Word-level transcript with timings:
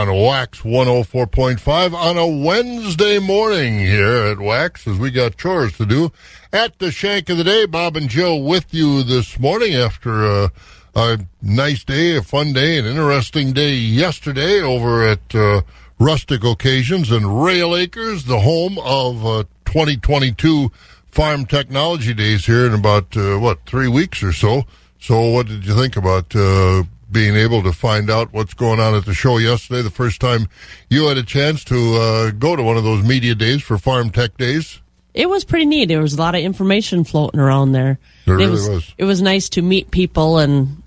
On 0.00 0.08
Wax 0.14 0.60
104.5 0.60 1.92
on 1.92 2.16
a 2.16 2.26
Wednesday 2.26 3.18
morning 3.18 3.80
here 3.80 4.28
at 4.28 4.38
Wax 4.38 4.86
as 4.88 4.96
we 4.96 5.10
got 5.10 5.36
chores 5.36 5.76
to 5.76 5.84
do. 5.84 6.10
At 6.54 6.78
the 6.78 6.90
shank 6.90 7.28
of 7.28 7.36
the 7.36 7.44
day, 7.44 7.66
Bob 7.66 7.98
and 7.98 8.08
Joe 8.08 8.34
with 8.34 8.72
you 8.72 9.02
this 9.02 9.38
morning 9.38 9.74
after 9.74 10.24
a, 10.24 10.52
a 10.94 11.18
nice 11.42 11.84
day, 11.84 12.16
a 12.16 12.22
fun 12.22 12.54
day, 12.54 12.78
an 12.78 12.86
interesting 12.86 13.52
day 13.52 13.74
yesterday 13.74 14.62
over 14.62 15.06
at 15.06 15.34
uh, 15.34 15.60
Rustic 15.98 16.44
Occasions 16.44 17.10
and 17.10 17.44
Rail 17.44 17.76
Acres, 17.76 18.24
the 18.24 18.40
home 18.40 18.78
of 18.78 19.26
uh, 19.26 19.44
2022 19.66 20.72
Farm 21.10 21.44
Technology 21.44 22.14
Days 22.14 22.46
here 22.46 22.64
in 22.64 22.72
about, 22.72 23.14
uh, 23.18 23.36
what, 23.36 23.66
three 23.66 23.88
weeks 23.88 24.22
or 24.22 24.32
so. 24.32 24.62
So 24.98 25.28
what 25.28 25.46
did 25.46 25.66
you 25.66 25.74
think 25.74 25.94
about 25.94 26.34
uh, 26.34 26.84
being 27.10 27.36
able 27.36 27.62
to 27.62 27.72
find 27.72 28.10
out 28.10 28.32
what's 28.32 28.54
going 28.54 28.80
on 28.80 28.94
at 28.94 29.04
the 29.04 29.14
show 29.14 29.38
yesterday, 29.38 29.82
the 29.82 29.90
first 29.90 30.20
time 30.20 30.48
you 30.88 31.06
had 31.06 31.18
a 31.18 31.22
chance 31.22 31.64
to 31.64 31.96
uh, 31.96 32.30
go 32.32 32.56
to 32.56 32.62
one 32.62 32.76
of 32.76 32.84
those 32.84 33.04
media 33.04 33.34
days 33.34 33.62
for 33.62 33.78
Farm 33.78 34.10
Tech 34.10 34.36
Days? 34.36 34.80
It 35.12 35.28
was 35.28 35.44
pretty 35.44 35.66
neat. 35.66 35.86
There 35.86 36.00
was 36.00 36.14
a 36.14 36.18
lot 36.18 36.34
of 36.34 36.42
information 36.42 37.04
floating 37.04 37.40
around 37.40 37.72
there. 37.72 37.98
There 38.26 38.36
it 38.36 38.38
really 38.38 38.52
was, 38.52 38.68
was. 38.68 38.94
It 38.96 39.04
was 39.04 39.20
nice 39.20 39.48
to 39.50 39.62
meet 39.62 39.90
people 39.90 40.38
and 40.38 40.82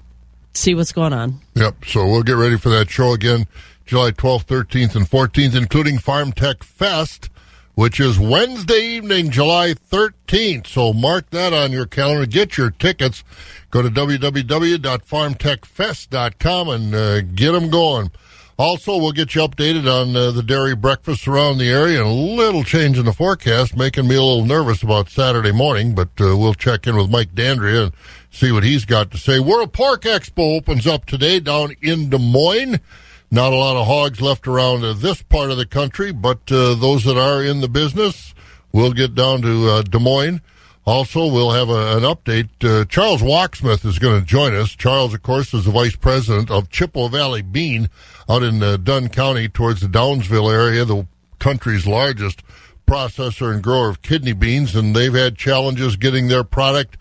see 0.54 0.76
what's 0.76 0.94
going 0.94 1.14
on. 1.14 1.42
Yep. 1.56 1.86
So 1.86 2.06
we'll 2.08 2.24
get 2.24 2.34
ready 2.34 2.58
for 2.58 2.70
that 2.70 2.90
show 2.90 3.14
again, 3.14 3.48
July 3.86 4.12
12th, 4.12 4.46
13th, 4.46 4.96
and 4.96 5.10
14th, 5.10 5.56
including 5.56 5.98
Farm 5.98 6.32
Tech 6.32 6.64
Fest, 6.64 7.30
which 7.76 8.00
is 8.00 8.18
Wednesday 8.20 8.82
evening, 8.82 9.32
July 9.32 9.74
13th. 9.74 10.68
So 10.68 10.94
mark 10.94 11.30
that 11.32 11.52
on 11.54 11.72
your 11.72 11.86
calendar. 11.86 12.26
Get 12.26 12.58
your 12.58 12.72
tickets. 12.72 13.24
Go 13.72 13.82
to 13.82 13.90
www.farmtechfest.com 13.90 16.70
and 16.70 16.96
uh, 16.96 17.22
get 17.22 17.54
them 17.54 17.70
going. 17.70 18.12
Also, 18.60 18.98
we'll 18.98 19.12
get 19.12 19.34
you 19.34 19.42
updated 19.42 19.92
on 19.92 20.16
uh, 20.16 20.30
the 20.30 20.44
dairy 20.44 20.76
breakfasts 20.76 21.28
around 21.28 21.58
the 21.58 21.72
area 21.72 22.00
and 22.00 22.08
a 22.08 22.14
little 22.14 22.64
change 22.64 23.00
in 23.00 23.06
the 23.06 23.12
forecast, 23.12 23.76
making 23.76 24.08
me 24.08 24.14
a 24.16 24.22
little 24.22 24.46
nervous 24.46 24.84
about 24.84 25.10
Saturday 25.10 25.52
morning, 25.52 25.96
but 25.96 26.10
uh, 26.22 26.38
we'll 26.38 26.54
check 26.54 26.86
in 26.86 26.96
with 26.96 27.10
Mike 27.10 27.34
Dandria 27.34 27.86
and 27.86 27.94
see 28.30 28.52
what 28.52 28.64
he's 28.64 28.86
got 28.86 29.10
to 29.10 29.18
say. 29.18 29.40
World 29.40 29.74
Pork 29.74 30.04
Expo 30.04 30.56
opens 30.56 30.86
up 30.86 31.06
today 31.06 31.40
down 31.40 31.76
in 31.82 32.12
Des 32.12 32.20
Moines. 32.20 32.80
Not 33.34 33.52
a 33.52 33.56
lot 33.56 33.76
of 33.76 33.88
hogs 33.88 34.22
left 34.22 34.48
around 34.48 34.84
uh, 34.84 34.94
this 34.94 35.24
part 35.24 35.50
of 35.50 35.58
the 35.58 35.66
country, 35.66 36.12
but 36.12 36.52
uh, 36.52 36.76
those 36.76 37.04
that 37.06 37.18
are 37.18 37.42
in 37.42 37.62
the 37.62 37.68
business 37.68 38.36
will 38.72 38.94
get 38.94 39.16
down 39.16 39.42
to 39.42 39.70
uh, 39.70 39.82
Des 39.82 39.98
Moines. 39.98 40.40
Also, 40.86 41.26
we'll 41.26 41.50
have 41.50 41.68
a, 41.68 41.98
an 41.98 42.04
update. 42.04 42.50
Uh, 42.64 42.86
Charles 42.86 43.24
Wachsmuth 43.24 43.86
is 43.86 43.98
going 43.98 44.20
to 44.20 44.24
join 44.28 44.54
us. 44.54 44.76
Charles, 44.76 45.16
of 45.16 45.24
course, 45.24 45.52
is 45.52 45.66
the 45.66 45.72
vice 45.72 45.96
president 45.96 46.52
of 46.52 46.70
Chippewa 46.70 47.08
Valley 47.08 47.42
Bean 47.42 47.90
out 48.30 48.44
in 48.44 48.62
uh, 48.62 48.78
Dunn 48.78 49.10
County 49.10 49.50
towards 49.50 49.82
the 49.82 49.88
Downsville 49.88 50.54
area, 50.54 50.86
the 50.86 51.08
country's 51.40 51.88
largest 51.88 52.44
processor 52.86 53.52
and 53.52 53.64
grower 53.64 53.90
of 53.90 54.04
kidney 54.04 54.34
beans, 54.34 54.76
and 54.76 54.96
they've 54.96 55.16
had 55.16 55.38
challenges 55.38 55.96
getting 55.96 56.28
their 56.28 56.44
product 56.44 56.98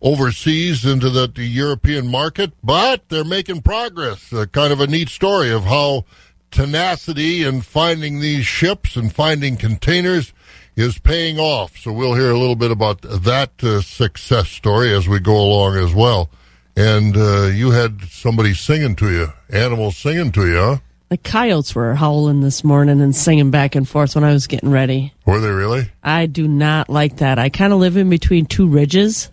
overseas 0.00 0.84
into 0.84 1.10
the, 1.10 1.26
the 1.26 1.44
European 1.44 2.08
market, 2.08 2.52
but 2.62 3.08
they're 3.08 3.24
making 3.24 3.62
progress. 3.62 4.32
Uh, 4.32 4.46
kind 4.46 4.72
of 4.72 4.80
a 4.80 4.86
neat 4.86 5.08
story 5.08 5.50
of 5.50 5.64
how 5.64 6.04
tenacity 6.50 7.42
in 7.42 7.60
finding 7.60 8.20
these 8.20 8.46
ships 8.46 8.96
and 8.96 9.14
finding 9.14 9.56
containers 9.56 10.32
is 10.76 10.98
paying 10.98 11.38
off. 11.38 11.76
So 11.78 11.92
we'll 11.92 12.14
hear 12.14 12.30
a 12.30 12.38
little 12.38 12.56
bit 12.56 12.70
about 12.70 13.02
that 13.02 13.50
uh, 13.62 13.80
success 13.80 14.48
story 14.48 14.94
as 14.94 15.08
we 15.08 15.18
go 15.18 15.36
along 15.36 15.76
as 15.76 15.94
well. 15.94 16.30
And 16.76 17.16
uh, 17.16 17.46
you 17.46 17.70
had 17.70 18.02
somebody 18.02 18.52
singing 18.52 18.96
to 18.96 19.10
you, 19.10 19.32
animals 19.48 19.96
singing 19.96 20.32
to 20.32 20.46
you, 20.46 20.56
huh? 20.56 20.76
The 21.08 21.16
coyotes 21.16 21.74
were 21.74 21.94
howling 21.94 22.40
this 22.40 22.64
morning 22.64 23.00
and 23.00 23.14
singing 23.14 23.50
back 23.52 23.76
and 23.76 23.88
forth 23.88 24.16
when 24.16 24.24
I 24.24 24.32
was 24.32 24.48
getting 24.48 24.70
ready. 24.70 25.14
Were 25.24 25.40
they 25.40 25.50
really? 25.50 25.88
I 26.02 26.26
do 26.26 26.48
not 26.48 26.88
like 26.88 27.18
that. 27.18 27.38
I 27.38 27.48
kind 27.48 27.72
of 27.72 27.78
live 27.78 27.96
in 27.96 28.10
between 28.10 28.44
two 28.44 28.66
ridges, 28.66 29.30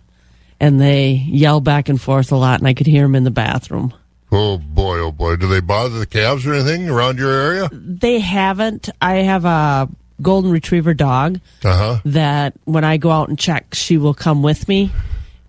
and 0.64 0.80
they 0.80 1.10
yell 1.12 1.60
back 1.60 1.88
and 1.90 2.00
forth 2.00 2.32
a 2.32 2.36
lot, 2.36 2.60
and 2.60 2.66
I 2.68 2.72
could 2.74 2.86
hear 2.86 3.02
them 3.02 3.14
in 3.14 3.24
the 3.24 3.30
bathroom. 3.30 3.92
Oh 4.32 4.56
boy, 4.58 4.98
oh 4.98 5.12
boy. 5.12 5.36
Do 5.36 5.46
they 5.46 5.60
bother 5.60 5.98
the 5.98 6.06
calves 6.06 6.46
or 6.46 6.54
anything 6.54 6.88
around 6.88 7.18
your 7.18 7.30
area? 7.32 7.68
They 7.72 8.18
haven't. 8.18 8.88
I 9.00 9.16
have 9.16 9.44
a 9.44 9.88
golden 10.22 10.50
retriever 10.50 10.94
dog 10.94 11.40
Uh 11.64 11.76
huh. 11.76 11.98
that 12.06 12.54
when 12.64 12.82
I 12.84 12.96
go 12.96 13.10
out 13.10 13.28
and 13.28 13.38
check, 13.38 13.74
she 13.74 13.98
will 13.98 14.14
come 14.14 14.42
with 14.42 14.66
me, 14.68 14.90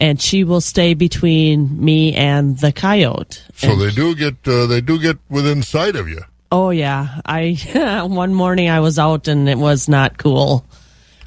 and 0.02 0.22
she 0.22 0.44
will 0.44 0.62
stay 0.62 0.94
between 0.96 1.84
me 1.84 2.14
and 2.14 2.60
the 2.60 2.72
coyote. 2.74 3.42
So 3.56 3.72
And- 3.72 3.82
they 3.82 3.92
do 3.92 4.16
get 4.16 4.36
uh, 4.48 4.66
they 4.68 4.82
do 4.82 5.00
get 5.00 5.18
within 5.30 5.64
sight 5.64 5.96
of 5.96 6.10
you. 6.10 6.22
Oh 6.52 6.70
yeah, 6.72 7.22
I 7.26 7.58
one 8.08 8.34
morning 8.34 8.70
I 8.70 8.82
was 8.82 9.00
out 9.00 9.28
and 9.28 9.48
it 9.50 9.58
was 9.58 9.88
not 9.88 10.18
cool. 10.18 10.66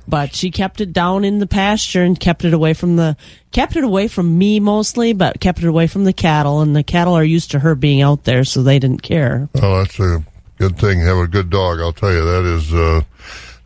But 0.09 0.35
she 0.35 0.51
kept 0.51 0.81
it 0.81 0.95
down 0.95 1.25
in 1.25 1.39
the 1.39 1.47
pasture 1.47 2.03
and 2.03 2.19
kept 2.19 2.45
it 2.45 2.55
away 2.55 2.73
from 2.73 2.97
the 2.97 3.17
kept 3.53 3.77
it 3.77 3.85
away 3.85 4.09
from 4.09 4.39
me 4.39 4.59
mostly, 4.59 5.13
but 5.13 5.39
kept 5.39 5.59
it 5.59 5.67
away 5.67 5.87
from 5.87 6.05
the 6.05 6.15
cattle 6.15 6.63
and 6.63 6.75
the 6.75 6.83
cattle 6.83 7.15
are 7.15 7.25
used 7.25 7.51
to 7.51 7.59
her 7.59 7.75
being 7.75 8.01
out 8.01 8.25
there 8.25 8.45
so 8.45 8.63
they 8.63 8.79
didn't 8.79 9.03
care. 9.03 9.49
Oh, 9.57 9.79
that's 9.79 10.01
a 10.01 10.25
good 10.57 10.79
thing. 10.79 11.01
Have 11.01 11.19
a 11.19 11.27
good 11.27 11.51
dog. 11.51 11.81
I'll 11.81 11.93
tell 11.93 12.13
you 12.13 12.25
that 12.25 12.45
is 12.45 12.73
uh, 12.73 13.03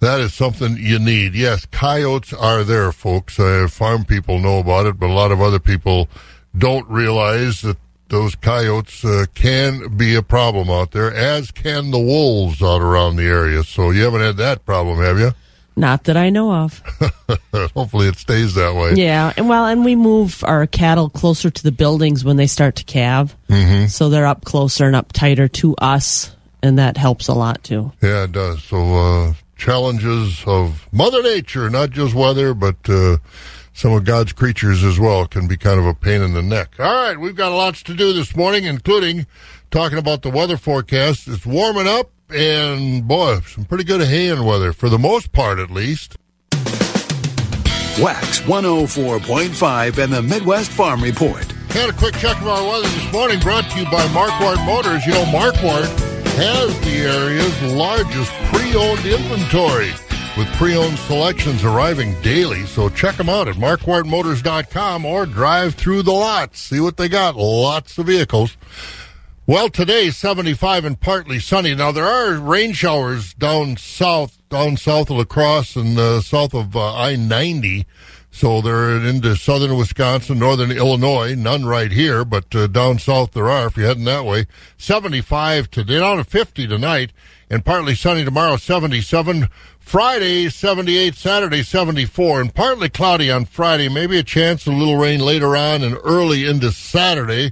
that 0.01 0.21
is 0.21 0.35
something 0.35 0.77
you 0.79 0.99
need. 0.99 1.35
Yes, 1.35 1.65
coyotes 1.67 2.33
are 2.33 2.65
there, 2.65 2.91
folks. 2.91 3.39
Uh, 3.39 3.69
farm 3.71 4.05
people 4.05 4.41
know 4.41 4.59
about 4.59 4.87
it, 4.87 4.99
but 4.99 5.11
a 5.11 5.13
lot 5.15 5.31
of 5.31 5.41
other 5.41 5.61
people 5.61 6.09
don't 6.59 6.89
realize 6.89 7.63
that 7.63 7.77
those 8.09 8.35
coyotes 8.35 9.05
uh, 9.05 9.25
can 9.33 9.97
be 9.97 10.15
a 10.17 10.23
problem 10.23 10.69
out 10.69 10.91
there, 10.91 11.15
as 11.15 11.51
can 11.51 11.93
the 11.93 12.01
wolves 12.01 12.61
out 12.61 12.83
around 12.83 13.17
the 13.17 13.27
area. 13.27 13.63
So 13.63 13.91
you 13.91 14.03
haven't 14.03 14.21
had 14.21 14.37
that 14.37 14.67
problem, 14.67 14.99
have 14.99 15.19
you? 15.19 15.33
Not 15.75 16.05
that 16.05 16.17
I 16.17 16.31
know 16.31 16.53
of. 16.53 16.83
Hopefully, 17.75 18.09
it 18.09 18.17
stays 18.17 18.55
that 18.55 18.75
way. 18.75 18.95
Yeah, 18.95 19.33
and 19.37 19.49
well, 19.49 19.67
and 19.67 19.85
we 19.85 19.97
move 19.97 20.45
our 20.45 20.67
cattle 20.67 21.09
closer 21.09 21.51
to 21.51 21.63
the 21.63 21.73
buildings 21.73 22.25
when 22.25 22.37
they 22.37 22.47
start 22.47 22.77
to 22.77 22.85
calve, 22.85 23.35
mm-hmm. 23.49 23.87
so 23.87 24.11
they're 24.11 24.27
up 24.27 24.45
closer 24.45 24.87
and 24.87 24.95
up 24.95 25.13
tighter 25.13 25.49
to 25.49 25.75
us, 25.77 26.37
and 26.63 26.79
that 26.79 26.97
helps 26.97 27.29
a 27.29 27.35
lot 27.35 27.65
too. 27.65 27.91
Yeah, 28.03 28.25
it 28.25 28.33
does. 28.33 28.63
So 28.65 28.95
uh, 28.95 29.35
challenges 29.57 30.43
of 30.47 30.87
Mother 30.93 31.23
Nature, 31.23 31.71
not 31.71 31.91
just 31.91 32.15
weather, 32.15 32.53
but 32.53 32.77
uh, 32.89 33.17
some 33.73 33.93
of 33.93 34.05
God's 34.05 34.33
creatures 34.33 34.85
as 34.85 34.99
well 34.99 35.27
can 35.27 35.49
be 35.49 35.57
kind 35.57 35.79
of 35.79 35.87
a 35.87 35.95
pain 35.95 36.21
in 36.21 36.35
the 36.35 36.43
neck. 36.43 36.75
All 36.79 36.93
right, 36.93 37.19
we've 37.19 37.37
got 37.37 37.53
lots 37.53 37.83
to 37.85 37.95
do 37.95 38.13
this 38.13 38.37
morning, 38.37 38.65
including 38.65 39.27
talking 39.71 39.99
about 39.99 40.23
the 40.23 40.31
weather 40.31 40.57
forecast. 40.57 41.29
It's 41.29 41.47
warming 41.47 41.89
up, 41.89 42.11
and 42.35 43.07
boy, 43.07 43.41
some 43.41 43.65
pretty 43.65 43.85
good 43.85 44.01
hand 44.01 44.47
weather 44.47 44.73
for 44.73 44.89
the 44.89 44.99
most 44.99 45.33
part, 45.33 45.59
at 45.59 45.71
least. 45.71 46.17
Wax 48.01 48.41
104.5 48.41 49.99
and 49.99 50.13
the 50.13 50.23
Midwest 50.23 50.71
Farm 50.71 51.03
Report. 51.03 51.45
Had 51.69 51.91
a 51.91 51.93
quick 51.93 52.15
check 52.15 52.41
of 52.41 52.49
our 52.49 52.63
weather 52.63 52.89
this 52.89 53.13
morning 53.13 53.39
brought 53.41 53.71
to 53.71 53.79
you 53.79 53.85
by 53.85 54.07
Marquardt 54.09 54.65
Motors. 54.65 55.05
You 55.07 55.13
know, 55.13 55.25
Marquardt 55.25 55.87
has 56.37 56.81
the 56.81 57.03
area's 57.03 57.63
largest 57.75 58.33
pre 58.51 58.75
owned 58.75 59.05
inventory 59.05 59.91
with 60.37 60.49
pre 60.55 60.77
owned 60.77 60.99
selections 61.01 61.65
arriving 61.65 62.21
daily. 62.23 62.65
So 62.65 62.89
check 62.89 63.17
them 63.17 63.29
out 63.29 63.49
at 63.49 63.57
marquardtmotors.com 63.57 65.05
or 65.05 65.27
drive 65.27 65.75
through 65.75 66.03
the 66.03 66.13
lots. 66.13 66.61
See 66.61 66.81
what 66.81 66.97
they 66.97 67.09
got. 67.09 67.37
Lots 67.37 67.99
of 67.99 68.07
vehicles. 68.07 68.57
Well, 69.45 69.71
today, 69.71 70.11
75 70.11 70.85
and 70.85 71.01
partly 71.01 71.41
sunny. 71.41 71.75
Now, 71.75 71.91
there 71.91 72.07
are 72.07 72.39
rain 72.39 72.73
showers 72.75 73.35
down 73.35 73.77
south, 73.77 74.39
down 74.49 74.77
south 74.77 75.11
of 75.11 75.17
La 75.17 75.25
Crosse 75.25 75.75
and 75.75 75.99
uh, 75.99 76.21
south 76.21 76.55
of 76.55 76.77
uh, 76.77 76.95
I 76.95 77.17
90. 77.17 77.85
So 78.31 78.61
they're 78.61 78.99
into 78.99 79.35
southern 79.35 79.77
Wisconsin, 79.77 80.39
northern 80.39 80.71
Illinois. 80.71 81.35
None 81.35 81.67
right 81.67 81.91
here, 81.91 82.25
but 82.25 82.55
uh, 82.55 82.69
down 82.69 83.01
south 83.01 83.33
there 83.33 83.51
are 83.51 83.67
if 83.67 83.77
you're 83.77 83.89
heading 83.89 84.05
that 84.05 84.25
way. 84.25 84.47
75 84.79 85.73
today, 85.73 85.99
down 85.99 86.19
to 86.19 86.25
50 86.25 86.69
tonight, 86.69 87.13
and 87.51 87.65
partly 87.65 87.97
sunny 87.97 88.25
tomorrow, 88.25 88.57
77. 88.57 89.49
Friday, 89.81 90.51
78. 90.51 91.17
Saturday, 91.17 91.65
74. 91.65 92.43
And 92.43 92.55
partly 92.55 92.89
cloudy 92.89 93.29
on 93.29 93.47
Friday. 93.47 93.89
Maybe 93.89 94.21
a 94.21 94.23
chance 94.23 94.69
of 94.69 94.75
a 94.75 94.77
little 94.77 94.99
rain 94.99 95.19
later 95.19 95.57
on 95.57 95.83
and 95.83 95.99
early 96.05 96.47
into 96.47 96.71
Saturday. 96.71 97.51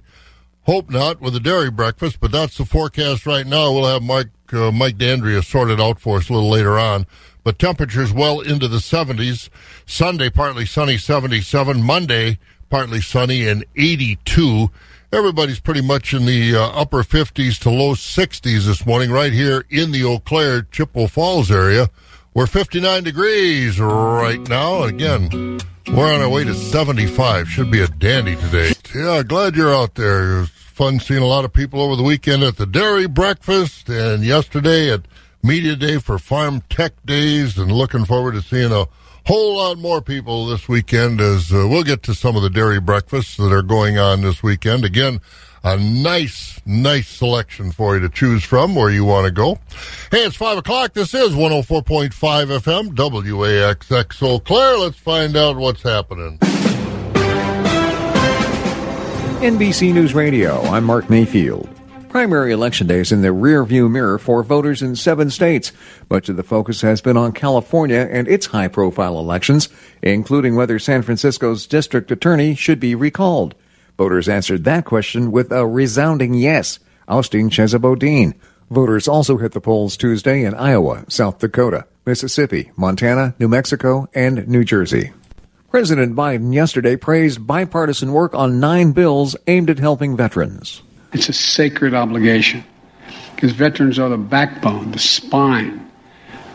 Hope 0.65 0.91
not 0.91 1.21
with 1.21 1.35
a 1.35 1.41
dairy 1.41 1.71
breakfast, 1.71 2.19
but 2.21 2.33
that's 2.33 2.59
the 2.59 2.65
forecast 2.65 3.27
right 3.27 3.47
now. 3.47 3.73
We'll 3.73 3.87
have 3.87 4.03
Mike 4.03 4.29
uh, 4.53 4.71
Mike 4.71 4.99
Dandria 4.99 5.45
sorted 5.45 5.81
out 5.81 6.01
for 6.01 6.19
us 6.19 6.29
a 6.29 6.33
little 6.33 6.51
later 6.51 6.79
on 6.79 7.07
but 7.43 7.59
temperatures 7.59 8.13
well 8.13 8.41
into 8.41 8.69
the 8.69 8.79
70s. 8.79 9.49
Sunday, 9.87 10.31
partly 10.31 10.67
sunny, 10.67 10.97
77. 10.97 11.83
Monday, 11.83 12.39
partly 12.69 13.01
sunny 13.01 13.47
and 13.47 13.65
82. 13.77 14.71
Everybody's 15.13 15.61
pretty 15.61 15.81
much 15.81 16.15
in 16.15 16.27
the 16.27 16.55
uh, 16.55 16.69
upper 16.69 17.03
50s 17.03 17.59
to 17.61 17.71
low 17.71 17.95
60s 17.95 18.67
this 18.67 18.87
morning, 18.87 19.11
right 19.11 19.33
here 19.33 19.65
in 19.69 19.91
the 19.91 20.05
Eau 20.05 20.19
Claire, 20.21 20.63
Chippewa 20.63 21.09
Falls 21.09 21.51
area. 21.51 21.91
We're 22.33 22.47
59 22.47 23.03
degrees 23.03 23.81
right 23.81 24.41
now. 24.49 24.85
Again, 24.85 25.59
we're 25.89 26.15
on 26.15 26.21
our 26.21 26.29
way 26.29 26.45
to 26.45 26.55
75. 26.55 27.49
Should 27.49 27.73
be 27.73 27.81
a 27.81 27.89
dandy 27.89 28.37
today. 28.37 28.73
Yeah, 28.95 29.23
glad 29.23 29.55
you're 29.55 29.75
out 29.75 29.95
there. 29.95 30.33
It 30.33 30.41
was 30.41 30.49
fun 30.49 30.99
seeing 30.99 31.23
a 31.23 31.27
lot 31.27 31.45
of 31.45 31.53
people 31.53 31.81
over 31.81 31.95
the 31.95 32.03
weekend 32.03 32.43
at 32.43 32.57
the 32.57 32.67
dairy 32.67 33.07
breakfast 33.07 33.89
and 33.89 34.25
yesterday 34.25 34.93
at 34.93 35.03
Media 35.45 35.77
Day 35.77 35.99
for 35.99 36.19
Farm 36.19 36.63
Tech 36.69 36.93
Days, 37.07 37.57
and 37.57 37.71
looking 37.71 38.05
forward 38.05 38.33
to 38.33 38.43
seeing 38.43 38.73
a 38.73 38.87
whole 39.27 39.59
lot 39.59 39.79
more 39.79 40.03
people 40.03 40.47
this 40.47 40.69
weekend 40.69 41.21
as 41.21 41.53
uh, 41.53 41.69
we'll 41.69 41.85
get 41.85 42.03
to 42.03 42.15
some 42.15 42.35
of 42.35 42.43
the 42.43 42.51
dairy 42.51 42.81
breakfasts 42.81 43.37
that 43.37 43.53
are 43.53 43.63
going 43.63 43.97
on 43.97 44.23
this 44.23 44.43
weekend. 44.43 44.85
Again, 44.85 45.21
a 45.63 45.77
nice, 45.77 46.61
nice 46.67 47.07
selection 47.07 47.71
for 47.71 47.95
you 47.95 48.01
to 48.01 48.09
choose 48.09 48.43
from 48.43 48.75
where 48.75 48.91
you 48.91 49.05
want 49.05 49.27
to 49.27 49.31
go. 49.31 49.59
Hey, 50.11 50.25
it's 50.25 50.37
5 50.37 50.59
o'clock. 50.59 50.95
This 50.95 51.15
is 51.15 51.31
104.5 51.31 52.11
FM, 52.11 52.89
WAXX 52.95 54.23
Eau 54.23 54.41
Claire. 54.41 54.79
Let's 54.79 54.99
find 54.99 55.37
out 55.37 55.57
what's 55.57 55.83
happening. 55.83 56.39
NBC 59.41 59.95
News 59.95 60.13
Radio, 60.13 60.61
I'm 60.65 60.85
Mark 60.85 61.09
Mayfield. 61.09 61.67
Primary 62.11 62.53
election 62.53 62.87
day 62.87 62.99
is 62.99 63.11
in 63.11 63.23
the 63.23 63.29
rearview 63.29 63.91
mirror 63.91 64.19
for 64.19 64.43
voters 64.43 64.83
in 64.83 64.95
seven 64.95 65.31
states. 65.31 65.73
Much 66.11 66.29
of 66.29 66.37
the 66.37 66.43
focus 66.43 66.83
has 66.83 67.01
been 67.01 67.17
on 67.17 67.33
California 67.33 68.07
and 68.11 68.29
its 68.29 68.45
high 68.45 68.69
profile 68.69 69.19
elections, 69.19 69.71
including 70.03 70.57
whether 70.57 70.79
San 70.79 71.01
Francisco's 71.01 71.67
district 71.67 72.11
attorney 72.11 72.55
should 72.55 72.79
be 72.79 72.95
recalled. 72.95 73.55
Voters 73.97 74.29
answered 74.29 74.65
that 74.65 74.85
question 74.85 75.33
with 75.33 75.51
a 75.53 75.67
resounding 75.67 76.35
yes, 76.35 76.79
ousting 77.09 77.49
Chesa. 77.49 78.35
Voters 78.71 79.09
also 79.09 79.39
hit 79.39 79.53
the 79.53 79.61
polls 79.63 79.97
Tuesday 79.97 80.45
in 80.45 80.55
Iowa, 80.55 81.07
South 81.09 81.39
Dakota, 81.39 81.87
Mississippi, 82.05 82.73
Montana, 82.77 83.35
New 83.39 83.49
Mexico, 83.49 84.07
and 84.13 84.47
New 84.47 84.65
Jersey. 84.65 85.15
President 85.71 86.17
Biden 86.17 86.53
yesterday 86.53 86.97
praised 86.97 87.47
bipartisan 87.47 88.13
work 88.13 88.35
on 88.35 88.59
nine 88.59 88.91
bills 88.91 89.37
aimed 89.47 89.71
at 89.71 89.79
helping 89.79 90.17
veterans. 90.17 90.83
It's 91.13 91.29
a 91.29 91.33
sacred 91.33 91.95
obligation 91.95 92.65
because 93.37 93.53
veterans 93.53 93.97
are 93.97 94.09
the 94.09 94.17
backbone, 94.17 94.91
the 94.91 94.99
spine 94.99 95.89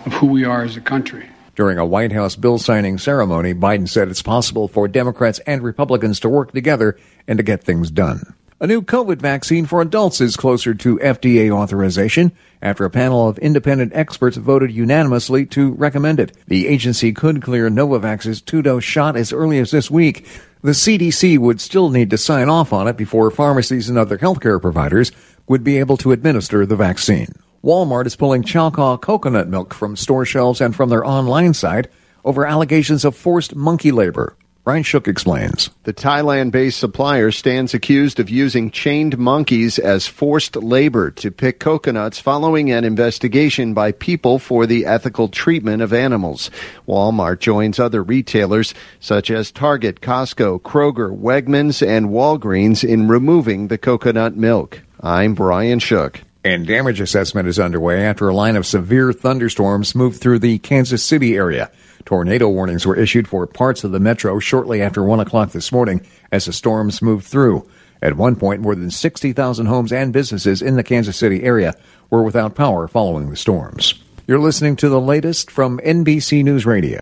of 0.06 0.12
who 0.12 0.27
we 0.27 0.44
are 0.44 0.63
as 0.63 0.75
a 0.75 0.81
country. 0.81 1.29
During 1.56 1.77
a 1.77 1.85
White 1.85 2.12
House 2.12 2.35
bill 2.35 2.57
signing 2.57 2.97
ceremony, 2.97 3.53
Biden 3.53 3.88
said 3.88 4.09
it's 4.09 4.21
possible 4.21 4.67
for 4.67 4.85
Democrats 4.85 5.39
and 5.47 5.63
Republicans 5.63 6.19
to 6.19 6.27
work 6.27 6.51
together 6.51 6.97
and 7.25 7.38
to 7.38 7.44
get 7.44 7.63
things 7.63 7.89
done. 7.91 8.35
A 8.65 8.67
new 8.67 8.81
COVID 8.81 9.17
vaccine 9.17 9.67
for 9.67 9.79
adults 9.79 10.19
is 10.19 10.35
closer 10.35 10.73
to 10.73 10.97
FDA 10.97 11.51
authorization 11.51 12.31
after 12.63 12.83
a 12.83 12.89
panel 12.89 13.29
of 13.29 13.38
independent 13.38 13.94
experts 13.94 14.38
voted 14.38 14.71
unanimously 14.71 15.45
to 15.45 15.73
recommend 15.73 16.19
it. 16.19 16.35
The 16.47 16.67
agency 16.67 17.13
could 17.13 17.44
clear 17.44 17.69
Novavax's 17.69 18.41
two 18.41 18.63
dose 18.63 18.83
shot 18.83 19.15
as 19.15 19.31
early 19.31 19.59
as 19.59 19.69
this 19.69 19.91
week. 19.91 20.27
The 20.63 20.71
CDC 20.71 21.38
would 21.38 21.62
still 21.62 21.91
need 21.91 22.09
to 22.09 22.17
sign 22.17 22.50
off 22.50 22.73
on 22.73 22.88
it 22.88 22.97
before 22.97 23.29
pharmacies 23.29 23.88
and 23.88 24.00
other 24.00 24.17
healthcare 24.17 24.59
providers 24.59 25.11
would 25.47 25.63
be 25.63 25.77
able 25.77 25.97
to 25.97 26.11
administer 26.11 26.65
the 26.65 26.75
vaccine. 26.75 27.33
Walmart 27.63 28.07
is 28.07 28.15
pulling 28.15 28.41
Chaokoh 28.41 29.00
coconut 29.00 29.47
milk 29.47 29.75
from 29.75 29.95
store 29.95 30.25
shelves 30.25 30.59
and 30.59 30.75
from 30.75 30.89
their 30.89 31.06
online 31.06 31.53
site 31.53 31.88
over 32.23 32.47
allegations 32.47 33.06
of 33.06 33.15
forced 33.15 33.56
monkey 33.56 33.91
labor. 33.91 34.35
Brian 34.65 34.81
Shook 34.81 35.07
explains. 35.07 35.69
The 35.83 35.94
Thailand 35.94 36.50
based 36.50 36.79
supplier 36.79 37.29
stands 37.29 37.75
accused 37.75 38.19
of 38.19 38.31
using 38.31 38.71
chained 38.71 39.15
monkeys 39.15 39.77
as 39.77 40.07
forced 40.07 40.56
labor 40.56 41.12
to 41.12 41.29
pick 41.29 41.59
coconuts 41.59 42.17
following 42.17 42.71
an 42.71 42.83
investigation 42.83 43.75
by 43.75 43.91
People 43.91 44.39
for 44.39 44.65
the 44.65 44.88
Ethical 44.88 45.27
Treatment 45.27 45.83
of 45.83 45.94
Animals. 45.94 46.50
Walmart 46.88 47.41
joins 47.41 47.80
other 47.80 48.01
retailers 48.01 48.73
such 48.99 49.30
as 49.30 49.51
Target, 49.51 50.01
Costco, 50.01 50.59
Kroger, 50.63 51.16
Wegmans, 51.16 51.85
and 51.85 52.07
Walgreens 52.07 52.83
in 52.83 53.07
removing 53.07 53.68
the 53.68 53.78
coconut 53.78 54.35
milk. 54.35 54.81
I'm 54.99 55.35
Brian 55.35 55.78
Shook. 55.78 56.21
And 56.44 56.66
damage 56.66 56.99
assessment 56.99 57.47
is 57.47 57.59
underway 57.59 58.04
after 58.04 58.28
a 58.30 58.33
line 58.33 58.56
of 58.56 58.66
severe 58.66 59.13
thunderstorms 59.13 59.94
moved 59.94 60.19
through 60.19 60.40
the 60.40 60.57
Kansas 60.57 61.04
City 61.04 61.35
area. 61.35 61.69
Tornado 62.04 62.49
warnings 62.49 62.85
were 62.85 62.95
issued 62.95 63.28
for 63.28 63.47
parts 63.47 63.83
of 63.83 63.92
the 63.92 63.99
metro 63.99 64.40
shortly 64.40 64.81
after 64.81 65.04
1 65.04 65.19
o'clock 65.19 65.52
this 65.52 65.71
morning 65.71 66.06
as 66.31 66.45
the 66.45 66.54
storms 66.54 67.02
moved 67.02 67.25
through. 67.25 67.68
At 68.02 68.18
one 68.18 68.35
point, 68.35 68.61
more 68.61 68.75
than 68.75 68.92
60,000 68.92 69.66
homes 69.66 69.92
and 69.92 70.11
businesses 70.11 70.61
in 70.61 70.75
the 70.75 70.83
Kansas 70.83 71.18
City 71.18 71.44
area 71.44 71.73
were 72.09 72.23
without 72.23 72.56
power 72.56 72.87
following 72.87 73.30
the 73.30 73.35
storms. 73.35 73.95
You're 74.28 74.40
listening 74.40 74.75
to 74.78 74.90
the 74.90 75.02
latest 75.02 75.49
from 75.49 75.80
NBC 75.80 76.44
News 76.44 76.66
Radio. 76.66 76.99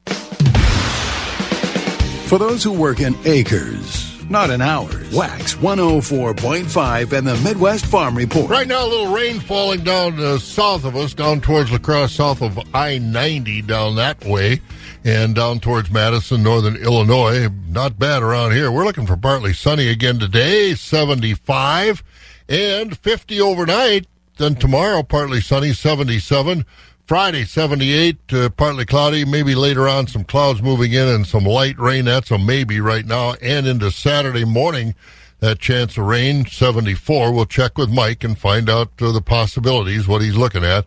For 2.28 2.38
those 2.38 2.64
who 2.64 2.72
work 2.72 3.00
in 3.00 3.16
acres, 3.26 4.14
not 4.30 4.50
in 4.50 4.62
hours. 4.62 5.14
Wax 5.14 5.56
104.5 5.56 7.14
and 7.14 7.28
the 7.28 7.38
Midwest 7.38 7.86
Farm 7.86 8.18
Report. 8.18 8.50
Right 8.50 8.68
now, 8.68 8.86
a 8.86 8.88
little 8.88 9.14
rain 9.14 9.40
falling 9.40 9.84
down 9.84 10.20
uh, 10.20 10.38
south 10.38 10.86
of 10.86 10.96
us, 10.96 11.14
down 11.14 11.42
towards 11.42 11.72
La 11.72 11.78
Crosse, 11.78 12.14
south 12.14 12.42
of 12.42 12.60
I 12.74 12.98
90, 12.98 13.62
down 13.64 13.96
that 13.96 14.24
way, 14.26 14.62
and 15.04 15.36
down 15.36 15.60
towards 15.60 15.92
Madison, 15.92 16.44
northern 16.44 16.76
Illinois. 16.78 17.50
Not 17.68 18.00
bad 18.00 18.24
around 18.24 18.54
here. 18.54 18.72
We're 18.72 18.86
looking 18.86 19.06
for 19.06 19.18
partly 19.18 19.54
sunny 19.54 19.90
again 19.90 20.20
today, 20.20 20.76
75, 20.76 22.04
and 22.48 22.98
50 22.98 23.42
overnight. 23.42 24.08
Then 24.38 24.56
tomorrow, 24.56 25.04
partly 25.04 25.42
sunny, 25.42 25.74
77. 25.74 26.66
Friday, 27.06 27.44
78, 27.44 28.34
uh, 28.34 28.50
partly 28.50 28.86
cloudy. 28.86 29.26
Maybe 29.26 29.56
later 29.56 29.90
on, 29.90 30.08
some 30.08 30.24
clouds 30.24 30.62
moving 30.62 30.94
in 30.94 31.08
and 31.08 31.28
some 31.28 31.44
light 31.44 31.78
rain. 31.78 32.06
That's 32.06 32.32
a 32.32 32.38
maybe 32.38 32.80
right 32.80 33.06
now. 33.06 33.34
And 33.42 33.68
into 33.68 33.92
Saturday 33.92 34.46
morning, 34.46 34.96
That 35.44 35.60
chance 35.60 35.98
of 35.98 36.06
rain, 36.06 36.46
74. 36.46 37.34
We'll 37.34 37.46
check 37.46 37.78
with 37.78 37.90
Mike 37.90 38.24
and 38.24 38.38
find 38.38 38.70
out 38.70 38.94
uh, 39.02 39.12
the 39.12 39.20
possibilities, 39.20 40.08
what 40.08 40.22
he's 40.22 40.38
looking 40.38 40.64
at. 40.64 40.86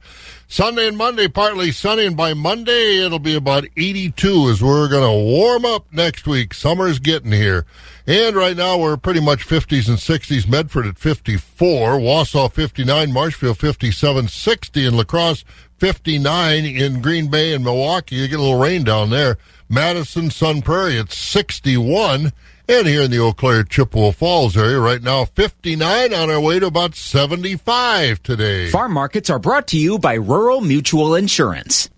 Sunday 0.49 0.89
and 0.89 0.97
Monday, 0.97 1.29
partly 1.29 1.73
sunny, 1.73 2.07
and 2.07 2.17
by 2.17 2.33
Monday, 2.33 3.05
it'll 3.05 3.19
be 3.19 3.35
about 3.35 3.67
82 3.77 4.49
as 4.49 4.63
we're 4.63 4.89
going 4.89 5.03
to 5.03 5.31
warm 5.31 5.67
up 5.67 5.85
next 5.93 6.27
week. 6.27 6.55
Summer's 6.55 6.99
getting 6.99 7.33
here. 7.33 7.67
And 8.07 8.35
right 8.35 8.57
now, 8.57 8.79
we're 8.79 8.97
pretty 8.97 9.21
much 9.21 9.47
50s 9.47 9.89
and 9.91 9.99
60s. 9.99 10.49
Medford 10.49 10.87
at 10.87 10.99
54, 10.99 11.99
Wausau 11.99 12.51
59, 12.51 13.13
Marshfield 13.13 13.59
57, 13.59 14.29
60 14.29 14.87
in 14.87 14.97
La 14.97 15.05
Crosse, 15.05 15.45
59 15.77 16.65
in 16.65 17.03
Green 17.03 17.29
Bay 17.29 17.53
and 17.53 17.63
Milwaukee. 17.63 18.17
You 18.17 18.27
get 18.27 18.39
a 18.39 18.43
little 18.43 18.59
rain 18.59 18.85
down 18.85 19.11
there. 19.11 19.37
Madison, 19.69 20.31
Sun 20.31 20.63
Prairie 20.63 20.99
at 20.99 21.13
61. 21.13 22.33
And 22.69 22.85
here 22.85 23.03
in 23.03 23.13
the 23.13 23.21
Eau 23.21 23.33
Claire 23.33 23.63
Chippewa 23.63 24.11
Falls 24.11 24.57
area 24.57 24.81
right 24.81 25.01
now, 25.01 25.25
59 25.25 26.13
on 26.13 26.31
our 26.31 26.41
way 26.41 26.59
to 26.59 26.67
about 26.67 26.97
75 26.97 28.21
today. 28.25 28.71
Farm 28.71 28.93
markets 28.93 29.31
are 29.31 29.39
brought 29.39 29.69
to 29.69 29.79
you 29.79 30.01
by 30.01 30.15
Rural 30.15 30.61
Mutual 30.61 31.15
Insurance. 31.15 31.89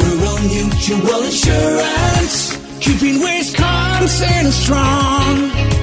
Rural 0.00 0.38
Mutual 0.38 1.24
Insurance, 1.24 2.56
keeping 2.78 3.20
Wisconsin 3.20 4.52
strong. 4.52 5.75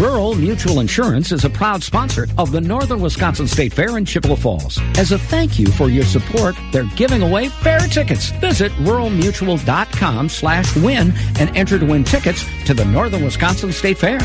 Rural 0.00 0.34
Mutual 0.34 0.80
Insurance 0.80 1.30
is 1.30 1.44
a 1.44 1.50
proud 1.50 1.82
sponsor 1.82 2.26
of 2.38 2.52
the 2.52 2.60
Northern 2.60 3.02
Wisconsin 3.02 3.46
State 3.46 3.74
Fair 3.74 3.98
in 3.98 4.06
Chippewa 4.06 4.34
Falls. 4.34 4.80
As 4.96 5.12
a 5.12 5.18
thank 5.18 5.58
you 5.58 5.66
for 5.66 5.90
your 5.90 6.06
support, 6.06 6.56
they're 6.72 6.88
giving 6.96 7.20
away 7.20 7.48
fair 7.48 7.80
tickets. 7.80 8.30
Visit 8.40 8.72
ruralmutual.com 8.78 10.30
slash 10.30 10.74
win 10.76 11.12
and 11.38 11.54
enter 11.54 11.78
to 11.78 11.84
win 11.84 12.04
tickets 12.04 12.46
to 12.64 12.72
the 12.72 12.86
Northern 12.86 13.22
Wisconsin 13.22 13.72
State 13.72 13.98
Fair. 13.98 14.18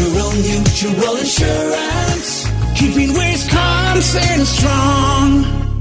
Rural 0.00 0.32
Mutual 0.32 1.16
Insurance, 1.18 2.48
keeping 2.74 3.12
Wisconsin 3.12 4.46
strong. 4.46 5.71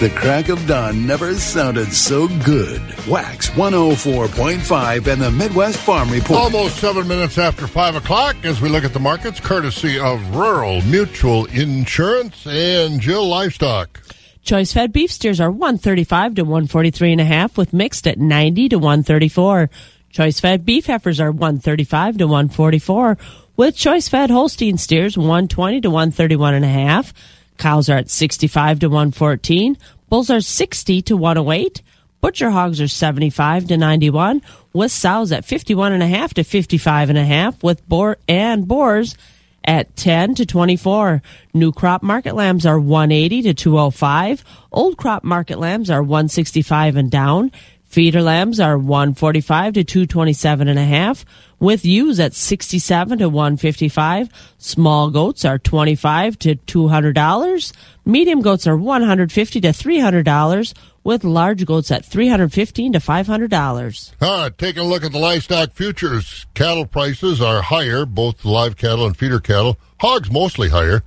The 0.00 0.10
crack 0.10 0.48
of 0.48 0.64
dawn 0.68 1.08
never 1.08 1.34
sounded 1.34 1.92
so 1.92 2.28
good. 2.44 2.80
Wax 3.08 3.50
104.5 3.50 5.06
and 5.08 5.20
the 5.20 5.30
Midwest 5.32 5.78
Farm 5.78 6.08
Report. 6.08 6.38
Almost 6.38 6.76
seven 6.76 7.08
minutes 7.08 7.36
after 7.36 7.66
five 7.66 7.96
o'clock 7.96 8.36
as 8.44 8.60
we 8.60 8.68
look 8.68 8.84
at 8.84 8.92
the 8.92 9.00
markets, 9.00 9.40
courtesy 9.40 9.98
of 9.98 10.36
Rural 10.36 10.82
Mutual 10.82 11.46
Insurance 11.46 12.46
and 12.46 13.00
Jill 13.00 13.26
Livestock. 13.26 14.00
Choice 14.44 14.72
fed 14.72 14.92
beef 14.92 15.10
steers 15.10 15.40
are 15.40 15.50
135 15.50 16.36
to 16.36 16.42
143 16.42 17.10
and 17.10 17.20
a 17.20 17.24
half 17.24 17.58
with 17.58 17.72
mixed 17.72 18.06
at 18.06 18.20
90 18.20 18.68
to 18.68 18.78
134. 18.78 19.68
Choice 20.10 20.38
fed 20.38 20.64
beef 20.64 20.86
heifers 20.86 21.18
are 21.18 21.32
135 21.32 22.18
to 22.18 22.26
144 22.28 23.18
with 23.56 23.74
choice 23.74 24.08
fed 24.08 24.30
Holstein 24.30 24.78
steers 24.78 25.18
120 25.18 25.80
to 25.80 25.90
131 25.90 26.54
and 26.54 26.64
a 26.64 26.68
half. 26.68 27.12
Cows 27.58 27.90
are 27.90 27.96
at 27.96 28.10
65 28.10 28.80
to 28.80 28.88
114. 28.88 29.76
Bulls 30.08 30.30
are 30.30 30.40
60 30.40 31.02
to 31.02 31.16
108. 31.16 31.82
Butcher 32.20 32.50
hogs 32.50 32.80
are 32.80 32.88
75 32.88 33.68
to 33.68 33.76
91 33.76 34.42
with 34.72 34.90
sows 34.90 35.30
at 35.30 35.44
51 35.44 35.92
and 35.92 36.02
a 36.02 36.06
half 36.06 36.34
to 36.34 36.44
55 36.44 37.10
and 37.10 37.18
a 37.18 37.24
half 37.24 37.62
with 37.62 37.86
boar 37.88 38.18
and 38.26 38.66
boars 38.66 39.16
at 39.64 39.94
10 39.96 40.34
to 40.36 40.46
24. 40.46 41.22
New 41.54 41.72
crop 41.72 42.02
market 42.02 42.34
lambs 42.34 42.66
are 42.66 42.80
180 42.80 43.42
to 43.42 43.54
205. 43.54 44.44
Old 44.72 44.96
crop 44.96 45.22
market 45.22 45.58
lambs 45.58 45.90
are 45.90 46.02
165 46.02 46.96
and 46.96 47.10
down. 47.10 47.52
Feeder 47.88 48.20
lambs 48.20 48.60
are 48.60 48.76
145 48.76 49.72
to 49.72 49.84
227 49.84 50.68
and 50.68 50.78
a 50.78 50.84
half 50.84 51.24
with 51.58 51.86
ewes 51.86 52.20
at 52.20 52.34
67 52.34 53.18
to 53.18 53.30
155. 53.30 54.28
Small 54.58 55.10
goats 55.10 55.46
are 55.46 55.58
25 55.58 56.38
to 56.40 56.56
$200. 56.56 57.72
Medium 58.04 58.42
goats 58.42 58.66
are 58.66 58.76
150 58.76 59.60
to 59.62 59.68
$300 59.68 60.74
with 61.02 61.24
large 61.24 61.64
goats 61.64 61.90
at 61.90 62.04
315 62.04 62.92
to 62.92 62.98
$500. 62.98 64.12
All 64.20 64.42
right, 64.42 64.58
taking 64.58 64.82
a 64.82 64.86
look 64.86 65.02
at 65.02 65.12
the 65.12 65.18
livestock 65.18 65.72
futures. 65.72 66.46
Cattle 66.52 66.84
prices 66.84 67.40
are 67.40 67.62
higher, 67.62 68.04
both 68.04 68.44
live 68.44 68.76
cattle 68.76 69.06
and 69.06 69.16
feeder 69.16 69.40
cattle. 69.40 69.78
Hogs 70.00 70.30
mostly 70.30 70.68
higher. 70.68 71.02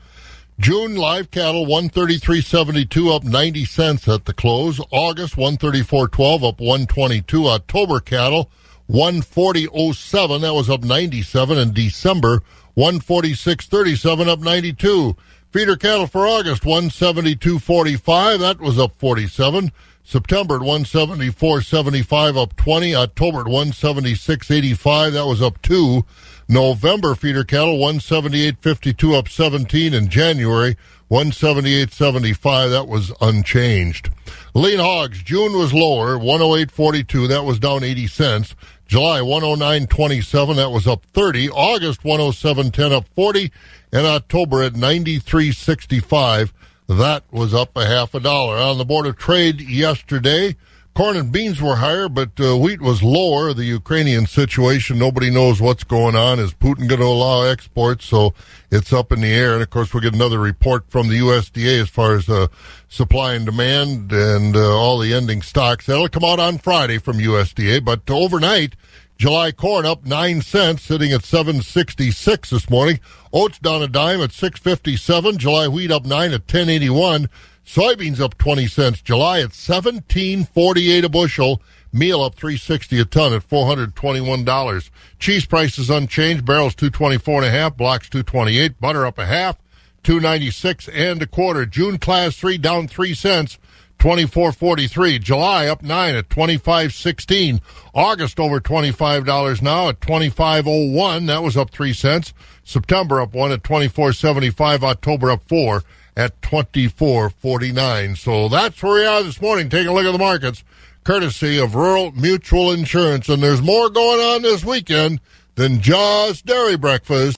June 0.59 0.95
live 0.95 1.31
cattle 1.31 1.65
133.72 1.65 3.15
up 3.15 3.23
90 3.23 3.65
cents 3.65 4.07
at 4.07 4.25
the 4.25 4.33
close. 4.33 4.79
August 4.91 5.35
134.12 5.35 6.47
up 6.47 6.59
122. 6.59 7.47
October 7.47 7.99
cattle 7.99 8.51
140.07 8.89 10.41
that 10.41 10.53
was 10.53 10.69
up 10.69 10.83
97 10.83 11.57
and 11.57 11.73
December 11.73 12.43
146.37 12.77 14.27
up 14.27 14.39
92. 14.39 15.15
Feeder 15.51 15.75
cattle 15.75 16.07
for 16.07 16.27
August 16.27 16.63
172.45 16.63 18.39
that 18.39 18.59
was 18.59 18.77
up 18.77 18.93
47. 18.99 19.71
September 20.03 20.55
at 20.55 20.61
174.75 20.61 22.41
up 22.41 22.55
20. 22.55 22.95
October 22.95 23.39
at 23.41 23.45
176.85 23.47 25.11
that 25.13 25.25
was 25.25 25.41
up 25.41 25.61
2. 25.61 26.05
November 26.51 27.15
feeder 27.15 27.45
cattle 27.45 27.77
178.52 27.77 29.17
up 29.17 29.29
17 29.29 29.93
in 29.93 30.09
January 30.09 30.75
178.75 31.09 32.69
that 32.71 32.89
was 32.89 33.13
unchanged. 33.21 34.09
Lean 34.53 34.79
hogs 34.79 35.23
June 35.23 35.57
was 35.57 35.73
lower 35.73 36.17
108.42 36.17 37.29
that 37.29 37.45
was 37.45 37.57
down 37.57 37.85
80 37.85 38.05
cents. 38.07 38.55
July 38.85 39.21
109.27 39.21 40.57
that 40.57 40.71
was 40.71 40.87
up 40.87 41.05
30. 41.13 41.49
August 41.51 42.03
107.10 42.03 42.91
up 42.91 43.07
40 43.15 43.49
and 43.93 44.05
October 44.05 44.61
at 44.61 44.73
93.65 44.73 46.51
that 46.89 47.23
was 47.31 47.53
up 47.53 47.77
a 47.77 47.85
half 47.85 48.13
a 48.13 48.19
dollar. 48.19 48.57
On 48.57 48.77
the 48.77 48.83
Board 48.83 49.05
of 49.05 49.17
Trade 49.17 49.61
yesterday, 49.61 50.57
corn 50.93 51.17
and 51.17 51.31
beans 51.31 51.61
were 51.61 51.75
higher, 51.75 52.09
but 52.09 52.39
uh, 52.39 52.57
wheat 52.57 52.81
was 52.81 53.01
lower. 53.01 53.53
The 53.53 53.63
Ukrainian 53.63 54.25
situation, 54.25 54.99
nobody 54.99 55.29
knows 55.29 55.61
what's 55.61 55.83
going 55.83 56.15
on. 56.15 56.39
Is 56.39 56.53
Putin 56.53 56.87
going 56.87 57.01
to 57.01 57.07
allow 57.07 57.43
exports? 57.43 58.05
So 58.05 58.33
it's 58.69 58.91
up 58.91 59.11
in 59.11 59.21
the 59.21 59.33
air. 59.33 59.53
And 59.53 59.61
of 59.61 59.69
course, 59.69 59.93
we'll 59.93 60.03
get 60.03 60.13
another 60.13 60.39
report 60.39 60.89
from 60.89 61.07
the 61.07 61.19
USDA 61.19 61.81
as 61.81 61.89
far 61.89 62.15
as 62.15 62.29
uh, 62.29 62.47
supply 62.89 63.33
and 63.33 63.45
demand 63.45 64.11
and 64.11 64.55
uh, 64.55 64.77
all 64.77 64.99
the 64.99 65.13
ending 65.13 65.41
stocks. 65.41 65.85
That'll 65.85 66.09
come 66.09 66.25
out 66.25 66.39
on 66.39 66.57
Friday 66.57 66.97
from 66.97 67.17
USDA. 67.17 67.83
But 67.85 68.09
overnight, 68.09 68.75
July 69.17 69.51
corn 69.51 69.85
up 69.85 70.03
nine 70.05 70.41
cents, 70.41 70.81
sitting 70.81 71.11
at 71.11 71.23
seven 71.23 71.61
sixty 71.61 72.09
six 72.09 72.49
this 72.49 72.69
morning. 72.71 72.99
Oats 73.31 73.59
down 73.59 73.83
a 73.83 73.87
dime 73.87 74.19
at 74.19 74.31
six 74.31 74.59
fifty 74.59 74.97
seven. 74.97 75.37
July 75.37 75.67
wheat 75.67 75.91
up 75.91 76.05
nine 76.05 76.31
at 76.33 76.47
ten 76.47 76.69
eighty 76.69 76.89
one. 76.89 77.29
Soybeans 77.65 78.19
up 78.19 78.37
twenty 78.37 78.67
cents. 78.67 79.01
July 79.01 79.41
at 79.41 79.53
seventeen 79.53 80.45
forty 80.45 80.91
eight 80.91 81.05
a 81.05 81.09
bushel. 81.09 81.61
Meal 81.93 82.21
up 82.21 82.35
three 82.35 82.57
sixty 82.57 82.99
a 82.99 83.05
ton 83.05 83.33
at 83.33 83.43
four 83.43 83.67
hundred 83.67 83.95
twenty 83.95 84.21
one 84.21 84.43
dollars. 84.43 84.91
Cheese 85.19 85.45
prices 85.45 85.89
unchanged. 85.89 86.45
Barrels 86.45 86.75
two 86.75 86.89
twenty 86.89 87.17
four 87.17 87.37
and 87.37 87.45
a 87.45 87.51
half. 87.51 87.77
Blocks 87.77 88.09
two 88.09 88.23
twenty 88.23 88.57
eight. 88.57 88.79
Butter 88.79 89.05
up 89.05 89.17
a 89.17 89.25
half. 89.25 89.57
Two 90.03 90.19
ninety 90.19 90.51
six 90.51 90.87
and 90.89 91.21
a 91.21 91.27
quarter. 91.27 91.65
June 91.65 91.97
class 91.97 92.35
three 92.35 92.57
down 92.57 92.87
three 92.87 93.13
cents. 93.13 93.57
24.43. 93.99 95.21
July 95.21 95.67
up 95.67 95.83
9 95.83 96.15
at 96.15 96.27
25.16. 96.27 97.61
August 97.93 98.39
over 98.39 98.59
$25 98.59 99.61
now 99.61 99.89
at 99.89 99.99
25.01. 99.99 101.27
That 101.27 101.43
was 101.43 101.55
up 101.55 101.69
3 101.69 101.93
cents. 101.93 102.33
September 102.63 103.21
up 103.21 103.35
1 103.35 103.51
at 103.51 103.61
24.75. 103.61 104.81
October 104.81 105.29
up 105.29 105.47
4 105.47 105.83
at 106.21 106.39
24.49. 106.41 108.17
So 108.17 108.47
that's 108.47 108.81
where 108.83 108.93
we 108.93 109.05
are 109.05 109.23
this 109.23 109.41
morning. 109.41 109.69
Take 109.69 109.87
a 109.87 109.91
look 109.91 110.05
at 110.05 110.11
the 110.11 110.19
markets 110.19 110.63
courtesy 111.03 111.57
of 111.59 111.73
Rural 111.73 112.11
Mutual 112.11 112.71
Insurance. 112.71 113.27
And 113.27 113.41
there's 113.41 113.61
more 113.61 113.89
going 113.89 114.19
on 114.19 114.43
this 114.43 114.63
weekend 114.63 115.19
than 115.55 115.81
just 115.81 116.45
dairy 116.45 116.77
breakfast. 116.77 117.37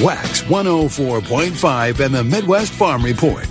Wax 0.00 0.42
104.5 0.42 2.00
and 2.00 2.14
the 2.14 2.24
Midwest 2.24 2.72
Farm 2.72 3.02
Report. 3.02 3.48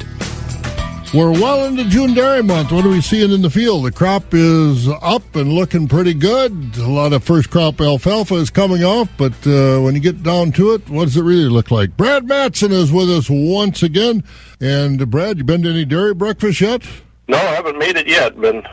We're 1.13 1.29
well 1.29 1.65
into 1.65 1.83
June 1.83 2.15
dairy 2.15 2.41
month. 2.41 2.71
What 2.71 2.85
are 2.85 2.89
we 2.89 2.99
seeing 2.99 3.31
in 3.31 3.43
the 3.43 3.49
field? 3.51 3.85
The 3.85 3.91
crop 3.91 4.33
is 4.33 4.89
up 4.89 5.35
and 5.35 5.53
looking 5.53 5.87
pretty 5.87 6.15
good. 6.15 6.75
A 6.77 6.89
lot 6.89 7.13
of 7.13 7.23
first 7.23 7.51
crop 7.51 7.79
alfalfa 7.79 8.33
is 8.33 8.49
coming 8.49 8.83
off, 8.83 9.09
but 9.15 9.33
uh, 9.45 9.79
when 9.81 9.93
you 9.93 10.01
get 10.01 10.23
down 10.23 10.51
to 10.53 10.73
it, 10.73 10.89
what 10.89 11.05
does 11.05 11.15
it 11.15 11.21
really 11.21 11.49
look 11.49 11.69
like? 11.69 11.95
Brad 11.95 12.25
Matson 12.25 12.71
is 12.71 12.91
with 12.91 13.11
us 13.11 13.27
once 13.29 13.83
again. 13.83 14.23
And 14.59 14.99
uh, 14.99 15.05
Brad, 15.05 15.37
you 15.37 15.43
been 15.43 15.61
to 15.61 15.69
any 15.69 15.85
dairy 15.85 16.15
breakfast 16.15 16.59
yet? 16.59 16.81
No, 17.27 17.37
I 17.37 17.53
haven't 17.53 17.77
made 17.77 17.95
it 17.95 18.07
yet. 18.07 18.41
Been 18.41 18.63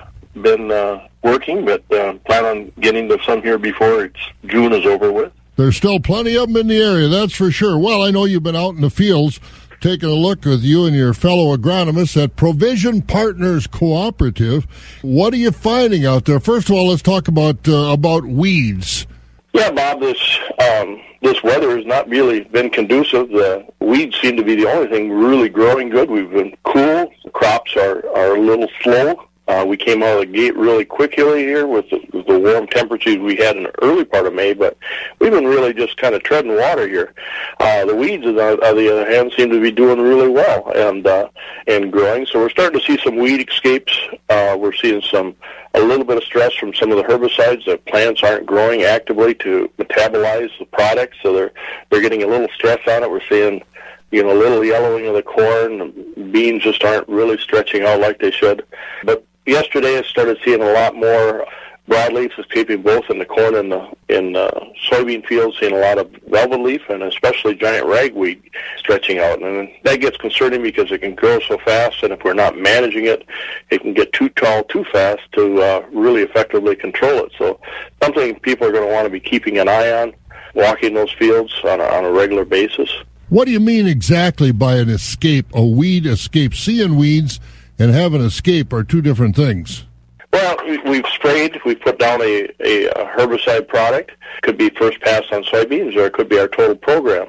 been 0.41 0.71
uh, 0.71 1.07
working, 1.23 1.67
but 1.67 1.85
uh, 1.93 2.15
plan 2.25 2.47
on 2.47 2.73
getting 2.81 3.07
to 3.11 3.19
some 3.23 3.43
here 3.43 3.59
before 3.59 4.07
it's 4.07 4.21
June 4.47 4.73
is 4.73 4.87
over 4.87 5.13
with. 5.13 5.31
There's 5.57 5.77
still 5.77 6.01
plenty 6.01 6.39
of 6.39 6.49
them 6.49 6.57
in 6.57 6.69
the 6.69 6.83
area, 6.83 7.09
that's 7.09 7.35
for 7.35 7.51
sure. 7.51 7.77
Well, 7.79 8.03
I 8.03 8.11
know 8.11 8.25
you've 8.25 8.43
been 8.43 8.57
out 8.57 8.77
in 8.77 8.81
the 8.81 8.89
fields 8.89 9.41
taking 9.81 10.09
a 10.09 10.15
look 10.15 10.45
with 10.45 10.63
you 10.63 10.85
and 10.85 10.95
your 10.95 11.15
fellow 11.15 11.57
agronomists 11.57 12.23
at 12.23 12.37
Provision 12.37 13.03
Partners 13.03 13.67
Cooperative. 13.67 14.67
What 15.03 15.33
are 15.33 15.39
you 15.39 15.51
finding 15.51 16.07
out 16.07 16.27
there? 16.27 16.41
First 16.41 16.69
of 16.69 16.77
all, 16.77 16.89
let's 16.89 17.03
talk 17.03 17.29
about 17.29 17.69
uh, 17.69 17.93
about 17.93 18.25
weeds. 18.25 19.07
Yeah, 19.53 19.71
Bob, 19.71 20.01
this 20.01 20.39
um, 20.63 21.01
this 21.23 21.43
weather 21.43 21.77
has 21.77 21.87
not 21.87 22.09
really 22.09 22.41
been 22.45 22.71
conducive. 22.71 23.29
The 23.31 23.67
weeds 23.81 24.17
seem 24.21 24.37
to 24.37 24.45
be 24.45 24.55
the 24.55 24.71
only 24.71 24.89
thing 24.89 25.11
really 25.11 25.49
growing 25.49 25.89
good. 25.91 26.11
We've 26.11 26.31
been 26.31 26.57
cool. 26.65 27.13
The 27.25 27.31
crops 27.31 27.77
are, 27.77 28.07
are 28.17 28.37
a 28.37 28.41
little 28.41 28.69
slow. 28.83 29.30
Uh, 29.51 29.65
we 29.65 29.77
came 29.77 30.01
out 30.01 30.15
of 30.15 30.21
the 30.21 30.27
gate 30.27 30.57
really 30.57 30.85
quickly 30.85 31.41
here 31.41 31.67
with 31.67 31.91
the, 31.91 31.99
with 32.13 32.25
the 32.29 32.39
warm 32.39 32.69
temperatures 32.69 33.17
we 33.17 33.35
had 33.35 33.57
in 33.57 33.65
the 33.65 33.85
early 33.85 34.05
part 34.05 34.25
of 34.25 34.33
May, 34.33 34.53
but 34.53 34.79
we've 35.19 35.33
been 35.33 35.45
really 35.45 35.75
just 35.75 35.97
kind 35.97 36.15
of 36.15 36.23
treading 36.23 36.55
water 36.55 36.87
here. 36.87 37.13
Uh, 37.59 37.85
the 37.85 37.97
weeds, 37.97 38.25
on, 38.25 38.39
on 38.39 38.77
the 38.77 38.89
other 38.93 39.11
hand, 39.11 39.33
seem 39.37 39.51
to 39.51 39.61
be 39.61 39.73
doing 39.73 39.99
really 40.01 40.29
well 40.29 40.71
and 40.77 41.05
uh, 41.05 41.29
and 41.67 41.91
growing. 41.91 42.27
So 42.27 42.39
we're 42.39 42.51
starting 42.51 42.79
to 42.79 42.87
see 42.87 42.97
some 43.03 43.17
weed 43.17 43.49
escapes. 43.49 43.99
Uh, 44.29 44.57
we're 44.57 44.73
seeing 44.73 45.03
some 45.03 45.35
a 45.75 45.81
little 45.81 46.05
bit 46.05 46.19
of 46.19 46.23
stress 46.23 46.55
from 46.55 46.73
some 46.73 46.93
of 46.93 46.99
the 46.99 47.03
herbicides. 47.03 47.65
The 47.65 47.79
plants 47.89 48.23
aren't 48.23 48.47
growing 48.47 48.83
actively 48.83 49.35
to 49.35 49.69
metabolize 49.79 50.57
the 50.61 50.67
product, 50.67 51.17
so 51.25 51.33
they're 51.33 51.53
they're 51.91 52.03
getting 52.03 52.23
a 52.23 52.29
little 52.29 52.49
stress 52.55 52.79
on 52.87 53.03
it. 53.03 53.11
We're 53.11 53.27
seeing 53.29 53.65
you 54.13 54.23
know, 54.23 54.31
a 54.31 54.39
little 54.39 54.65
yellowing 54.65 55.07
of 55.07 55.15
the 55.15 55.23
corn. 55.23 55.79
The 56.17 56.23
beans 56.23 56.63
just 56.63 56.85
aren't 56.85 57.09
really 57.09 57.39
stretching 57.39 57.83
out 57.83 58.01
like 58.01 58.21
they 58.21 58.31
should. 58.31 58.65
But 59.05 59.25
yesterday 59.47 59.99
I 59.99 60.03
started 60.03 60.39
seeing 60.45 60.63
a 60.63 60.73
lot 60.73 60.95
more 60.95 61.47
broadleaf 61.89 62.39
escaping 62.39 62.83
both 62.83 63.11
in 63.11 63.19
the 63.19 63.25
corn 63.25 63.57
and 63.57 63.73
the 63.73 63.91
in 64.09 64.33
the 64.33 64.49
soybean 64.89 65.27
fields, 65.27 65.57
seeing 65.59 65.73
a 65.75 65.79
lot 65.79 65.99
of 65.99 66.09
velvet 66.29 66.61
leaf 66.61 66.83
and 66.89 67.03
especially 67.03 67.55
giant 67.55 67.85
ragweed 67.87 68.41
stretching 68.79 69.19
out. 69.19 69.43
And 69.43 69.69
that 69.83 70.01
gets 70.01 70.17
concerning 70.17 70.63
because 70.63 70.93
it 70.93 71.01
can 71.01 71.17
grow 71.17 71.41
so 71.41 71.59
fast, 71.59 72.03
and 72.03 72.13
if 72.13 72.23
we're 72.23 72.35
not 72.35 72.57
managing 72.57 73.07
it, 73.07 73.27
it 73.71 73.83
can 73.83 73.93
get 73.93 74.13
too 74.13 74.29
tall 74.31 74.63
too 74.65 74.85
fast 74.93 75.23
to 75.33 75.61
uh, 75.61 75.85
really 75.93 76.23
effectively 76.23 76.77
control 76.77 77.25
it. 77.25 77.33
So 77.37 77.61
something 78.03 78.39
people 78.41 78.69
are 78.69 78.73
going 78.73 78.87
to 78.87 78.93
want 78.93 79.07
to 79.07 79.11
be 79.11 79.21
keeping 79.21 79.59
an 79.59 79.69
eye 79.69 79.91
on, 79.91 80.15
walking 80.55 80.95
those 80.95 81.13
fields 81.13 81.53
on 81.65 81.81
a, 81.81 81.85
on 81.85 82.05
a 82.05 82.13
regular 82.13 82.45
basis. 82.45 82.91
What 83.31 83.47
do 83.47 83.53
you 83.53 83.61
mean 83.61 83.87
exactly 83.87 84.51
by 84.51 84.77
an 84.77 84.89
escape, 84.89 85.47
a 85.55 85.65
weed 85.65 86.05
escape? 86.07 86.53
Seeing 86.55 86.97
weeds 86.97 87.39
and 87.81 87.95
have 87.95 88.13
an 88.13 88.21
escape 88.21 88.73
are 88.73 88.85
two 88.85 89.01
different 89.01 89.35
things. 89.35 89.87
Well, 90.33 90.57
we've 90.85 91.07
sprayed, 91.13 91.59
we've 91.65 91.81
put 91.81 91.99
down 91.99 92.21
a, 92.21 92.45
a, 92.61 92.89
herbicide 93.17 93.67
product. 93.67 94.13
Could 94.43 94.59
be 94.59 94.71
first 94.71 95.01
pass 95.01 95.25
on 95.33 95.43
soybeans, 95.43 95.97
or 95.97 96.07
it 96.07 96.13
could 96.13 96.29
be 96.29 96.39
our 96.39 96.47
total 96.47 96.77
program. 96.77 97.29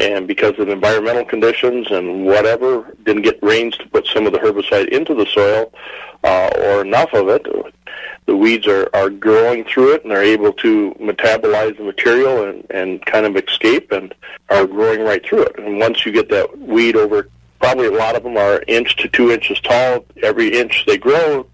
And 0.00 0.26
because 0.26 0.58
of 0.58 0.68
environmental 0.68 1.24
conditions 1.24 1.90
and 1.90 2.24
whatever, 2.24 2.94
didn't 3.02 3.22
get 3.22 3.42
rains 3.42 3.76
to 3.78 3.88
put 3.88 4.06
some 4.06 4.26
of 4.26 4.32
the 4.32 4.38
herbicide 4.38 4.88
into 4.88 5.14
the 5.14 5.26
soil, 5.26 5.72
uh, 6.24 6.50
or 6.58 6.80
enough 6.80 7.12
of 7.12 7.28
it, 7.28 7.46
the 8.26 8.36
weeds 8.36 8.66
are, 8.66 8.88
are 8.94 9.10
growing 9.10 9.64
through 9.64 9.94
it 9.94 10.02
and 10.02 10.12
they're 10.12 10.22
able 10.22 10.52
to 10.52 10.94
metabolize 11.00 11.76
the 11.76 11.82
material 11.82 12.44
and, 12.44 12.64
and 12.70 13.04
kind 13.04 13.26
of 13.26 13.36
escape 13.36 13.90
and 13.90 14.14
are 14.48 14.66
growing 14.66 15.00
right 15.00 15.26
through 15.26 15.42
it. 15.42 15.58
And 15.58 15.80
once 15.80 16.06
you 16.06 16.12
get 16.12 16.30
that 16.30 16.58
weed 16.58 16.96
over 16.96 17.28
probably 17.60 17.86
a 17.86 17.92
lot 17.92 18.16
of 18.16 18.22
them 18.22 18.36
are 18.36 18.62
inch 18.66 18.96
to 18.96 19.08
two 19.08 19.30
inches 19.30 19.60
tall. 19.60 20.04
Every 20.22 20.58
inch 20.58 20.84
they 20.86 20.98
grow, 20.98 21.46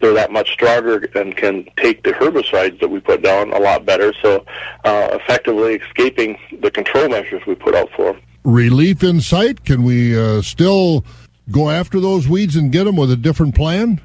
they're 0.00 0.14
that 0.14 0.32
much 0.32 0.52
stronger 0.52 1.08
and 1.14 1.36
can 1.36 1.68
take 1.76 2.02
the 2.02 2.12
herbicides 2.12 2.80
that 2.80 2.88
we 2.88 3.00
put 3.00 3.22
down 3.22 3.52
a 3.52 3.58
lot 3.58 3.84
better. 3.84 4.12
So, 4.22 4.44
uh, 4.84 5.08
effectively 5.12 5.76
escaping 5.76 6.38
the 6.60 6.70
control 6.70 7.08
measures 7.08 7.42
we 7.46 7.54
put 7.54 7.74
out 7.74 7.90
for 7.96 8.12
them. 8.12 8.22
Relief 8.44 9.02
in 9.02 9.20
sight? 9.20 9.64
Can 9.64 9.82
we 9.82 10.18
uh, 10.18 10.42
still 10.42 11.04
go 11.50 11.70
after 11.70 12.00
those 12.00 12.28
weeds 12.28 12.56
and 12.56 12.72
get 12.72 12.84
them 12.84 12.96
with 12.96 13.10
a 13.10 13.16
different 13.16 13.54
plan? 13.54 14.00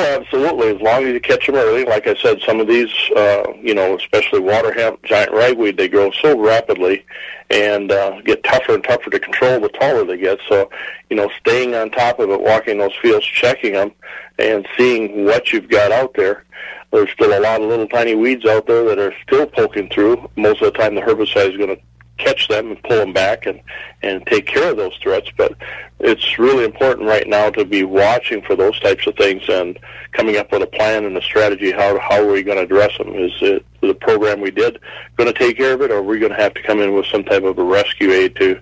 Oh, 0.00 0.20
absolutely. 0.20 0.76
As 0.76 0.80
long 0.80 1.02
as 1.02 1.12
you 1.12 1.18
catch 1.18 1.46
them 1.46 1.56
early, 1.56 1.84
like 1.84 2.06
I 2.06 2.14
said, 2.14 2.40
some 2.46 2.60
of 2.60 2.68
these, 2.68 2.92
uh, 3.16 3.52
you 3.60 3.74
know, 3.74 3.96
especially 3.96 4.38
water 4.38 4.72
hemp, 4.72 5.02
giant 5.02 5.32
ragweed, 5.32 5.76
they 5.76 5.88
grow 5.88 6.12
so 6.12 6.38
rapidly 6.38 7.04
and 7.50 7.90
uh, 7.90 8.20
get 8.20 8.44
tougher 8.44 8.74
and 8.74 8.84
tougher 8.84 9.10
to 9.10 9.18
control 9.18 9.58
the 9.58 9.68
taller 9.70 10.04
they 10.04 10.16
get. 10.16 10.38
So, 10.48 10.70
you 11.10 11.16
know, 11.16 11.28
staying 11.40 11.74
on 11.74 11.90
top 11.90 12.20
of 12.20 12.30
it, 12.30 12.40
walking 12.40 12.78
those 12.78 12.94
fields, 13.02 13.26
checking 13.26 13.72
them, 13.72 13.90
and 14.38 14.68
seeing 14.76 15.24
what 15.24 15.52
you've 15.52 15.68
got 15.68 15.90
out 15.90 16.14
there. 16.14 16.44
There's 16.92 17.10
still 17.10 17.36
a 17.36 17.40
lot 17.40 17.60
of 17.60 17.68
little 17.68 17.88
tiny 17.88 18.14
weeds 18.14 18.46
out 18.46 18.68
there 18.68 18.84
that 18.84 19.00
are 19.00 19.12
still 19.26 19.46
poking 19.46 19.88
through. 19.88 20.30
Most 20.36 20.62
of 20.62 20.72
the 20.72 20.78
time, 20.78 20.94
the 20.94 21.00
herbicide 21.00 21.50
is 21.50 21.56
going 21.56 21.74
to 21.74 21.82
catch 22.18 22.48
them 22.48 22.70
and 22.70 22.82
pull 22.82 22.98
them 22.98 23.12
back 23.12 23.46
and 23.46 23.60
and 24.02 24.24
take 24.26 24.46
care 24.46 24.70
of 24.70 24.76
those 24.76 24.96
threats. 25.02 25.30
But 25.36 25.54
it's 26.00 26.38
really 26.38 26.64
important 26.64 27.08
right 27.08 27.26
now 27.26 27.50
to 27.50 27.64
be 27.64 27.84
watching 27.84 28.42
for 28.42 28.54
those 28.54 28.78
types 28.80 29.06
of 29.06 29.16
things 29.16 29.42
and 29.48 29.78
coming 30.12 30.36
up 30.36 30.52
with 30.52 30.62
a 30.62 30.66
plan 30.66 31.04
and 31.04 31.16
a 31.16 31.22
strategy. 31.22 31.72
How 31.72 31.98
how 31.98 32.22
are 32.22 32.32
we 32.32 32.42
going 32.42 32.58
to 32.58 32.64
address 32.64 32.96
them? 32.98 33.14
Is 33.14 33.32
it 33.40 33.64
the 33.80 33.94
program 33.94 34.40
we 34.40 34.50
did 34.50 34.80
going 35.16 35.32
to 35.32 35.38
take 35.38 35.56
care 35.56 35.74
of 35.74 35.82
it, 35.82 35.90
or 35.90 35.98
are 35.98 36.02
we 36.02 36.18
going 36.18 36.32
to 36.32 36.40
have 36.40 36.54
to 36.54 36.62
come 36.62 36.80
in 36.80 36.94
with 36.94 37.06
some 37.06 37.24
type 37.24 37.44
of 37.44 37.58
a 37.58 37.64
rescue 37.64 38.10
aid 38.10 38.36
to 38.36 38.60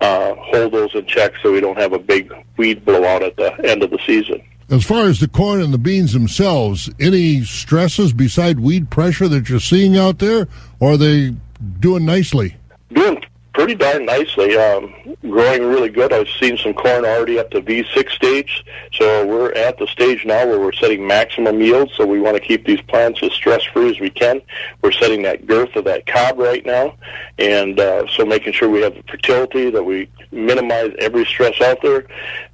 uh, 0.00 0.34
hold 0.36 0.72
those 0.72 0.94
in 0.94 1.06
check 1.06 1.32
so 1.42 1.52
we 1.52 1.60
don't 1.60 1.78
have 1.78 1.92
a 1.92 1.98
big 1.98 2.32
weed 2.56 2.84
blowout 2.84 3.22
at 3.22 3.36
the 3.36 3.52
end 3.64 3.82
of 3.82 3.90
the 3.90 3.98
season? 4.06 4.42
As 4.68 4.84
far 4.84 5.04
as 5.04 5.20
the 5.20 5.28
corn 5.28 5.62
and 5.62 5.72
the 5.72 5.78
beans 5.78 6.12
themselves, 6.12 6.90
any 6.98 7.44
stresses 7.44 8.12
beside 8.12 8.58
weed 8.58 8.90
pressure 8.90 9.28
that 9.28 9.48
you're 9.48 9.60
seeing 9.60 9.96
out 9.96 10.18
there, 10.18 10.48
or 10.80 10.92
are 10.92 10.96
they 10.96 11.36
doing 11.78 12.04
nicely? 12.04 12.56
Doing 12.92 13.22
pretty 13.56 13.74
darn 13.74 14.04
nicely. 14.04 14.54
Um, 14.54 14.94
growing 15.22 15.64
really 15.64 15.88
good. 15.88 16.12
I've 16.12 16.28
seen 16.38 16.58
some 16.58 16.74
corn 16.74 17.06
already 17.06 17.38
up 17.38 17.50
to 17.52 17.62
V6 17.62 18.10
stage. 18.10 18.64
So 18.92 19.26
we're 19.26 19.52
at 19.52 19.78
the 19.78 19.86
stage 19.86 20.26
now 20.26 20.46
where 20.46 20.60
we're 20.60 20.72
setting 20.72 21.06
maximum 21.06 21.62
yield. 21.62 21.90
So 21.96 22.04
we 22.04 22.20
want 22.20 22.36
to 22.36 22.42
keep 22.42 22.66
these 22.66 22.82
plants 22.82 23.22
as 23.22 23.32
stress-free 23.32 23.90
as 23.90 23.98
we 23.98 24.10
can. 24.10 24.42
We're 24.82 24.92
setting 24.92 25.22
that 25.22 25.46
girth 25.46 25.74
of 25.74 25.84
that 25.84 26.06
cob 26.06 26.38
right 26.38 26.64
now. 26.66 26.96
And 27.38 27.80
uh, 27.80 28.06
so 28.08 28.26
making 28.26 28.52
sure 28.52 28.68
we 28.68 28.82
have 28.82 28.94
the 28.94 29.02
fertility, 29.04 29.70
that 29.70 29.82
we 29.82 30.10
minimize 30.30 30.92
every 30.98 31.24
stress 31.24 31.58
out 31.62 31.80
there 31.80 32.06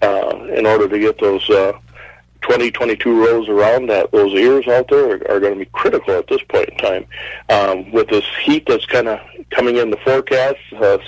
uh, 0.03 0.47
in 0.55 0.67
order 0.67 0.89
to 0.89 0.99
get 1.01 1.19
those 1.19 1.51
uh, 1.51 1.73
20, 2.43 2.71
22 2.71 3.25
rows 3.25 3.49
around 3.49 3.87
that 3.87 4.11
those 4.13 4.33
ears 4.35 4.67
out 4.69 4.89
there 4.89 5.11
are, 5.11 5.31
are 5.31 5.41
going 5.41 5.55
to 5.55 5.59
be 5.59 5.71
critical 5.73 6.15
at 6.15 6.27
this 6.29 6.43
point 6.49 6.69
in 6.69 6.79
time. 6.79 7.07
Um, 7.49 7.91
with 7.93 8.09
this 8.09 8.25
heat 8.45 8.65
that's 8.67 8.87
kind 8.87 9.09
of 9.09 9.21
coming 9.51 9.77
in 9.77 9.91
the 9.91 9.97
forecast, 9.99 10.59
uh, 10.77 10.99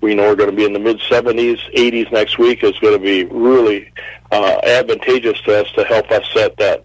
we 0.00 0.14
know 0.14 0.28
we're 0.28 0.36
going 0.36 0.50
to 0.50 0.56
be 0.56 0.64
in 0.64 0.72
the 0.72 0.78
mid 0.78 0.98
70s, 1.00 1.58
80s 1.74 2.12
next 2.12 2.38
week 2.38 2.62
is 2.62 2.78
going 2.78 2.94
to 2.94 3.02
be 3.02 3.24
really 3.24 3.90
uh, 4.30 4.60
advantageous 4.62 5.40
to 5.42 5.60
us 5.60 5.70
to 5.72 5.84
help 5.84 6.10
us 6.10 6.24
set 6.32 6.56
that 6.58 6.84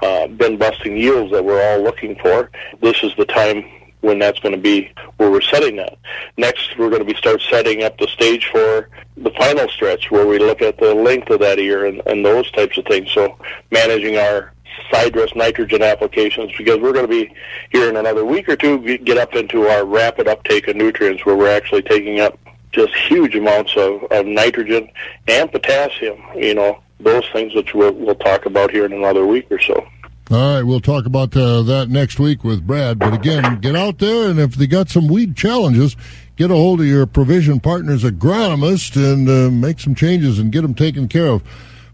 uh, 0.00 0.26
bin 0.26 0.56
busting 0.56 0.96
yields 0.96 1.32
that 1.32 1.44
we're 1.44 1.62
all 1.62 1.82
looking 1.82 2.16
for. 2.16 2.50
This 2.80 3.02
is 3.02 3.12
the 3.16 3.24
time 3.24 3.64
when 4.02 4.18
that's 4.18 4.38
going 4.40 4.54
to 4.54 4.60
be 4.60 4.92
where 5.16 5.30
we're 5.30 5.40
setting 5.40 5.76
that. 5.76 5.96
Next, 6.36 6.76
we're 6.78 6.90
going 6.90 7.04
to 7.04 7.10
be 7.10 7.16
start 7.16 7.40
setting 7.48 7.82
up 7.82 7.96
the 7.98 8.08
stage 8.08 8.48
for 8.52 8.90
the 9.16 9.30
final 9.30 9.68
stretch 9.68 10.10
where 10.10 10.26
we 10.26 10.38
look 10.38 10.60
at 10.60 10.78
the 10.78 10.94
length 10.94 11.30
of 11.30 11.40
that 11.40 11.58
ear 11.58 11.86
and, 11.86 12.02
and 12.06 12.24
those 12.24 12.50
types 12.50 12.76
of 12.76 12.84
things. 12.84 13.10
So 13.12 13.38
managing 13.70 14.18
our 14.18 14.52
side 14.90 15.12
dress 15.12 15.34
nitrogen 15.34 15.82
applications 15.82 16.52
because 16.56 16.78
we're 16.80 16.92
going 16.92 17.06
to 17.06 17.26
be 17.26 17.34
here 17.70 17.88
in 17.88 17.96
another 17.96 18.24
week 18.24 18.48
or 18.48 18.56
two 18.56 18.98
get 18.98 19.18
up 19.18 19.34
into 19.34 19.66
our 19.66 19.84
rapid 19.84 20.28
uptake 20.28 20.68
of 20.68 20.76
nutrients 20.76 21.24
where 21.24 21.36
we're 21.36 21.54
actually 21.54 21.82
taking 21.82 22.20
up 22.20 22.38
just 22.72 22.94
huge 22.94 23.36
amounts 23.36 23.76
of, 23.76 24.02
of 24.04 24.26
nitrogen 24.26 24.90
and 25.28 25.52
potassium, 25.52 26.20
you 26.34 26.54
know, 26.54 26.82
those 27.00 27.24
things 27.32 27.54
which 27.54 27.74
we'll, 27.74 27.92
we'll 27.92 28.14
talk 28.14 28.46
about 28.46 28.70
here 28.70 28.86
in 28.86 28.92
another 28.92 29.26
week 29.26 29.46
or 29.50 29.60
so. 29.60 29.86
All 30.32 30.54
right, 30.54 30.62
we'll 30.62 30.80
talk 30.80 31.04
about 31.04 31.36
uh, 31.36 31.60
that 31.64 31.90
next 31.90 32.18
week 32.18 32.42
with 32.42 32.66
Brad. 32.66 32.98
But 32.98 33.12
again, 33.12 33.60
get 33.60 33.76
out 33.76 33.98
there, 33.98 34.30
and 34.30 34.40
if 34.40 34.54
they 34.54 34.66
got 34.66 34.88
some 34.88 35.06
weed 35.06 35.36
challenges, 35.36 35.94
get 36.36 36.50
a 36.50 36.54
hold 36.54 36.80
of 36.80 36.86
your 36.86 37.04
provision 37.04 37.60
partners 37.60 38.02
agronomist 38.02 38.96
and 38.96 39.28
uh, 39.28 39.50
make 39.50 39.78
some 39.78 39.94
changes 39.94 40.38
and 40.38 40.50
get 40.50 40.62
them 40.62 40.72
taken 40.72 41.06
care 41.06 41.26
of. 41.26 41.42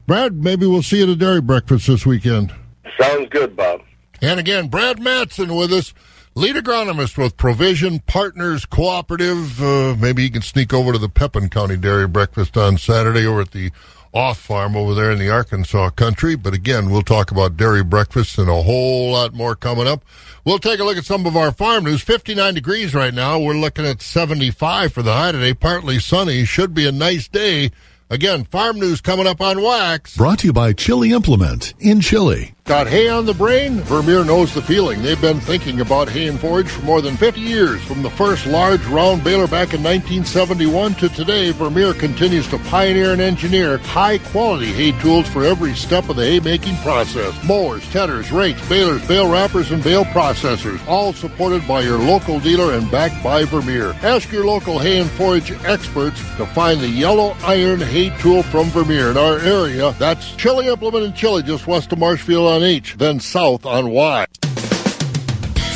Brad, 0.06 0.36
maybe 0.36 0.66
we'll 0.66 0.84
see 0.84 0.98
you 0.98 1.02
at 1.02 1.08
a 1.08 1.16
dairy 1.16 1.40
breakfast 1.40 1.88
this 1.88 2.06
weekend. 2.06 2.54
Sounds 3.00 3.28
good, 3.30 3.56
Bob. 3.56 3.80
And 4.22 4.38
again, 4.38 4.68
Brad 4.68 5.00
Matson 5.00 5.56
with 5.56 5.72
us, 5.72 5.92
lead 6.36 6.54
agronomist 6.54 7.18
with 7.18 7.36
Provision 7.36 7.98
Partners 8.06 8.64
Cooperative. 8.64 9.60
Uh, 9.60 9.96
maybe 9.98 10.22
he 10.22 10.30
can 10.30 10.42
sneak 10.42 10.72
over 10.72 10.92
to 10.92 10.98
the 10.98 11.08
Pepin 11.08 11.48
County 11.48 11.76
Dairy 11.76 12.06
Breakfast 12.06 12.56
on 12.56 12.78
Saturday 12.78 13.26
over 13.26 13.40
at 13.40 13.50
the 13.50 13.72
off 14.12 14.38
farm 14.38 14.76
over 14.76 14.94
there 14.94 15.10
in 15.10 15.18
the 15.18 15.26
Arkansaw 15.26 15.94
country. 15.94 16.34
But 16.36 16.54
again, 16.54 16.90
we'll 16.90 17.02
talk 17.02 17.30
about 17.30 17.56
dairy 17.56 17.84
breakfasts 17.84 18.38
and 18.38 18.48
a 18.48 18.62
whole 18.62 19.12
lot 19.12 19.34
more 19.34 19.54
coming 19.54 19.86
up. 19.86 20.04
We'll 20.44 20.58
take 20.58 20.80
a 20.80 20.84
look 20.84 20.96
at 20.96 21.04
some 21.04 21.26
of 21.26 21.36
our 21.36 21.52
farm 21.52 21.84
news. 21.84 22.02
59 22.02 22.54
degrees 22.54 22.94
right 22.94 23.12
now. 23.14 23.38
We're 23.38 23.54
looking 23.54 23.86
at 23.86 24.02
75 24.02 24.92
for 24.92 25.02
the 25.02 25.12
high 25.12 25.32
today. 25.32 25.54
Partly 25.54 25.98
sunny. 25.98 26.44
Should 26.44 26.74
be 26.74 26.86
a 26.86 26.92
nice 26.92 27.28
day. 27.28 27.70
Again, 28.10 28.44
farm 28.44 28.78
news 28.78 29.02
coming 29.02 29.26
up 29.26 29.40
on 29.40 29.62
Wax. 29.62 30.16
Brought 30.16 30.38
to 30.40 30.46
you 30.46 30.52
by 30.52 30.72
Chili 30.72 31.12
Implement 31.12 31.74
in 31.78 32.00
Chili. 32.00 32.54
Got 32.68 32.86
hay 32.86 33.08
on 33.08 33.24
the 33.24 33.32
brain? 33.32 33.80
Vermeer 33.80 34.24
knows 34.24 34.52
the 34.52 34.60
feeling. 34.60 35.00
They've 35.00 35.18
been 35.18 35.40
thinking 35.40 35.80
about 35.80 36.06
hay 36.10 36.26
and 36.26 36.38
forage 36.38 36.68
for 36.68 36.82
more 36.82 37.00
than 37.00 37.16
50 37.16 37.40
years. 37.40 37.82
From 37.82 38.02
the 38.02 38.10
first 38.10 38.44
large 38.44 38.84
round 38.88 39.24
baler 39.24 39.46
back 39.46 39.72
in 39.72 39.82
1971 39.82 40.96
to 40.96 41.08
today, 41.08 41.50
Vermeer 41.50 41.94
continues 41.94 42.46
to 42.48 42.58
pioneer 42.58 43.12
and 43.12 43.22
engineer 43.22 43.78
high 43.78 44.18
quality 44.18 44.66
hay 44.66 44.92
tools 45.00 45.26
for 45.26 45.46
every 45.46 45.74
step 45.74 46.10
of 46.10 46.16
the 46.16 46.26
hay 46.26 46.40
making 46.40 46.76
process. 46.82 47.32
Mowers, 47.42 47.90
tedders, 47.90 48.30
rakes, 48.30 48.60
balers, 48.68 49.08
bale 49.08 49.32
wrappers, 49.32 49.70
and 49.70 49.82
bale 49.82 50.04
processors, 50.04 50.86
all 50.86 51.14
supported 51.14 51.66
by 51.66 51.80
your 51.80 51.98
local 51.98 52.38
dealer 52.38 52.74
and 52.74 52.90
backed 52.90 53.24
by 53.24 53.44
Vermeer. 53.44 53.94
Ask 54.02 54.30
your 54.30 54.44
local 54.44 54.78
hay 54.78 55.00
and 55.00 55.10
forage 55.12 55.52
experts 55.64 56.20
to 56.36 56.44
find 56.44 56.82
the 56.82 56.88
yellow 56.90 57.34
iron 57.44 57.80
hay 57.80 58.10
tool 58.18 58.42
from 58.42 58.66
Vermeer 58.66 59.10
in 59.10 59.16
our 59.16 59.38
area. 59.38 59.92
That's 59.92 60.36
Chili 60.36 60.66
Implement 60.66 61.06
in 61.06 61.14
Chili, 61.14 61.42
just 61.42 61.66
west 61.66 61.94
of 61.94 61.98
Marshfield 61.98 62.57
on 62.58 62.64
H, 62.64 62.96
then 62.98 63.20
south 63.20 63.64
on 63.64 63.90
Y. 63.90 64.26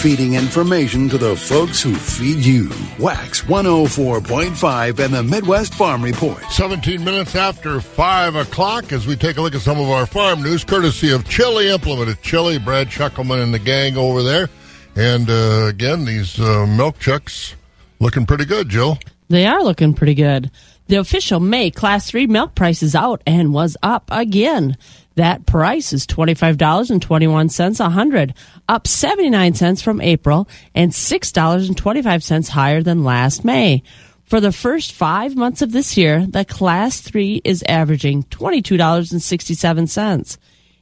Feeding 0.01 0.35
information 0.35 1.09
to 1.11 1.17
the 1.17 1.37
folks 1.37 1.81
who 1.81 1.95
feed 1.95 2.45
you. 2.45 2.71
Wax 2.99 3.43
104.5 3.43 4.99
and 4.99 5.15
the 5.15 5.23
Midwest 5.23 5.75
Farm 5.75 6.03
Report. 6.03 6.43
17 6.51 7.05
minutes 7.05 7.37
after 7.37 7.81
5 7.81 8.35
o'clock 8.35 8.93
as 8.93 9.07
we 9.07 9.15
take 9.15 9.37
a 9.37 9.43
look 9.43 9.55
at 9.55 9.61
some 9.61 9.79
of 9.79 9.91
our 9.91 10.07
farm 10.07 10.43
news, 10.43 10.65
courtesy 10.65 11.13
of 11.13 11.29
Chili 11.29 11.69
Implement 11.69 12.11
at 12.11 12.21
Chili, 12.21 12.59
Brad 12.59 12.89
Schuckelman 12.89 13.41
and 13.41 13.55
the 13.55 13.61
gang 13.61 13.97
over 13.97 14.25
there. 14.25 14.49
And 14.97 15.31
uh, 15.31 15.67
again, 15.69 16.05
these 16.05 16.41
uh, 16.41 16.67
milk 16.67 16.99
chucks 16.99 17.55
looking 18.01 18.27
pretty 18.27 18.45
good, 18.45 18.69
Jill. 18.69 18.99
They 19.29 19.47
are 19.47 19.63
looking 19.63 19.95
pretty 19.95 20.15
good. 20.15 20.51
The 20.93 21.01
official 21.01 21.41
May 21.41 21.71
Class 21.71 22.11
3 22.11 22.27
milk 22.27 22.55
price 22.55 22.83
is 22.83 22.95
out 22.95 23.23
and 23.27 23.55
was 23.55 23.79
up 23.83 24.11
again. 24.13 24.77
That 25.15 25.47
price 25.47 25.95
is 25.95 26.07
$25.21 26.07 27.81
a 27.81 27.89
hundred, 27.89 28.35
up 28.69 28.87
79 28.87 29.55
cents 29.55 29.81
from 29.81 30.03
April 30.03 30.47
and 30.75 30.93
$6.25 30.93 32.49
higher 32.51 32.83
than 32.83 33.05
last 33.05 33.43
May. 33.43 33.83
For 34.27 34.39
the 34.39 34.53
first 34.53 34.93
five 34.93 35.35
months 35.35 35.63
of 35.63 35.73
this 35.73 35.97
year, 35.97 36.27
the 36.27 36.45
Class 36.45 37.01
3 37.01 37.41
is 37.43 37.65
averaging 37.67 38.25
$22.67. 38.25 40.39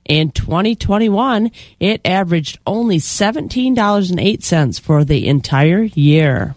In 0.07 0.33
2021, 0.33 1.53
it 1.79 2.01
averaged 2.05 2.59
only 2.67 2.97
$17.08 2.97 4.81
for 4.81 5.05
the 5.05 5.29
entire 5.29 5.83
year. 5.83 6.57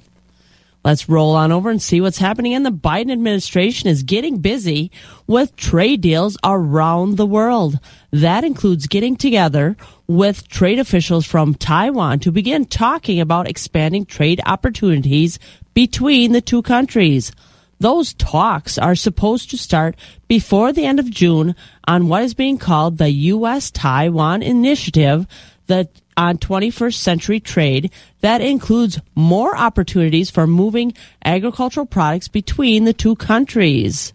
Let's 0.83 1.07
roll 1.07 1.35
on 1.35 1.51
over 1.51 1.69
and 1.69 1.81
see 1.81 2.01
what's 2.01 2.17
happening. 2.17 2.53
And 2.53 2.65
the 2.65 2.71
Biden 2.71 3.11
administration 3.11 3.89
is 3.89 4.03
getting 4.03 4.39
busy 4.39 4.91
with 5.27 5.55
trade 5.55 6.01
deals 6.01 6.37
around 6.43 7.15
the 7.15 7.25
world. 7.25 7.79
That 8.11 8.43
includes 8.43 8.87
getting 8.87 9.15
together 9.15 9.77
with 10.07 10.47
trade 10.49 10.79
officials 10.79 11.25
from 11.25 11.55
Taiwan 11.55 12.19
to 12.19 12.31
begin 12.31 12.65
talking 12.65 13.21
about 13.21 13.47
expanding 13.47 14.05
trade 14.05 14.41
opportunities 14.45 15.39
between 15.73 16.33
the 16.33 16.41
two 16.41 16.61
countries. 16.61 17.31
Those 17.79 18.13
talks 18.13 18.77
are 18.77 18.95
supposed 18.95 19.49
to 19.49 19.57
start 19.57 19.95
before 20.27 20.71
the 20.71 20.85
end 20.85 20.99
of 20.99 21.09
June 21.09 21.55
on 21.85 22.07
what 22.07 22.23
is 22.23 22.33
being 22.33 22.57
called 22.57 22.97
the 22.97 23.09
U.S. 23.09 23.71
Taiwan 23.71 24.41
Initiative, 24.41 25.27
the 25.67 25.89
on 26.17 26.37
21st 26.37 26.95
century 26.95 27.39
trade 27.39 27.91
that 28.21 28.41
includes 28.41 28.99
more 29.15 29.55
opportunities 29.55 30.29
for 30.29 30.47
moving 30.47 30.93
agricultural 31.23 31.85
products 31.85 32.27
between 32.27 32.85
the 32.85 32.93
two 32.93 33.15
countries. 33.15 34.13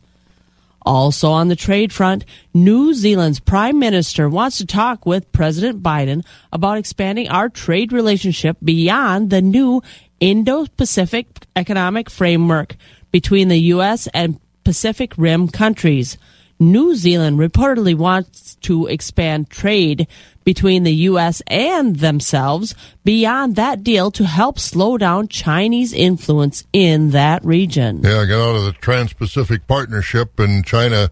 Also 0.82 1.30
on 1.30 1.48
the 1.48 1.56
trade 1.56 1.92
front, 1.92 2.24
New 2.54 2.94
Zealand's 2.94 3.40
Prime 3.40 3.78
Minister 3.78 4.28
wants 4.28 4.58
to 4.58 4.66
talk 4.66 5.04
with 5.04 5.30
President 5.32 5.82
Biden 5.82 6.24
about 6.52 6.78
expanding 6.78 7.28
our 7.28 7.48
trade 7.48 7.92
relationship 7.92 8.56
beyond 8.62 9.28
the 9.28 9.42
new 9.42 9.82
Indo 10.20 10.66
Pacific 10.76 11.26
Economic 11.54 12.08
Framework 12.08 12.76
between 13.10 13.48
the 13.48 13.58
U.S. 13.74 14.08
and 14.14 14.40
Pacific 14.64 15.12
Rim 15.16 15.48
countries. 15.48 16.16
New 16.60 16.94
Zealand 16.94 17.38
reportedly 17.38 17.94
wants 17.94 18.56
to 18.56 18.86
expand 18.86 19.48
trade 19.48 20.08
between 20.48 20.82
the 20.82 20.94
U.S. 21.10 21.42
and 21.48 21.96
themselves 21.96 22.74
beyond 23.04 23.54
that 23.56 23.84
deal 23.84 24.10
to 24.10 24.24
help 24.24 24.58
slow 24.58 24.96
down 24.96 25.28
Chinese 25.28 25.92
influence 25.92 26.64
in 26.72 27.10
that 27.10 27.44
region. 27.44 28.00
Yeah, 28.02 28.24
get 28.24 28.40
out 28.40 28.56
of 28.56 28.64
the 28.64 28.72
Trans 28.72 29.12
Pacific 29.12 29.66
Partnership 29.66 30.40
and 30.40 30.64
China 30.64 31.10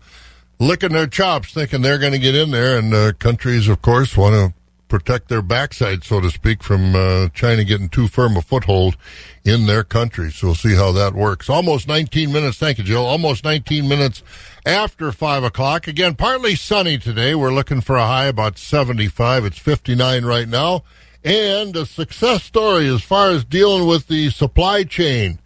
licking 0.58 0.94
their 0.94 1.06
chops, 1.06 1.52
thinking 1.52 1.82
they're 1.82 1.98
going 1.98 2.14
to 2.14 2.18
get 2.18 2.34
in 2.34 2.50
there. 2.50 2.78
And 2.78 2.94
uh, 2.94 3.12
countries, 3.18 3.68
of 3.68 3.82
course, 3.82 4.16
want 4.16 4.32
to 4.36 4.54
protect 4.88 5.28
their 5.28 5.42
backside, 5.42 6.04
so 6.04 6.20
to 6.20 6.30
speak, 6.30 6.62
from 6.62 6.94
uh, 6.94 7.28
China 7.30 7.64
getting 7.64 7.88
too 7.88 8.08
firm 8.08 8.36
a 8.36 8.42
foothold 8.42 8.96
in 9.44 9.66
their 9.66 9.84
country. 9.84 10.30
So 10.30 10.48
we'll 10.48 10.54
see 10.54 10.74
how 10.74 10.92
that 10.92 11.14
works. 11.14 11.48
Almost 11.48 11.88
19 11.88 12.32
minutes. 12.32 12.58
Thank 12.58 12.78
you, 12.78 12.84
Jill. 12.84 13.04
Almost 13.04 13.44
19 13.44 13.88
minutes 13.88 14.22
after 14.64 15.12
5 15.12 15.44
o'clock. 15.44 15.86
Again, 15.86 16.14
partly 16.14 16.54
sunny 16.54 16.98
today. 16.98 17.34
We're 17.34 17.52
looking 17.52 17.80
for 17.80 17.96
a 17.96 18.06
high 18.06 18.26
about 18.26 18.58
75. 18.58 19.44
It's 19.44 19.58
59 19.58 20.24
right 20.24 20.48
now. 20.48 20.84
And 21.24 21.74
a 21.74 21.86
success 21.86 22.44
story 22.44 22.86
as 22.86 23.02
far 23.02 23.30
as 23.30 23.44
dealing 23.44 23.86
with 23.86 24.06
the 24.06 24.30
supply 24.30 24.84
chain. 24.84 25.40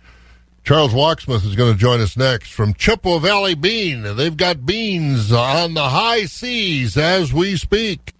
Charles 0.62 0.92
Wachsmuth 0.92 1.46
is 1.46 1.56
going 1.56 1.72
to 1.72 1.78
join 1.78 2.00
us 2.00 2.16
next 2.16 2.52
from 2.52 2.74
Chippewa 2.74 3.18
Valley 3.18 3.54
Bean. 3.54 4.02
They've 4.16 4.36
got 4.36 4.66
beans 4.66 5.32
on 5.32 5.74
the 5.74 5.88
high 5.88 6.26
seas 6.26 6.98
as 6.98 7.32
we 7.32 7.56
speak. 7.56 8.14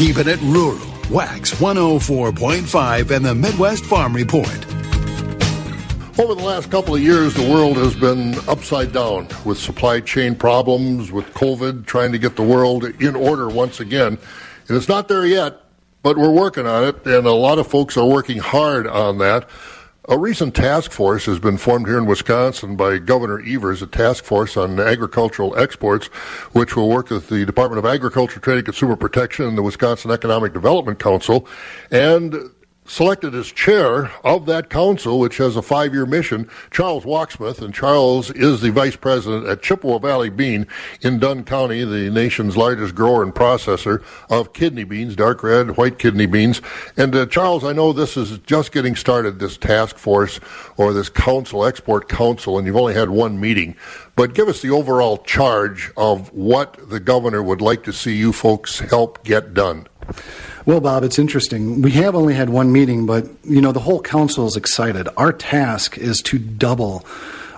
Keeping 0.00 0.28
it 0.28 0.40
rural. 0.40 0.80
Wax 1.10 1.52
104.5 1.56 3.10
and 3.10 3.22
the 3.22 3.34
Midwest 3.34 3.84
Farm 3.84 4.16
Report. 4.16 4.48
Over 6.18 6.34
the 6.34 6.42
last 6.42 6.70
couple 6.70 6.94
of 6.94 7.02
years, 7.02 7.34
the 7.34 7.46
world 7.46 7.76
has 7.76 7.94
been 7.94 8.34
upside 8.48 8.92
down 8.92 9.28
with 9.44 9.58
supply 9.58 10.00
chain 10.00 10.34
problems, 10.34 11.12
with 11.12 11.26
COVID, 11.34 11.84
trying 11.84 12.12
to 12.12 12.18
get 12.18 12.36
the 12.36 12.42
world 12.42 12.84
in 12.84 13.14
order 13.14 13.50
once 13.50 13.78
again. 13.78 14.16
And 14.68 14.76
it's 14.78 14.88
not 14.88 15.08
there 15.08 15.26
yet, 15.26 15.60
but 16.02 16.16
we're 16.16 16.32
working 16.32 16.66
on 16.66 16.84
it, 16.84 17.04
and 17.04 17.26
a 17.26 17.32
lot 17.32 17.58
of 17.58 17.66
folks 17.66 17.98
are 17.98 18.06
working 18.06 18.38
hard 18.38 18.86
on 18.86 19.18
that. 19.18 19.50
A 20.08 20.16
recent 20.16 20.54
task 20.54 20.92
force 20.92 21.26
has 21.26 21.38
been 21.38 21.58
formed 21.58 21.86
here 21.86 21.98
in 21.98 22.06
Wisconsin 22.06 22.74
by 22.74 22.96
Governor 22.96 23.40
Evers, 23.46 23.82
a 23.82 23.86
task 23.86 24.24
force 24.24 24.56
on 24.56 24.80
agricultural 24.80 25.56
exports, 25.58 26.06
which 26.52 26.74
will 26.74 26.88
work 26.88 27.10
with 27.10 27.28
the 27.28 27.44
Department 27.44 27.78
of 27.78 27.84
Agriculture, 27.84 28.40
Trade 28.40 28.56
and 28.56 28.64
Consumer 28.64 28.96
Protection 28.96 29.44
and 29.46 29.58
the 29.58 29.62
Wisconsin 29.62 30.10
Economic 30.10 30.54
Development 30.54 30.98
Council. 30.98 31.46
And 31.90 32.50
selected 32.90 33.36
as 33.36 33.52
chair 33.52 34.10
of 34.24 34.46
that 34.46 34.68
council, 34.68 35.20
which 35.20 35.36
has 35.36 35.54
a 35.54 35.62
five 35.62 35.94
year 35.94 36.04
mission, 36.04 36.50
Charles 36.72 37.04
Wachsmuth. 37.04 37.62
And 37.62 37.72
Charles 37.72 38.30
is 38.30 38.60
the 38.60 38.72
vice 38.72 38.96
president 38.96 39.46
at 39.46 39.62
Chippewa 39.62 39.98
Valley 39.98 40.28
Bean 40.28 40.66
in 41.00 41.20
Dunn 41.20 41.44
County, 41.44 41.84
the 41.84 42.10
nation's 42.10 42.56
largest 42.56 42.96
grower 42.96 43.22
and 43.22 43.32
processor 43.32 44.02
of 44.28 44.52
kidney 44.52 44.82
beans, 44.82 45.14
dark 45.14 45.44
red, 45.44 45.76
white 45.76 46.00
kidney 46.00 46.26
beans. 46.26 46.60
And 46.96 47.14
uh, 47.14 47.26
Charles, 47.26 47.62
I 47.62 47.72
know 47.72 47.92
this 47.92 48.16
is 48.16 48.38
just 48.38 48.72
getting 48.72 48.96
started, 48.96 49.38
this 49.38 49.56
task 49.56 49.96
force 49.96 50.40
or 50.76 50.92
this 50.92 51.08
council, 51.08 51.64
export 51.64 52.08
council, 52.08 52.58
and 52.58 52.66
you've 52.66 52.76
only 52.76 52.94
had 52.94 53.10
one 53.10 53.38
meeting. 53.38 53.76
But 54.16 54.34
give 54.34 54.48
us 54.48 54.62
the 54.62 54.70
overall 54.70 55.18
charge 55.18 55.92
of 55.96 56.32
what 56.32 56.90
the 56.90 56.98
governor 56.98 57.42
would 57.42 57.60
like 57.60 57.84
to 57.84 57.92
see 57.92 58.16
you 58.16 58.32
folks 58.32 58.80
help 58.80 59.22
get 59.22 59.54
done. 59.54 59.86
Well, 60.70 60.80
Bob, 60.80 61.02
it's 61.02 61.18
interesting. 61.18 61.82
We 61.82 61.90
have 61.90 62.14
only 62.14 62.32
had 62.32 62.48
one 62.48 62.70
meeting, 62.70 63.04
but 63.04 63.26
you 63.42 63.60
know 63.60 63.72
the 63.72 63.80
whole 63.80 64.00
council 64.00 64.46
is 64.46 64.56
excited. 64.56 65.08
Our 65.16 65.32
task 65.32 65.98
is 65.98 66.22
to 66.22 66.38
double 66.38 67.04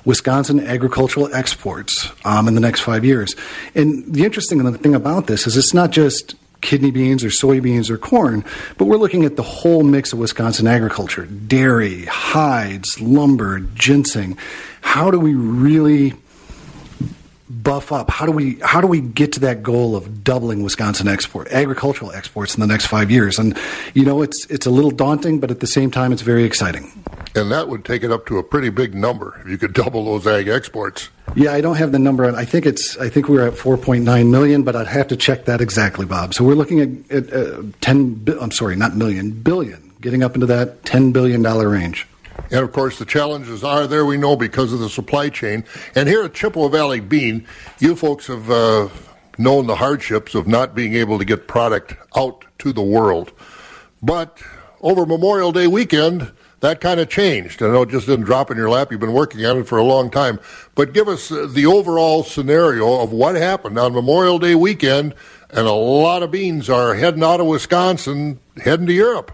Wisconsin 0.06 0.66
agricultural 0.66 1.28
exports 1.34 2.10
um, 2.24 2.48
in 2.48 2.54
the 2.54 2.60
next 2.62 2.80
five 2.80 3.04
years. 3.04 3.36
And 3.74 4.14
the 4.14 4.24
interesting 4.24 4.78
thing 4.78 4.94
about 4.94 5.26
this 5.26 5.46
is 5.46 5.58
it's 5.58 5.74
not 5.74 5.90
just 5.90 6.36
kidney 6.62 6.90
beans 6.90 7.22
or 7.22 7.28
soybeans 7.28 7.90
or 7.90 7.98
corn, 7.98 8.46
but 8.78 8.86
we're 8.86 8.96
looking 8.96 9.26
at 9.26 9.36
the 9.36 9.42
whole 9.42 9.82
mix 9.82 10.14
of 10.14 10.18
Wisconsin 10.18 10.66
agriculture 10.66 11.26
dairy, 11.26 12.06
hides, 12.06 12.98
lumber, 12.98 13.60
ginseng. 13.74 14.38
How 14.80 15.10
do 15.10 15.20
we 15.20 15.34
really 15.34 16.14
buff 17.62 17.92
up? 17.92 18.10
How 18.10 18.26
do 18.26 18.32
we 18.32 18.54
how 18.60 18.80
do 18.80 18.86
we 18.86 19.00
get 19.00 19.32
to 19.32 19.40
that 19.40 19.62
goal 19.62 19.94
of 19.96 20.24
doubling 20.24 20.62
Wisconsin 20.62 21.08
export 21.08 21.48
agricultural 21.52 22.12
exports 22.12 22.54
in 22.54 22.60
the 22.60 22.66
next 22.66 22.86
five 22.86 23.10
years? 23.10 23.38
And 23.38 23.58
you 23.94 24.04
know, 24.04 24.22
it's 24.22 24.46
it's 24.46 24.66
a 24.66 24.70
little 24.70 24.90
daunting, 24.90 25.40
but 25.40 25.50
at 25.50 25.60
the 25.60 25.66
same 25.66 25.90
time, 25.90 26.12
it's 26.12 26.22
very 26.22 26.44
exciting. 26.44 26.90
And 27.34 27.50
that 27.50 27.68
would 27.68 27.84
take 27.84 28.02
it 28.02 28.10
up 28.10 28.26
to 28.26 28.38
a 28.38 28.42
pretty 28.42 28.68
big 28.68 28.94
number 28.94 29.40
if 29.42 29.48
you 29.48 29.58
could 29.58 29.72
double 29.72 30.04
those 30.04 30.26
ag 30.26 30.48
exports. 30.48 31.08
Yeah, 31.34 31.52
I 31.52 31.60
don't 31.60 31.76
have 31.76 31.92
the 31.92 31.98
number. 31.98 32.24
I 32.34 32.44
think 32.44 32.66
it's 32.66 32.96
I 32.98 33.08
think 33.08 33.28
we're 33.28 33.46
at 33.46 33.54
4.9 33.54 34.30
million, 34.30 34.62
but 34.62 34.76
I'd 34.76 34.86
have 34.86 35.08
to 35.08 35.16
check 35.16 35.46
that 35.46 35.60
exactly, 35.60 36.04
Bob. 36.04 36.34
So 36.34 36.44
we're 36.44 36.54
looking 36.54 36.80
at, 36.80 37.10
at 37.10 37.32
uh, 37.32 37.62
10. 37.80 38.24
I'm 38.40 38.50
sorry, 38.50 38.76
not 38.76 38.96
million, 38.96 39.30
billion, 39.30 39.92
getting 40.00 40.22
up 40.22 40.34
into 40.34 40.46
that 40.46 40.84
10 40.84 41.12
billion 41.12 41.42
dollar 41.42 41.68
range. 41.68 42.06
And 42.50 42.60
of 42.60 42.72
course, 42.72 42.98
the 42.98 43.04
challenges 43.04 43.64
are 43.64 43.86
there, 43.86 44.04
we 44.04 44.16
know, 44.16 44.36
because 44.36 44.72
of 44.72 44.80
the 44.80 44.88
supply 44.88 45.28
chain. 45.28 45.64
And 45.94 46.08
here 46.08 46.22
at 46.22 46.34
Chippewa 46.34 46.68
Valley 46.68 47.00
Bean, 47.00 47.46
you 47.78 47.96
folks 47.96 48.26
have 48.26 48.50
uh, 48.50 48.88
known 49.38 49.66
the 49.66 49.76
hardships 49.76 50.34
of 50.34 50.46
not 50.46 50.74
being 50.74 50.94
able 50.94 51.18
to 51.18 51.24
get 51.24 51.48
product 51.48 51.96
out 52.16 52.44
to 52.58 52.72
the 52.72 52.82
world. 52.82 53.32
But 54.02 54.42
over 54.80 55.06
Memorial 55.06 55.52
Day 55.52 55.66
weekend, 55.66 56.32
that 56.60 56.80
kind 56.80 57.00
of 57.00 57.08
changed. 57.08 57.62
I 57.62 57.68
know 57.68 57.82
it 57.82 57.88
just 57.88 58.06
didn't 58.06 58.24
drop 58.24 58.50
in 58.50 58.56
your 58.56 58.70
lap. 58.70 58.90
You've 58.90 59.00
been 59.00 59.12
working 59.12 59.44
on 59.44 59.58
it 59.58 59.66
for 59.66 59.78
a 59.78 59.84
long 59.84 60.10
time. 60.10 60.38
But 60.74 60.92
give 60.92 61.08
us 61.08 61.32
uh, 61.32 61.48
the 61.50 61.66
overall 61.66 62.22
scenario 62.22 63.00
of 63.00 63.12
what 63.12 63.34
happened 63.34 63.78
on 63.78 63.92
Memorial 63.92 64.38
Day 64.38 64.54
weekend, 64.54 65.14
and 65.50 65.66
a 65.66 65.72
lot 65.72 66.22
of 66.22 66.30
beans 66.30 66.70
are 66.70 66.94
heading 66.94 67.24
out 67.24 67.40
of 67.40 67.46
Wisconsin, 67.46 68.38
heading 68.62 68.86
to 68.86 68.92
Europe. 68.92 69.32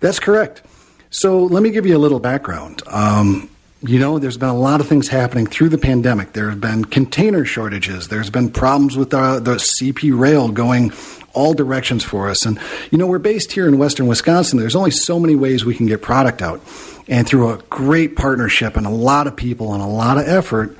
That's 0.00 0.20
correct. 0.20 0.62
So 1.10 1.44
let 1.44 1.62
me 1.62 1.70
give 1.70 1.86
you 1.86 1.96
a 1.96 1.98
little 1.98 2.20
background. 2.20 2.82
Um, 2.86 3.48
you 3.80 3.98
know, 3.98 4.18
there's 4.18 4.36
been 4.36 4.48
a 4.48 4.58
lot 4.58 4.80
of 4.80 4.88
things 4.88 5.08
happening 5.08 5.46
through 5.46 5.68
the 5.68 5.78
pandemic. 5.78 6.32
There 6.32 6.50
have 6.50 6.60
been 6.60 6.84
container 6.84 7.44
shortages. 7.44 8.08
There's 8.08 8.30
been 8.30 8.50
problems 8.50 8.96
with 8.96 9.14
uh, 9.14 9.38
the 9.38 9.54
CP 9.54 10.18
rail 10.18 10.48
going 10.48 10.92
all 11.32 11.54
directions 11.54 12.02
for 12.02 12.28
us. 12.28 12.44
And, 12.44 12.58
you 12.90 12.98
know, 12.98 13.06
we're 13.06 13.20
based 13.20 13.52
here 13.52 13.68
in 13.68 13.78
western 13.78 14.08
Wisconsin. 14.08 14.58
There's 14.58 14.74
only 14.74 14.90
so 14.90 15.20
many 15.20 15.36
ways 15.36 15.64
we 15.64 15.76
can 15.76 15.86
get 15.86 16.02
product 16.02 16.42
out. 16.42 16.60
And 17.06 17.26
through 17.26 17.50
a 17.50 17.58
great 17.70 18.16
partnership 18.16 18.76
and 18.76 18.86
a 18.86 18.90
lot 18.90 19.26
of 19.26 19.36
people 19.36 19.72
and 19.72 19.82
a 19.82 19.86
lot 19.86 20.18
of 20.18 20.26
effort, 20.26 20.76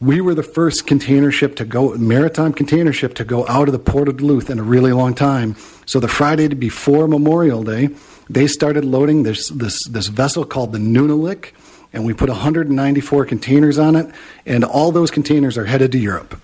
we 0.00 0.20
were 0.20 0.34
the 0.34 0.42
first 0.42 0.86
container 0.86 1.30
ship 1.30 1.56
to 1.56 1.64
go, 1.64 1.96
maritime 1.96 2.52
container 2.52 2.92
ship 2.92 3.14
to 3.14 3.24
go 3.24 3.46
out 3.48 3.68
of 3.68 3.72
the 3.72 3.78
port 3.78 4.08
of 4.08 4.18
Duluth 4.18 4.50
in 4.50 4.58
a 4.58 4.62
really 4.62 4.92
long 4.92 5.14
time. 5.14 5.56
So 5.86 5.98
the 5.98 6.08
Friday 6.08 6.48
before 6.48 7.08
Memorial 7.08 7.62
Day, 7.62 7.88
they 8.28 8.46
started 8.46 8.84
loading 8.84 9.22
this, 9.22 9.48
this, 9.48 9.86
this 9.86 10.08
vessel 10.08 10.44
called 10.44 10.72
the 10.72 10.78
Nunalik 10.78 11.52
and 11.92 12.04
we 12.04 12.14
put 12.14 12.28
194 12.28 13.26
containers 13.26 13.78
on 13.78 13.96
it, 13.96 14.12
and 14.46 14.64
all 14.64 14.92
those 14.92 15.10
containers 15.10 15.58
are 15.58 15.66
headed 15.66 15.92
to 15.92 15.98
Europe. 15.98 16.40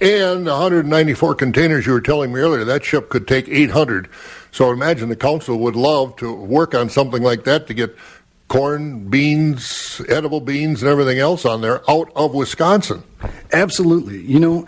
And 0.00 0.46
194 0.46 1.34
containers 1.34 1.86
you 1.86 1.92
were 1.92 2.00
telling 2.00 2.32
me 2.32 2.40
earlier, 2.40 2.64
that 2.64 2.84
ship 2.84 3.10
could 3.10 3.28
take 3.28 3.48
800. 3.48 4.08
So 4.52 4.70
imagine 4.70 5.10
the 5.10 5.16
council 5.16 5.58
would 5.58 5.76
love 5.76 6.16
to 6.16 6.32
work 6.32 6.74
on 6.74 6.88
something 6.88 7.22
like 7.22 7.44
that 7.44 7.66
to 7.66 7.74
get 7.74 7.94
corn, 8.48 9.08
beans, 9.08 10.00
edible 10.08 10.40
beans, 10.40 10.82
and 10.82 10.90
everything 10.90 11.18
else 11.18 11.44
on 11.44 11.60
there 11.60 11.88
out 11.90 12.10
of 12.16 12.34
Wisconsin. 12.34 13.02
Absolutely. 13.52 14.22
You 14.22 14.40
know, 14.40 14.66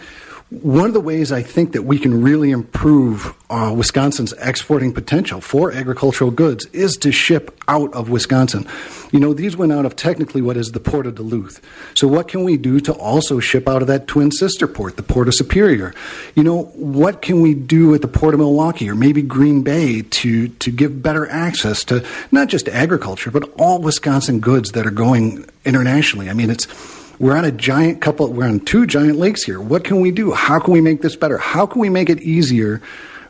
one 0.50 0.86
of 0.86 0.94
the 0.94 1.00
ways 1.00 1.30
I 1.30 1.42
think 1.42 1.72
that 1.72 1.82
we 1.82 1.98
can 1.98 2.22
really 2.22 2.52
improve 2.52 3.34
uh, 3.50 3.74
Wisconsin's 3.76 4.32
exporting 4.34 4.94
potential 4.94 5.42
for 5.42 5.72
agricultural 5.72 6.30
goods 6.30 6.64
is 6.66 6.96
to 6.98 7.12
ship 7.12 7.54
out 7.68 7.92
of 7.92 8.08
Wisconsin. 8.08 8.66
You 9.12 9.20
know, 9.20 9.34
these 9.34 9.58
went 9.58 9.72
out 9.72 9.84
of 9.84 9.94
technically 9.94 10.40
what 10.40 10.56
is 10.56 10.72
the 10.72 10.80
Port 10.80 11.06
of 11.06 11.16
Duluth. 11.16 11.60
So, 11.92 12.08
what 12.08 12.28
can 12.28 12.44
we 12.44 12.56
do 12.56 12.80
to 12.80 12.94
also 12.94 13.40
ship 13.40 13.68
out 13.68 13.82
of 13.82 13.88
that 13.88 14.06
twin 14.06 14.30
sister 14.30 14.66
port, 14.66 14.96
the 14.96 15.02
Port 15.02 15.28
of 15.28 15.34
Superior? 15.34 15.92
You 16.34 16.44
know, 16.44 16.64
what 16.74 17.20
can 17.20 17.42
we 17.42 17.52
do 17.52 17.94
at 17.94 18.00
the 18.00 18.08
Port 18.08 18.32
of 18.32 18.40
Milwaukee 18.40 18.88
or 18.88 18.94
maybe 18.94 19.20
Green 19.20 19.62
Bay 19.62 20.00
to, 20.00 20.48
to 20.48 20.70
give 20.70 21.02
better 21.02 21.28
access 21.28 21.84
to 21.84 22.06
not 22.32 22.48
just 22.48 22.68
agriculture, 22.68 23.30
but 23.30 23.50
all 23.58 23.80
Wisconsin 23.80 24.40
goods 24.40 24.72
that 24.72 24.86
are 24.86 24.90
going 24.90 25.44
internationally? 25.66 26.30
I 26.30 26.32
mean, 26.32 26.48
it's 26.48 26.66
we're 27.18 27.36
on 27.36 27.44
a 27.44 27.52
giant 27.52 28.00
couple, 28.00 28.32
we're 28.32 28.46
on 28.46 28.60
two 28.60 28.86
giant 28.86 29.18
lakes 29.18 29.42
here. 29.42 29.60
What 29.60 29.84
can 29.84 30.00
we 30.00 30.10
do? 30.10 30.32
How 30.32 30.60
can 30.60 30.72
we 30.72 30.80
make 30.80 31.02
this 31.02 31.16
better? 31.16 31.38
How 31.38 31.66
can 31.66 31.80
we 31.80 31.88
make 31.88 32.10
it 32.10 32.20
easier 32.20 32.80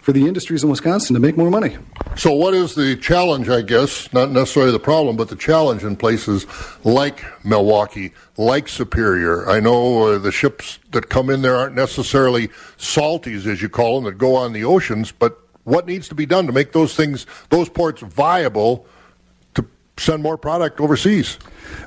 for 0.00 0.12
the 0.12 0.26
industries 0.26 0.62
in 0.62 0.70
Wisconsin 0.70 1.14
to 1.14 1.20
make 1.20 1.36
more 1.36 1.50
money? 1.50 1.76
So, 2.16 2.32
what 2.32 2.54
is 2.54 2.74
the 2.74 2.96
challenge, 2.96 3.48
I 3.48 3.62
guess? 3.62 4.12
Not 4.12 4.30
necessarily 4.30 4.72
the 4.72 4.78
problem, 4.78 5.16
but 5.16 5.28
the 5.28 5.36
challenge 5.36 5.84
in 5.84 5.96
places 5.96 6.46
like 6.84 7.24
Milwaukee, 7.44 8.12
like 8.36 8.68
Superior. 8.68 9.48
I 9.48 9.60
know 9.60 10.04
uh, 10.04 10.18
the 10.18 10.32
ships 10.32 10.78
that 10.92 11.08
come 11.08 11.30
in 11.30 11.42
there 11.42 11.56
aren't 11.56 11.74
necessarily 11.74 12.48
salties, 12.78 13.46
as 13.46 13.62
you 13.62 13.68
call 13.68 13.96
them, 14.00 14.04
that 14.04 14.18
go 14.18 14.34
on 14.36 14.52
the 14.52 14.64
oceans, 14.64 15.12
but 15.12 15.38
what 15.64 15.86
needs 15.86 16.08
to 16.08 16.14
be 16.14 16.24
done 16.24 16.46
to 16.46 16.52
make 16.52 16.72
those 16.72 16.96
things, 16.96 17.26
those 17.50 17.68
ports 17.68 18.00
viable 18.00 18.86
to 19.54 19.66
send 19.98 20.22
more 20.22 20.38
product 20.38 20.80
overseas? 20.80 21.38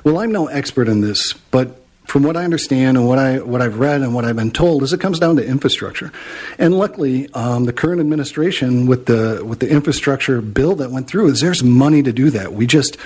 Well, 0.04 0.18
I'm 0.18 0.30
no 0.30 0.46
expert 0.46 0.88
in 0.88 1.00
this, 1.00 1.32
but 1.32 1.81
from 2.12 2.24
what 2.24 2.36
I 2.36 2.44
understand 2.44 2.98
and 2.98 3.08
what 3.08 3.18
I 3.18 3.38
what 3.38 3.62
I've 3.62 3.78
read 3.78 4.02
and 4.02 4.14
what 4.14 4.26
I've 4.26 4.36
been 4.36 4.50
told, 4.50 4.82
is 4.82 4.92
it 4.92 5.00
comes 5.00 5.18
down 5.18 5.36
to 5.36 5.46
infrastructure. 5.46 6.12
And 6.58 6.76
luckily, 6.76 7.32
um, 7.32 7.64
the 7.64 7.72
current 7.72 8.02
administration 8.02 8.84
with 8.84 9.06
the 9.06 9.42
with 9.42 9.60
the 9.60 9.70
infrastructure 9.70 10.42
bill 10.42 10.74
that 10.74 10.90
went 10.90 11.08
through, 11.08 11.28
is 11.28 11.40
there's 11.40 11.64
money 11.64 12.02
to 12.02 12.12
do 12.12 12.28
that. 12.28 12.52
We 12.52 12.66
just 12.66 12.98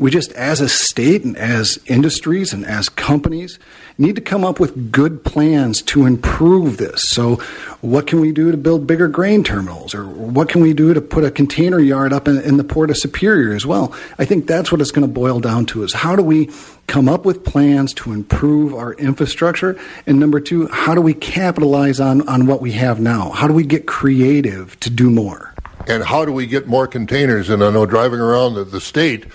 we 0.00 0.10
just 0.10 0.32
as 0.32 0.62
a 0.62 0.68
state 0.68 1.24
and 1.24 1.36
as 1.36 1.78
industries 1.84 2.54
and 2.54 2.64
as 2.64 2.88
companies 2.88 3.58
need 3.98 4.16
to 4.16 4.22
come 4.22 4.44
up 4.44 4.58
with 4.58 4.90
good 4.90 5.22
plans 5.24 5.82
to 5.82 6.06
improve 6.06 6.78
this. 6.78 7.06
So, 7.06 7.36
what 7.82 8.06
can 8.06 8.18
we 8.18 8.32
do 8.32 8.50
to 8.50 8.56
build 8.56 8.86
bigger 8.86 9.08
grain 9.08 9.44
terminals, 9.44 9.94
or 9.94 10.06
what 10.06 10.48
can 10.48 10.62
we 10.62 10.72
do 10.72 10.94
to 10.94 11.02
put 11.02 11.22
a 11.22 11.30
container 11.30 11.78
yard 11.78 12.14
up 12.14 12.26
in, 12.26 12.40
in 12.40 12.56
the 12.56 12.64
port 12.64 12.88
of 12.88 12.96
Superior 12.96 13.54
as 13.54 13.66
well? 13.66 13.94
I 14.18 14.24
think 14.24 14.46
that's 14.46 14.72
what 14.72 14.80
it's 14.80 14.90
going 14.90 15.06
to 15.06 15.12
boil 15.12 15.38
down 15.38 15.66
to: 15.66 15.82
is 15.82 15.92
how 15.92 16.16
do 16.16 16.22
we 16.22 16.50
come 16.86 17.06
up 17.06 17.26
with 17.26 17.44
plans 17.44 17.92
to 17.94 18.12
improve 18.12 18.74
our 18.74 18.94
infrastructure, 18.94 19.78
and 20.06 20.18
number 20.18 20.40
two, 20.40 20.66
how 20.68 20.94
do 20.94 21.02
we 21.02 21.12
capitalize 21.12 22.00
on 22.00 22.26
on 22.26 22.46
what 22.46 22.62
we 22.62 22.72
have 22.72 23.00
now? 23.00 23.30
How 23.30 23.46
do 23.46 23.52
we 23.52 23.64
get 23.64 23.86
creative 23.86 24.80
to 24.80 24.88
do 24.88 25.10
more? 25.10 25.54
And 25.86 26.04
how 26.04 26.24
do 26.24 26.32
we 26.32 26.46
get 26.46 26.66
more 26.66 26.86
containers? 26.86 27.50
And 27.50 27.62
I 27.62 27.70
know 27.70 27.84
driving 27.84 28.20
around 28.20 28.54
the, 28.54 28.64
the 28.64 28.80
state 28.80 29.26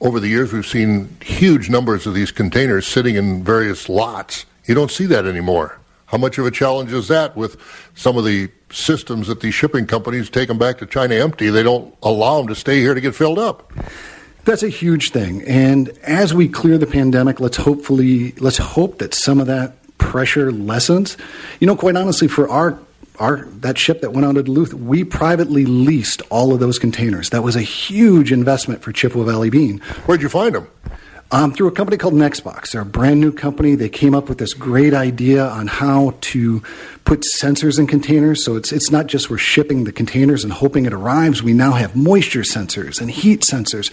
over 0.00 0.20
the 0.20 0.28
years, 0.28 0.52
we've 0.52 0.66
seen 0.66 1.16
huge 1.22 1.70
numbers 1.70 2.06
of 2.06 2.14
these 2.14 2.30
containers 2.30 2.86
sitting 2.86 3.16
in 3.16 3.42
various 3.42 3.88
lots. 3.88 4.46
You 4.66 4.74
don't 4.74 4.90
see 4.90 5.06
that 5.06 5.24
anymore. 5.26 5.78
How 6.06 6.18
much 6.18 6.38
of 6.38 6.46
a 6.46 6.50
challenge 6.50 6.92
is 6.92 7.08
that 7.08 7.36
with 7.36 7.56
some 7.94 8.16
of 8.16 8.24
the 8.24 8.48
systems 8.70 9.26
that 9.26 9.40
these 9.40 9.54
shipping 9.54 9.86
companies 9.86 10.30
take 10.30 10.48
them 10.48 10.58
back 10.58 10.78
to 10.78 10.86
China 10.86 11.14
empty? 11.14 11.50
They 11.50 11.62
don't 11.62 11.94
allow 12.02 12.38
them 12.38 12.48
to 12.48 12.54
stay 12.54 12.80
here 12.80 12.94
to 12.94 13.00
get 13.00 13.14
filled 13.14 13.38
up. 13.38 13.72
That's 14.44 14.62
a 14.62 14.68
huge 14.68 15.10
thing. 15.10 15.42
And 15.42 15.88
as 16.02 16.32
we 16.32 16.48
clear 16.48 16.78
the 16.78 16.86
pandemic, 16.86 17.40
let's 17.40 17.56
hopefully 17.56 18.32
let's 18.32 18.58
hope 18.58 18.98
that 18.98 19.14
some 19.14 19.40
of 19.40 19.48
that 19.48 19.74
pressure 19.98 20.52
lessens. 20.52 21.16
You 21.58 21.66
know, 21.66 21.74
quite 21.74 21.96
honestly, 21.96 22.28
for 22.28 22.48
our 22.48 22.78
our 23.18 23.44
that 23.60 23.78
ship 23.78 24.00
that 24.00 24.12
went 24.12 24.26
out 24.26 24.36
of 24.36 24.44
Duluth, 24.44 24.74
we 24.74 25.04
privately 25.04 25.64
leased 25.64 26.22
all 26.30 26.52
of 26.52 26.60
those 26.60 26.78
containers. 26.78 27.30
That 27.30 27.42
was 27.42 27.56
a 27.56 27.62
huge 27.62 28.32
investment 28.32 28.82
for 28.82 28.92
Chippewa 28.92 29.24
Valley 29.24 29.50
Bean. 29.50 29.78
Where'd 30.06 30.22
you 30.22 30.28
find 30.28 30.54
them? 30.54 30.68
Um, 31.32 31.52
through 31.52 31.66
a 31.66 31.72
company 31.72 31.96
called 31.96 32.14
Nextbox. 32.14 32.70
They're 32.70 32.82
a 32.82 32.86
brand 32.86 33.20
new 33.20 33.32
company. 33.32 33.74
They 33.74 33.88
came 33.88 34.14
up 34.14 34.28
with 34.28 34.38
this 34.38 34.54
great 34.54 34.94
idea 34.94 35.44
on 35.44 35.66
how 35.66 36.14
to 36.20 36.62
put 37.04 37.22
sensors 37.22 37.80
in 37.80 37.88
containers. 37.88 38.44
So 38.44 38.54
it's 38.54 38.70
it's 38.70 38.92
not 38.92 39.08
just 39.08 39.28
we're 39.28 39.38
shipping 39.38 39.84
the 39.84 39.92
containers 39.92 40.44
and 40.44 40.52
hoping 40.52 40.86
it 40.86 40.92
arrives. 40.92 41.42
We 41.42 41.52
now 41.52 41.72
have 41.72 41.96
moisture 41.96 42.42
sensors 42.42 43.00
and 43.00 43.10
heat 43.10 43.40
sensors. 43.40 43.90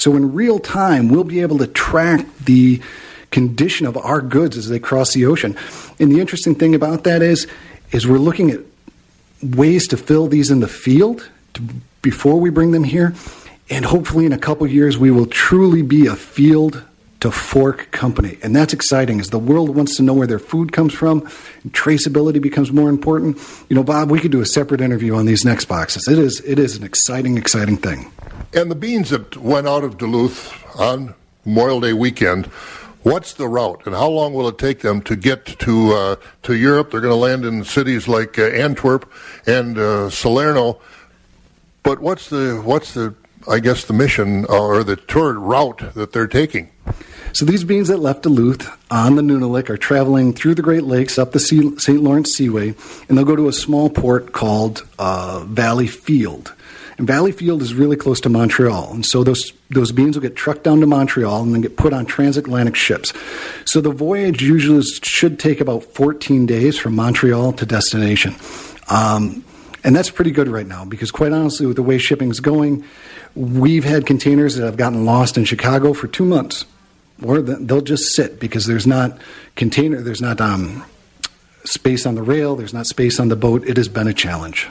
So 0.00 0.16
in 0.16 0.32
real 0.32 0.58
time, 0.58 1.08
we'll 1.08 1.22
be 1.22 1.40
able 1.40 1.58
to 1.58 1.68
track 1.68 2.26
the 2.44 2.80
condition 3.30 3.86
of 3.86 3.96
our 3.96 4.20
goods 4.20 4.56
as 4.56 4.68
they 4.68 4.80
cross 4.80 5.12
the 5.12 5.26
ocean. 5.26 5.56
And 6.00 6.10
the 6.10 6.20
interesting 6.20 6.54
thing 6.54 6.74
about 6.74 7.04
that 7.04 7.22
is 7.22 7.46
is 7.92 8.06
we're 8.06 8.18
looking 8.18 8.50
at 8.50 8.60
ways 9.42 9.86
to 9.88 9.96
fill 9.96 10.26
these 10.26 10.50
in 10.50 10.60
the 10.60 10.68
field 10.68 11.28
to, 11.54 11.62
before 12.00 12.40
we 12.40 12.50
bring 12.50 12.72
them 12.72 12.84
here. 12.84 13.14
And 13.70 13.84
hopefully, 13.84 14.26
in 14.26 14.32
a 14.32 14.38
couple 14.38 14.66
years, 14.66 14.98
we 14.98 15.10
will 15.10 15.26
truly 15.26 15.82
be 15.82 16.06
a 16.06 16.16
field 16.16 16.84
to 17.20 17.30
fork 17.30 17.90
company. 17.92 18.36
And 18.42 18.54
that's 18.54 18.72
exciting 18.72 19.20
as 19.20 19.30
the 19.30 19.38
world 19.38 19.76
wants 19.76 19.96
to 19.96 20.02
know 20.02 20.12
where 20.12 20.26
their 20.26 20.40
food 20.40 20.72
comes 20.72 20.92
from. 20.92 21.22
Traceability 21.68 22.42
becomes 22.42 22.72
more 22.72 22.88
important. 22.88 23.38
You 23.68 23.76
know, 23.76 23.84
Bob, 23.84 24.10
we 24.10 24.18
could 24.18 24.32
do 24.32 24.40
a 24.40 24.46
separate 24.46 24.80
interview 24.80 25.14
on 25.14 25.24
these 25.24 25.44
next 25.44 25.66
boxes. 25.66 26.08
It 26.08 26.18
is, 26.18 26.40
it 26.40 26.58
is 26.58 26.76
an 26.76 26.82
exciting, 26.82 27.38
exciting 27.38 27.76
thing. 27.76 28.10
And 28.52 28.70
the 28.70 28.74
beans 28.74 29.10
that 29.10 29.36
went 29.36 29.68
out 29.68 29.84
of 29.84 29.98
Duluth 29.98 30.52
on 30.78 31.14
Memorial 31.44 31.80
Day 31.80 31.92
weekend 31.92 32.46
What's 33.02 33.34
the 33.34 33.48
route, 33.48 33.82
and 33.86 33.96
how 33.96 34.08
long 34.08 34.32
will 34.32 34.46
it 34.46 34.58
take 34.58 34.80
them 34.80 35.02
to 35.02 35.16
get 35.16 35.44
to 35.44 35.92
uh, 35.92 36.16
to 36.42 36.54
Europe? 36.54 36.92
They're 36.92 37.00
going 37.00 37.12
to 37.12 37.16
land 37.16 37.44
in 37.44 37.64
cities 37.64 38.06
like 38.06 38.38
uh, 38.38 38.42
Antwerp 38.42 39.10
and 39.44 39.76
uh, 39.76 40.08
Salerno. 40.08 40.80
But 41.82 42.00
what's 42.00 42.28
the 42.28 42.62
what's 42.64 42.94
the 42.94 43.14
I 43.48 43.58
guess 43.58 43.84
the 43.84 43.92
mission 43.92 44.44
or 44.44 44.84
the 44.84 44.94
tour 44.94 45.32
route 45.34 45.94
that 45.94 46.12
they're 46.12 46.28
taking? 46.28 46.70
So 47.32 47.44
these 47.44 47.64
beans 47.64 47.88
that 47.88 47.96
left 47.96 48.22
Duluth 48.22 48.70
on 48.90 49.16
the 49.16 49.22
Nunalik 49.22 49.70
are 49.70 49.78
traveling 49.78 50.34
through 50.34 50.54
the 50.54 50.62
Great 50.62 50.84
Lakes 50.84 51.18
up 51.18 51.32
the 51.32 51.40
St. 51.40 52.02
Lawrence 52.02 52.34
Seaway, 52.34 52.74
and 53.08 53.16
they'll 53.16 53.24
go 53.24 53.34
to 53.34 53.48
a 53.48 53.52
small 53.52 53.88
port 53.88 54.32
called 54.32 54.86
uh, 54.98 55.40
Valleyfield. 55.46 56.52
And 57.02 57.10
Valleyfield 57.10 57.62
is 57.62 57.74
really 57.74 57.96
close 57.96 58.20
to 58.20 58.28
Montreal, 58.28 58.92
and 58.92 59.04
so 59.04 59.24
those 59.24 59.52
those 59.70 59.90
beans 59.90 60.14
will 60.14 60.22
get 60.22 60.36
trucked 60.36 60.62
down 60.62 60.78
to 60.78 60.86
Montreal 60.86 61.42
and 61.42 61.52
then 61.52 61.60
get 61.60 61.76
put 61.76 61.92
on 61.92 62.06
transatlantic 62.06 62.76
ships. 62.76 63.12
So 63.64 63.80
the 63.80 63.90
voyage 63.90 64.40
usually 64.40 64.84
should 64.84 65.40
take 65.40 65.60
about 65.60 65.82
14 65.82 66.46
days 66.46 66.78
from 66.78 66.94
Montreal 66.94 67.54
to 67.54 67.66
destination. 67.66 68.36
Um, 68.88 69.44
and 69.82 69.96
that's 69.96 70.10
pretty 70.10 70.30
good 70.30 70.46
right 70.46 70.64
now 70.64 70.84
because, 70.84 71.10
quite 71.10 71.32
honestly, 71.32 71.66
with 71.66 71.74
the 71.74 71.82
way 71.82 71.98
shipping 71.98 72.30
is 72.30 72.38
going, 72.38 72.84
we've 73.34 73.82
had 73.82 74.06
containers 74.06 74.54
that 74.54 74.64
have 74.64 74.76
gotten 74.76 75.04
lost 75.04 75.36
in 75.36 75.44
Chicago 75.44 75.94
for 75.94 76.06
two 76.06 76.24
months, 76.24 76.66
or 77.20 77.42
they'll 77.42 77.80
just 77.80 78.14
sit 78.14 78.38
because 78.38 78.66
there's 78.66 78.86
not 78.86 79.18
container, 79.56 80.00
there's 80.00 80.22
not 80.22 80.40
um, 80.40 80.84
space 81.64 82.06
on 82.06 82.14
the 82.14 82.22
rail, 82.22 82.54
there's 82.54 82.72
not 82.72 82.86
space 82.86 83.18
on 83.18 83.26
the 83.26 83.34
boat. 83.34 83.66
It 83.66 83.76
has 83.76 83.88
been 83.88 84.06
a 84.06 84.14
challenge. 84.14 84.68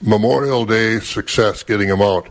Memorial 0.00 0.64
Day 0.64 1.00
success 1.00 1.62
getting 1.62 1.88
them 1.88 2.00
out, 2.00 2.28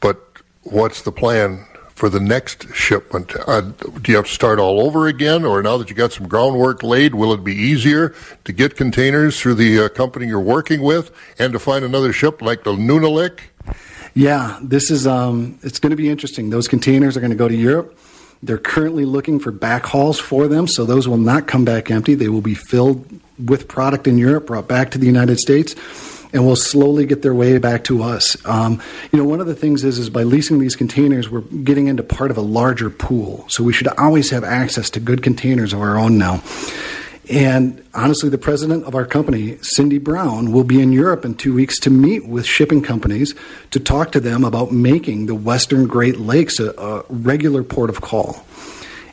but 0.00 0.20
what's 0.62 1.02
the 1.02 1.12
plan 1.12 1.66
for 1.94 2.08
the 2.08 2.20
next 2.20 2.72
shipment? 2.74 3.32
Uh, 3.46 3.60
do 3.60 4.12
you 4.12 4.16
have 4.16 4.26
to 4.26 4.32
start 4.32 4.58
all 4.58 4.80
over 4.80 5.06
again, 5.06 5.44
or 5.44 5.62
now 5.62 5.76
that 5.76 5.90
you 5.90 5.96
got 5.96 6.12
some 6.12 6.28
groundwork 6.28 6.82
laid, 6.82 7.14
will 7.14 7.32
it 7.32 7.44
be 7.44 7.54
easier 7.54 8.14
to 8.44 8.52
get 8.52 8.76
containers 8.76 9.40
through 9.40 9.54
the 9.54 9.84
uh, 9.84 9.88
company 9.88 10.26
you're 10.26 10.40
working 10.40 10.82
with 10.82 11.10
and 11.38 11.52
to 11.52 11.58
find 11.58 11.84
another 11.84 12.12
ship 12.12 12.40
like 12.42 12.64
the 12.64 12.72
Nunalik? 12.72 13.40
Yeah, 14.14 14.58
this 14.62 14.90
is 14.90 15.06
um, 15.06 15.58
it's 15.62 15.78
going 15.78 15.90
to 15.90 15.96
be 15.96 16.08
interesting. 16.08 16.50
Those 16.50 16.68
containers 16.68 17.16
are 17.16 17.20
going 17.20 17.30
to 17.30 17.36
go 17.36 17.48
to 17.48 17.56
Europe. 17.56 17.98
They're 18.42 18.58
currently 18.58 19.04
looking 19.04 19.38
for 19.38 19.52
backhauls 19.52 20.20
for 20.20 20.48
them, 20.48 20.66
so 20.66 20.84
those 20.84 21.06
will 21.06 21.16
not 21.16 21.46
come 21.46 21.64
back 21.64 21.90
empty. 21.90 22.14
They 22.14 22.28
will 22.28 22.40
be 22.40 22.54
filled 22.54 23.06
with 23.38 23.68
product 23.68 24.06
in 24.06 24.18
Europe, 24.18 24.46
brought 24.48 24.66
back 24.66 24.90
to 24.90 24.98
the 24.98 25.06
United 25.06 25.38
States, 25.38 25.76
and 26.32 26.46
will 26.46 26.56
slowly 26.56 27.06
get 27.06 27.22
their 27.22 27.34
way 27.34 27.58
back 27.58 27.84
to 27.84 28.02
us. 28.02 28.36
Um, 28.46 28.80
you 29.12 29.18
know, 29.18 29.24
one 29.24 29.40
of 29.40 29.46
the 29.46 29.54
things 29.54 29.84
is, 29.84 29.98
is 29.98 30.10
by 30.10 30.22
leasing 30.22 30.58
these 30.58 30.76
containers, 30.76 31.30
we're 31.30 31.40
getting 31.40 31.88
into 31.88 32.02
part 32.02 32.30
of 32.30 32.38
a 32.38 32.42
larger 32.42 32.90
pool. 32.90 33.44
So 33.48 33.62
we 33.62 33.72
should 33.72 33.88
always 33.88 34.30
have 34.30 34.44
access 34.44 34.90
to 34.90 35.00
good 35.00 35.22
containers 35.22 35.72
of 35.72 35.80
our 35.80 35.98
own 35.98 36.18
now. 36.18 36.42
And 37.30 37.84
honestly, 37.94 38.28
the 38.30 38.38
president 38.38 38.84
of 38.84 38.94
our 38.94 39.06
company, 39.06 39.56
Cindy 39.62 39.98
Brown, 39.98 40.52
will 40.52 40.64
be 40.64 40.80
in 40.80 40.92
Europe 40.92 41.24
in 41.24 41.34
two 41.34 41.54
weeks 41.54 41.78
to 41.80 41.90
meet 41.90 42.26
with 42.26 42.44
shipping 42.44 42.82
companies 42.82 43.34
to 43.70 43.78
talk 43.78 44.12
to 44.12 44.20
them 44.20 44.42
about 44.42 44.72
making 44.72 45.26
the 45.26 45.34
Western 45.34 45.86
Great 45.86 46.18
Lakes 46.18 46.58
a, 46.58 46.70
a 46.72 47.04
regular 47.08 47.62
port 47.62 47.90
of 47.90 48.00
call. 48.00 48.44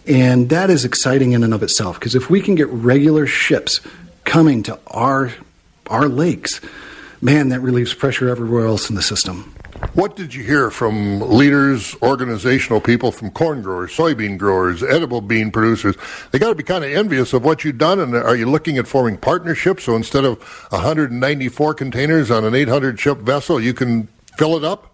And 0.08 0.50
that 0.50 0.72
is 0.72 0.86
exciting 0.86 1.34
in 1.34 1.44
and 1.44 1.54
of 1.54 1.62
itself 1.62 2.00
because 2.00 2.16
if 2.16 2.32
we 2.32 2.42
can 2.42 2.56
get 2.56 2.68
regular 2.70 3.28
ships 3.28 3.80
coming 4.24 4.64
to 4.64 4.80
our 4.88 5.32
our 5.88 6.08
lakes, 6.08 6.62
man, 7.22 7.50
that 7.50 7.60
relieves 7.60 7.94
pressure 7.94 8.30
everywhere 8.30 8.66
else 8.66 8.90
in 8.90 8.96
the 8.96 9.02
system. 9.02 9.54
What 9.94 10.16
did 10.16 10.34
you 10.34 10.44
hear 10.44 10.70
from 10.72 11.22
leaders, 11.22 11.96
organizational 12.02 12.82
people, 12.82 13.12
from 13.12 13.32
corn 13.32 13.62
growers, 13.62 13.92
soybean 13.92 14.38
growers, 14.38 14.84
edible 14.84 15.22
bean 15.22 15.52
producers? 15.52 15.96
They 16.32 16.40
got 16.40 16.50
to 16.50 16.56
be 16.56 16.64
kind 16.64 16.84
of 16.84 16.92
envious 16.92 17.32
of 17.34 17.46
what 17.46 17.64
you've 17.64 17.78
done. 17.78 18.00
And 18.00 18.14
are 18.14 18.36
you 18.36 18.50
looking 18.50 18.78
at 18.78 18.88
forming 18.88 19.18
partnerships? 19.18 19.86
So 19.86 19.96
instead 19.96 20.26
of 20.26 20.42
194 20.72 21.74
containers 21.76 22.30
on 22.30 22.44
an 22.44 22.56
800 22.56 23.00
ship 23.00 23.20
vessel, 23.20 23.60
you 23.60 23.74
can 23.74 24.08
fill 24.38 24.58
it 24.58 24.66
up? 24.66 24.94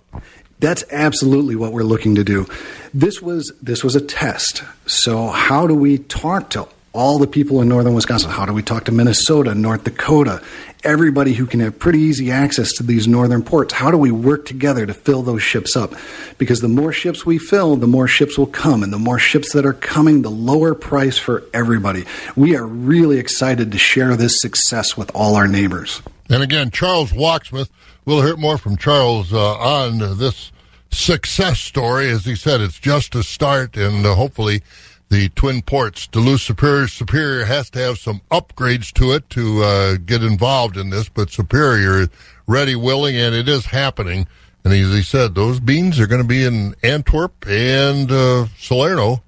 That's 0.60 0.84
absolutely 0.92 1.56
what 1.56 1.74
we're 1.74 1.84
looking 1.84 2.16
to 2.16 2.24
do. 2.24 2.48
This 2.94 3.22
was 3.22 3.52
this 3.62 3.84
was 3.84 3.96
a 3.96 4.02
test. 4.02 4.64
So 4.86 5.28
how 5.28 5.68
do 5.68 5.76
we 5.76 5.98
talk 5.98 6.50
to 6.52 6.68
all 6.96 7.20
the 7.20 7.28
people 7.28 7.62
in 7.62 7.68
northern 7.68 7.94
Wisconsin? 7.94 8.32
How 8.32 8.46
do 8.46 8.54
we 8.54 8.64
talk 8.64 8.86
to 8.86 8.92
Minnesota, 8.92 9.54
North 9.54 9.84
Dakota, 9.84 10.42
everybody 10.84 11.34
who 11.34 11.46
can 11.46 11.60
have 11.60 11.78
pretty 11.78 12.00
easy 12.00 12.32
access 12.32 12.72
to 12.74 12.84
these 12.84 13.08
northern 13.08 13.44
ports? 13.44 13.74
How 13.74 13.92
do 13.92 13.98
we 13.98 14.12
work 14.12 14.46
together 14.46 14.86
to 14.86 14.94
fill 14.94 15.22
those 15.22 15.44
ships 15.44 15.76
up? 15.76 15.94
Because 16.38 16.62
the 16.62 16.70
more 16.70 16.94
ships 16.94 17.26
we 17.26 17.38
fill, 17.38 17.76
the 17.76 17.86
more 17.88 18.08
ships 18.08 18.38
will 18.38 18.48
come, 18.48 18.82
and 18.82 18.94
the 18.94 18.98
more 18.98 19.20
ships 19.20 19.52
that 19.54 19.66
are 19.66 19.74
coming, 19.74 20.22
the 20.22 20.32
lower 20.32 20.74
price 20.74 21.18
for 21.18 21.44
everybody. 21.54 22.06
We 22.36 22.56
are 22.56 22.66
really 22.66 23.20
excited 23.20 23.74
to 23.74 23.78
share 23.78 24.16
this 24.16 24.40
success 24.40 24.96
with 24.96 25.12
all 25.14 25.36
our 25.36 25.48
neighbors. 25.48 26.02
And 26.30 26.42
again, 26.42 26.72
Charles 26.72 27.12
Wachsmuth. 27.12 27.70
We'll 28.06 28.22
hear 28.22 28.38
more 28.38 28.58
from 28.58 28.78
Charles 28.78 29.34
uh, 29.34 29.58
on 29.58 29.98
this 30.18 30.52
success 30.92 31.60
story. 31.60 32.10
As 32.10 32.24
he 32.26 32.36
said, 32.36 32.62
it's 32.62 32.80
just 32.80 33.16
a 33.16 33.24
start, 33.24 33.76
and 33.76 34.06
uh, 34.06 34.16
hopefully 34.16 34.62
the 35.10 35.30
Twin 35.30 35.62
Ports, 35.62 36.08
Duluth 36.08 36.42
Superior. 36.42 36.88
Superior 36.88 37.46
has 37.46 37.70
to 37.72 37.80
have 37.80 37.98
some 37.98 38.22
upgrades 38.32 38.92
to 38.94 39.14
it 39.14 39.30
to 39.32 39.64
uh, 39.64 39.98
get 39.98 40.24
involved 40.24 40.78
in 40.78 40.90
this, 40.90 41.10
but 41.10 41.30
Superior 41.30 42.08
ready, 42.48 42.76
willing, 42.76 43.16
and 43.16 43.36
it 43.36 43.48
is 43.48 43.66
happening. 43.66 44.28
And 44.64 44.74
as 44.74 44.92
he 44.92 45.04
said, 45.04 45.36
those 45.36 45.60
beans 45.60 46.00
are 46.00 46.08
going 46.08 46.22
to 46.22 46.28
be 46.28 46.44
in 46.44 46.76
Antwerp 46.84 47.46
and 47.48 48.12
uh, 48.12 48.48
Salerno 48.58 49.22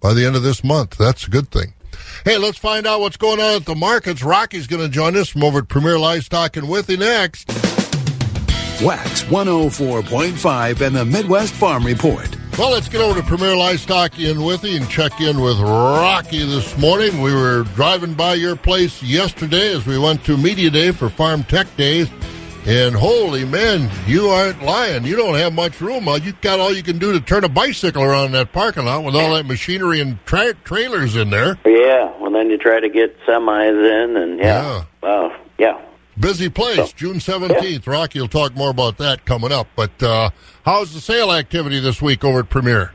by 0.00 0.14
the 0.14 0.24
end 0.24 0.36
of 0.36 0.42
this 0.42 0.64
month. 0.64 0.96
That's 0.96 1.26
a 1.26 1.30
good 1.30 1.50
thing. 1.50 1.74
Hey, 2.24 2.38
let's 2.38 2.58
find 2.58 2.86
out 2.86 3.00
what's 3.00 3.16
going 3.16 3.40
on 3.40 3.56
at 3.56 3.64
the 3.64 3.74
markets. 3.74 4.22
Rocky's 4.22 4.66
going 4.66 4.82
to 4.82 4.88
join 4.88 5.16
us 5.16 5.28
from 5.28 5.44
over 5.44 5.58
at 5.58 5.68
Premier 5.68 5.98
Livestock 5.98 6.56
and 6.56 6.68
with 6.68 6.88
Withee 6.88 6.98
next. 6.98 7.48
Wax 8.82 9.24
104.5 9.24 10.80
and 10.80 10.96
the 10.96 11.04
Midwest 11.04 11.52
Farm 11.52 11.84
Report. 11.84 12.37
Well, 12.58 12.72
let's 12.72 12.88
get 12.88 13.00
over 13.00 13.20
to 13.20 13.24
Premier 13.24 13.54
Livestock 13.54 14.18
in 14.18 14.42
Withee 14.42 14.76
and 14.76 14.90
check 14.90 15.20
in 15.20 15.40
with 15.40 15.60
Rocky 15.60 16.44
this 16.44 16.76
morning. 16.76 17.22
We 17.22 17.32
were 17.32 17.62
driving 17.76 18.14
by 18.14 18.34
your 18.34 18.56
place 18.56 19.00
yesterday 19.00 19.72
as 19.72 19.86
we 19.86 19.96
went 19.96 20.24
to 20.24 20.36
Media 20.36 20.68
Day 20.68 20.90
for 20.90 21.08
Farm 21.08 21.44
Tech 21.44 21.68
Days. 21.76 22.10
And 22.66 22.96
holy 22.96 23.44
man, 23.44 23.88
you 24.08 24.26
aren't 24.26 24.60
lying. 24.60 25.04
You 25.04 25.14
don't 25.14 25.36
have 25.36 25.52
much 25.52 25.80
room. 25.80 26.08
You 26.20 26.32
got 26.40 26.58
all 26.58 26.74
you 26.74 26.82
can 26.82 26.98
do 26.98 27.12
to 27.12 27.20
turn 27.20 27.44
a 27.44 27.48
bicycle 27.48 28.02
around 28.02 28.26
in 28.26 28.32
that 28.32 28.52
parking 28.52 28.86
lot 28.86 29.04
with 29.04 29.14
all 29.14 29.34
that 29.34 29.46
machinery 29.46 30.00
and 30.00 30.18
tra- 30.26 30.54
trailers 30.64 31.14
in 31.14 31.30
there. 31.30 31.56
Yeah, 31.64 32.12
well, 32.20 32.32
then 32.32 32.50
you 32.50 32.58
try 32.58 32.80
to 32.80 32.88
get 32.88 33.16
semis 33.20 34.04
in, 34.04 34.16
and 34.16 34.38
yeah, 34.40 34.84
yeah. 35.00 35.08
Uh, 35.08 35.38
yeah. 35.60 35.80
Busy 36.20 36.48
place, 36.48 36.76
so, 36.76 36.96
June 36.96 37.16
17th. 37.16 37.86
Yeah. 37.86 37.92
Rocky 37.92 38.20
will 38.20 38.28
talk 38.28 38.54
more 38.56 38.70
about 38.70 38.98
that 38.98 39.24
coming 39.24 39.52
up. 39.52 39.68
But 39.76 40.02
uh, 40.02 40.30
how's 40.64 40.92
the 40.92 41.00
sale 41.00 41.32
activity 41.32 41.80
this 41.80 42.02
week 42.02 42.24
over 42.24 42.40
at 42.40 42.50
Premier? 42.50 42.92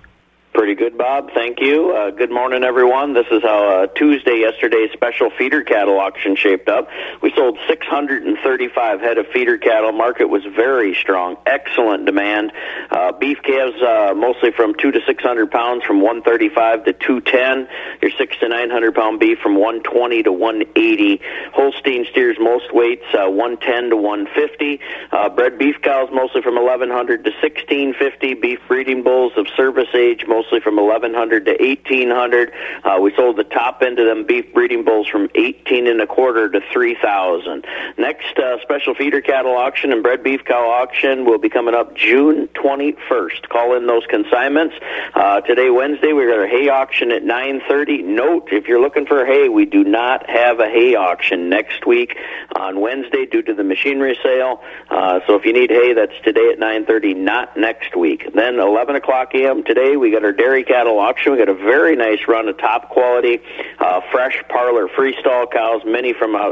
Pretty 0.53 0.72
good, 0.75 0.97
Bob. 0.97 1.31
Thank 1.33 1.59
you. 1.59 1.91
Uh, 1.91 2.12
good 2.12 2.31
morning, 2.31 2.63
everyone. 2.63 3.13
This 3.13 3.27
is 3.31 3.43
how 3.43 3.83
uh, 3.83 3.88
Tuesday, 3.88 4.39
yesterday's 4.39 4.91
special 4.91 5.29
feeder 5.38 5.62
cattle 5.62 5.99
auction 5.99 6.36
shaped 6.36 6.69
up. 6.69 6.88
We 7.21 7.31
sold 7.36 7.57
635 7.67 9.01
head 9.01 9.17
of 9.17 9.27
feeder 9.27 9.57
cattle. 9.57 9.91
Market 9.91 10.29
was 10.29 10.43
very 10.55 10.95
strong. 10.95 11.38
Excellent 11.45 12.05
demand. 12.05 12.51
Uh, 12.89 13.12
beef 13.12 13.38
calves, 13.43 13.81
uh, 13.81 14.13
mostly 14.15 14.51
from 14.51 14.73
two 14.75 14.91
to 14.91 14.99
600 15.05 15.51
pounds, 15.51 15.83
from 15.83 16.01
135 16.01 16.86
to 16.86 16.93
210. 16.93 17.67
Your 18.01 18.12
six 18.17 18.36
to 18.39 18.49
900 18.49 18.95
pound 18.95 19.19
beef 19.19 19.39
from 19.39 19.55
120 19.55 20.23
to 20.23 20.31
180. 20.31 21.21
Holstein 21.53 22.05
steers, 22.09 22.38
most 22.39 22.73
weights, 22.73 23.05
uh, 23.13 23.29
110 23.29 23.91
to 23.91 23.97
150. 23.97 24.79
Uh, 25.12 25.29
bred 25.29 25.57
beef 25.57 25.75
cows, 25.81 26.09
mostly 26.12 26.41
from 26.41 26.55
1100 26.55 27.23
to 27.23 27.31
1650. 27.31 28.33
Beef 28.36 28.59
breeding 28.67 29.03
bulls 29.03 29.33
of 29.38 29.47
service 29.55 29.93
age, 29.93 30.25
mostly 30.27 30.59
from 30.63 30.78
1100 30.78 31.45
to 31.45 31.52
1800. 31.52 32.54
Uh, 32.84 32.97
we 33.02 33.13
sold 33.15 33.38
the 33.38 33.43
top 33.43 33.82
end 33.82 33.99
of 33.99 34.06
them 34.06 34.26
beef 34.26 34.54
breeding 34.54 34.84
bulls 34.84 35.08
from 35.08 35.30
18 35.36 35.88
and 35.88 36.02
a 36.02 36.08
quarter 36.08 36.49
to 36.49 36.62
3000. 36.71 37.65
Next 37.97 38.38
uh, 38.39 38.62
special 38.62 38.95
feeder 38.95 39.21
cattle 39.21 39.56
auction 39.56 39.91
and 39.91 40.02
bred 40.04 40.23
beef 40.23 40.43
cow 40.45 40.69
auction 40.69 41.26
will 41.26 41.38
be 41.38 41.49
coming 41.49 41.76
up 41.76 41.95
June 41.95 42.47
21st. 42.56 43.49
Call 43.49 43.76
in 43.76 43.88
those 43.88 44.06
consignments. 44.08 44.76
Uh, 45.13 45.41
today, 45.41 45.69
Wednesday, 45.69 46.13
we 46.13 46.26
got 46.26 46.39
our 46.39 46.47
hay 46.47 46.69
auction 46.69 47.12
at 47.12 47.23
9:30. 47.23 48.04
Note 48.04 48.49
if 48.52 48.67
you're 48.67 48.82
looking 48.82 49.06
for 49.06 49.26
hay, 49.26 49.49
we 49.49 49.65
do 49.65 49.84
not 49.84 50.30
have 50.30 50.60
a 50.60 50.69
hay 50.69 50.95
auction 50.95 51.49
next 51.49 51.86
week 51.86 52.17
on 52.56 52.80
Wednesday 52.80 53.26
due 53.26 53.41
to 53.41 53.54
the 53.54 53.63
machinery 53.63 54.17
sale. 54.21 54.62
Uh, 54.89 55.19
so 55.28 55.36
if 55.36 55.45
you 55.45 55.54
need 55.54 55.71
hay, 55.71 55.93
that's 55.93 56.13
today 56.23 56.49
at 56.52 56.60
9:30, 56.60 57.15
not 57.15 57.58
next 57.58 57.95
week. 57.95 58.32
Then 58.34 58.60
11 58.60 58.95
o'clock 58.95 59.34
a.m. 59.34 59.63
today, 59.63 59.97
we 59.97 60.12
got 60.12 60.23
our 60.23 60.32
dairy 60.32 60.52
cattle 60.61 60.99
auction. 60.99 61.31
We 61.31 61.39
got 61.39 61.49
a 61.49 61.55
very 61.55 61.95
nice 61.95 62.19
run 62.27 62.47
of 62.47 62.57
top 62.59 62.89
quality, 62.89 63.39
uh, 63.79 64.01
fresh 64.11 64.43
parlor 64.49 64.87
freestall 64.89 65.49
cows, 65.51 65.81
many 65.85 66.13
from 66.13 66.35
uh, 66.35 66.51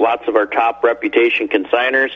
lots 0.00 0.28
of 0.28 0.36
our 0.36 0.46
top 0.46 0.82
reputation 0.84 1.48
consigners. 1.48 2.10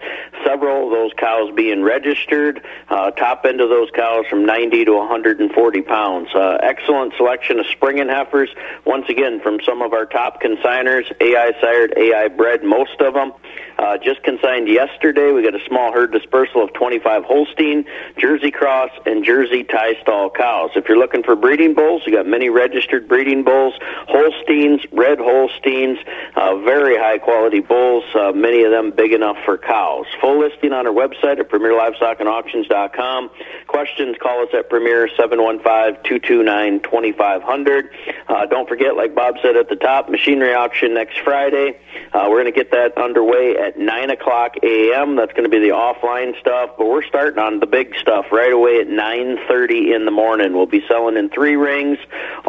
Several 0.44 0.86
of 0.86 0.90
those 0.90 1.12
cows 1.16 1.50
being 1.54 1.82
registered. 1.82 2.62
Uh, 2.88 3.10
top 3.12 3.44
end 3.44 3.60
of 3.60 3.68
those 3.68 3.90
cows 3.94 4.24
from 4.28 4.44
90 4.44 4.84
to 4.84 4.92
140 4.92 5.82
pounds. 5.82 6.28
Uh, 6.34 6.58
excellent 6.62 7.14
selection 7.16 7.58
of 7.58 7.66
spring 7.66 8.00
and 8.00 8.10
heifers. 8.10 8.50
Once 8.84 9.06
again, 9.08 9.40
from 9.40 9.58
some 9.64 9.82
of 9.82 9.92
our 9.92 10.06
top 10.06 10.42
consigners, 10.42 11.04
AI 11.20 11.52
sired, 11.60 11.94
AI 11.96 12.28
bred, 12.28 12.62
most 12.62 13.00
of 13.00 13.14
them. 13.14 13.32
Uh, 13.78 13.98
just 13.98 14.22
consigned 14.22 14.68
yesterday. 14.68 15.32
We 15.32 15.42
got 15.42 15.54
a 15.54 15.64
small 15.66 15.92
herd 15.92 16.12
dispersal 16.12 16.62
of 16.62 16.72
25 16.74 17.24
Holstein, 17.24 17.84
Jersey 18.16 18.50
Cross, 18.50 18.90
and 19.06 19.24
Jersey 19.24 19.64
tie 19.64 19.94
stall 20.00 20.30
cows. 20.30 20.70
If 20.76 20.88
you're 20.88 20.98
looking 20.98 21.21
for 21.22 21.36
breeding 21.36 21.74
bulls, 21.74 22.02
you 22.06 22.12
got 22.12 22.26
many 22.26 22.48
registered 22.48 23.06
breeding 23.08 23.44
bulls, 23.44 23.74
Holsteins, 24.08 24.80
red 24.92 25.18
Holsteins, 25.18 25.98
uh, 26.36 26.56
very 26.58 26.96
high 26.96 27.18
quality 27.18 27.60
bulls, 27.60 28.04
uh, 28.14 28.32
many 28.32 28.64
of 28.64 28.70
them 28.70 28.90
big 28.90 29.12
enough 29.12 29.36
for 29.44 29.58
cows. 29.58 30.06
Full 30.20 30.40
listing 30.40 30.72
on 30.72 30.86
our 30.86 30.92
website 30.92 31.38
at 31.38 31.48
premierlivestockandauctions.com. 31.48 33.30
Questions, 33.66 34.16
call 34.20 34.42
us 34.42 34.48
at 34.54 34.68
Premier 34.68 35.08
715-229-2500. 35.18 37.88
Uh, 38.28 38.46
don't 38.46 38.68
forget, 38.68 38.96
like 38.96 39.14
Bob 39.14 39.36
said 39.42 39.56
at 39.56 39.68
the 39.68 39.76
top, 39.76 40.08
machinery 40.08 40.54
auction 40.54 40.94
next 40.94 41.18
Friday. 41.20 41.78
Uh, 42.12 42.26
we're 42.28 42.42
going 42.42 42.46
to 42.46 42.52
get 42.52 42.70
that 42.70 42.96
underway 42.96 43.56
at 43.56 43.78
9 43.78 44.10
o'clock 44.10 44.54
a.m. 44.62 45.16
That's 45.16 45.32
going 45.32 45.44
to 45.44 45.50
be 45.50 45.58
the 45.58 45.74
offline 45.74 46.38
stuff, 46.40 46.70
but 46.78 46.86
we're 46.86 47.04
starting 47.04 47.38
on 47.38 47.60
the 47.60 47.66
big 47.66 47.94
stuff 47.96 48.26
right 48.32 48.52
away 48.52 48.80
at 48.80 48.88
9.30 48.88 49.94
in 49.94 50.04
the 50.04 50.10
morning. 50.10 50.54
We'll 50.54 50.66
be 50.66 50.84
selling 50.88 51.11
in 51.16 51.28
three 51.28 51.56
rings 51.56 51.98